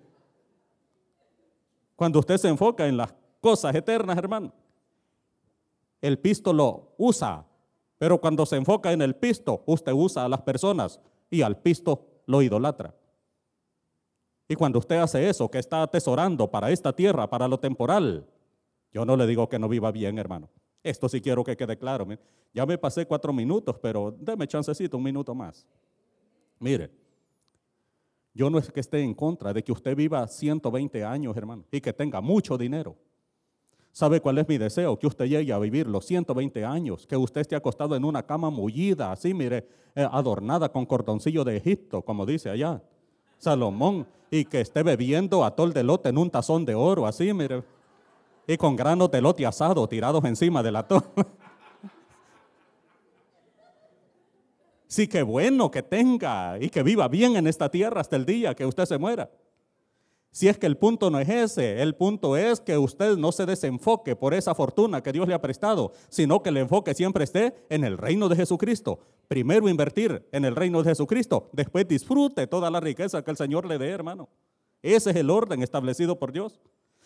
Cuando 1.98 2.20
usted 2.20 2.38
se 2.38 2.48
enfoca 2.48 2.88
en 2.88 2.96
las 2.96 3.14
cosas 3.42 3.76
eternas, 3.76 4.18
hermano, 4.18 4.54
el 6.06 6.20
pisto 6.20 6.54
lo 6.54 6.94
usa. 6.98 7.46
Pero 7.98 8.20
cuando 8.20 8.46
se 8.46 8.58
enfoca 8.58 8.92
en 8.92 9.02
el 9.02 9.16
pisto, 9.16 9.64
usted 9.66 9.92
usa 9.94 10.26
a 10.26 10.30
las 10.30 10.42
personas 10.42 11.00
y 11.30 11.42
al 11.42 11.58
pisto 11.58 12.06
lo 12.28 12.42
idolatra. 12.42 12.94
Y 14.48 14.56
cuando 14.56 14.80
usted 14.80 14.98
hace 14.98 15.28
eso, 15.28 15.50
que 15.50 15.58
está 15.58 15.82
atesorando 15.82 16.52
para 16.52 16.70
esta 16.72 16.94
tierra, 16.94 17.28
para 17.30 17.48
lo 17.48 17.60
temporal, 17.60 18.28
yo 18.92 19.06
no 19.06 19.18
le 19.18 19.26
digo 19.26 19.50
que 19.50 19.58
no 19.58 19.68
viva 19.68 19.92
bien, 19.92 20.20
hermano. 20.20 20.50
Esto 20.84 21.10
sí 21.10 21.20
quiero 21.20 21.44
que 21.44 21.58
quede 21.58 21.78
claro. 21.78 22.08
Ya 22.54 22.66
me 22.66 22.78
pasé 22.78 23.08
cuatro 23.08 23.34
minutos, 23.34 23.78
pero 23.82 24.16
déme 24.20 24.48
chancecito 24.48 24.98
un 24.98 25.04
minuto 25.04 25.34
más. 25.34 25.66
Mire, 26.60 26.92
yo 28.36 28.50
no 28.52 28.60
es 28.60 28.72
que 28.72 28.82
esté 28.82 29.02
en 29.02 29.16
contra 29.16 29.52
de 29.52 29.64
que 29.64 29.72
usted 29.72 29.96
viva 29.96 30.28
120 30.28 31.04
años, 31.04 31.36
hermano, 31.36 31.66
y 31.72 31.82
que 31.82 31.92
tenga 31.92 32.22
mucho 32.22 32.58
dinero. 32.58 32.96
¿Sabe 33.96 34.20
cuál 34.20 34.38
es 34.40 34.50
mi 34.50 34.58
deseo? 34.58 35.00
Que 35.00 35.08
usted 35.08 35.24
llegue 35.24 35.54
a 35.54 35.58
vivir 35.58 35.88
los 35.88 36.06
120 36.06 36.66
años, 36.66 37.08
que 37.08 37.16
usted 37.16 37.40
esté 37.40 37.56
acostado 37.56 37.96
en 37.96 38.04
una 38.04 38.24
cama 38.24 38.50
mullida, 38.50 39.14
así, 39.14 39.34
mire, 39.34 39.70
eh, 39.96 40.06
adornada 40.12 40.68
con 40.68 40.86
cordoncillo 40.86 41.46
de 41.46 41.56
Egipto, 41.56 42.02
como 42.02 42.26
dice 42.26 42.50
allá 42.50 42.84
Salomón, 43.38 44.06
y 44.30 44.44
que 44.44 44.60
esté 44.60 44.84
bebiendo 44.84 45.46
atol 45.46 45.72
de 45.72 45.84
lote 45.84 46.10
en 46.10 46.18
un 46.18 46.30
tazón 46.30 46.66
de 46.66 46.76
oro, 46.76 47.08
así, 47.08 47.32
mire, 47.32 47.64
y 48.46 48.58
con 48.58 48.76
granos 48.76 49.10
de 49.12 49.22
lote 49.22 49.46
asado 49.46 49.88
tirados 49.88 50.26
encima 50.26 50.62
del 50.62 50.76
atol. 50.76 51.02
sí, 54.88 55.08
que 55.08 55.24
bueno 55.24 55.72
que 55.72 55.84
tenga 55.84 56.58
y 56.60 56.70
que 56.70 56.84
viva 56.84 57.08
bien 57.08 57.38
en 57.38 57.48
esta 57.48 57.72
tierra 57.72 58.02
hasta 58.02 58.18
el 58.18 58.26
día 58.26 58.56
que 58.56 58.66
usted 58.66 58.84
se 58.84 58.98
muera. 58.98 59.30
Si 60.36 60.50
es 60.50 60.58
que 60.58 60.68
el 60.68 60.76
punto 60.76 61.10
no 61.10 61.18
es 61.18 61.30
ese, 61.30 61.82
el 61.82 61.96
punto 61.96 62.36
es 62.36 62.60
que 62.60 62.78
usted 62.78 63.16
no 63.16 63.32
se 63.32 63.46
desenfoque 63.46 64.18
por 64.18 64.34
esa 64.34 64.54
fortuna 64.54 65.02
que 65.02 65.14
Dios 65.14 65.30
le 65.30 65.34
ha 65.34 65.42
prestado, 65.42 65.94
sino 66.10 66.44
que 66.44 66.50
el 66.50 66.58
enfoque 66.58 66.94
siempre 66.94 67.24
esté 67.24 67.56
en 67.70 67.86
el 67.86 67.98
reino 67.98 68.28
de 68.28 68.36
Jesucristo. 68.36 69.00
Primero 69.30 69.70
invertir 69.70 70.28
en 70.34 70.44
el 70.44 70.54
reino 70.54 70.84
de 70.84 70.90
Jesucristo, 70.90 71.48
después 71.54 71.88
disfrute 71.88 72.48
toda 72.48 72.70
la 72.70 72.82
riqueza 72.82 73.24
que 73.24 73.32
el 73.32 73.38
Señor 73.38 73.66
le 73.66 73.78
dé, 73.78 73.88
hermano. 73.88 74.28
Ese 74.82 75.12
es 75.12 75.16
el 75.16 75.30
orden 75.30 75.64
establecido 75.64 76.20
por 76.20 76.34
Dios. 76.34 76.60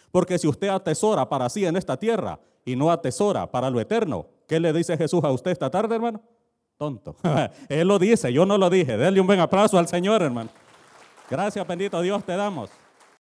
Porque 0.09 0.39
si 0.39 0.47
usted 0.47 0.69
atesora 0.69 1.29
para 1.29 1.49
sí 1.49 1.67
en 1.67 1.77
esta 1.77 1.97
tierra 1.97 2.39
y 2.65 2.75
no 2.75 2.89
atesora 2.89 3.45
para 3.51 3.69
lo 3.69 3.79
eterno, 3.79 4.25
¿qué 4.47 4.59
le 4.59 4.73
dice 4.73 4.97
Jesús 4.97 5.23
a 5.23 5.31
usted 5.31 5.51
esta 5.51 5.69
tarde, 5.69 5.93
hermano? 5.93 6.19
Tonto. 6.77 7.15
Él 7.69 7.87
lo 7.89 7.99
dice, 7.99 8.33
yo 8.33 8.47
no 8.47 8.57
lo 8.57 8.71
dije. 8.71 8.97
Denle 8.97 9.21
un 9.21 9.27
buen 9.27 9.39
aplauso 9.39 9.77
al 9.77 9.87
Señor, 9.87 10.23
hermano. 10.23 10.49
Gracias, 11.29 11.67
bendito 11.67 12.01
Dios, 12.01 12.23
te 12.23 12.35
damos. 12.35 12.71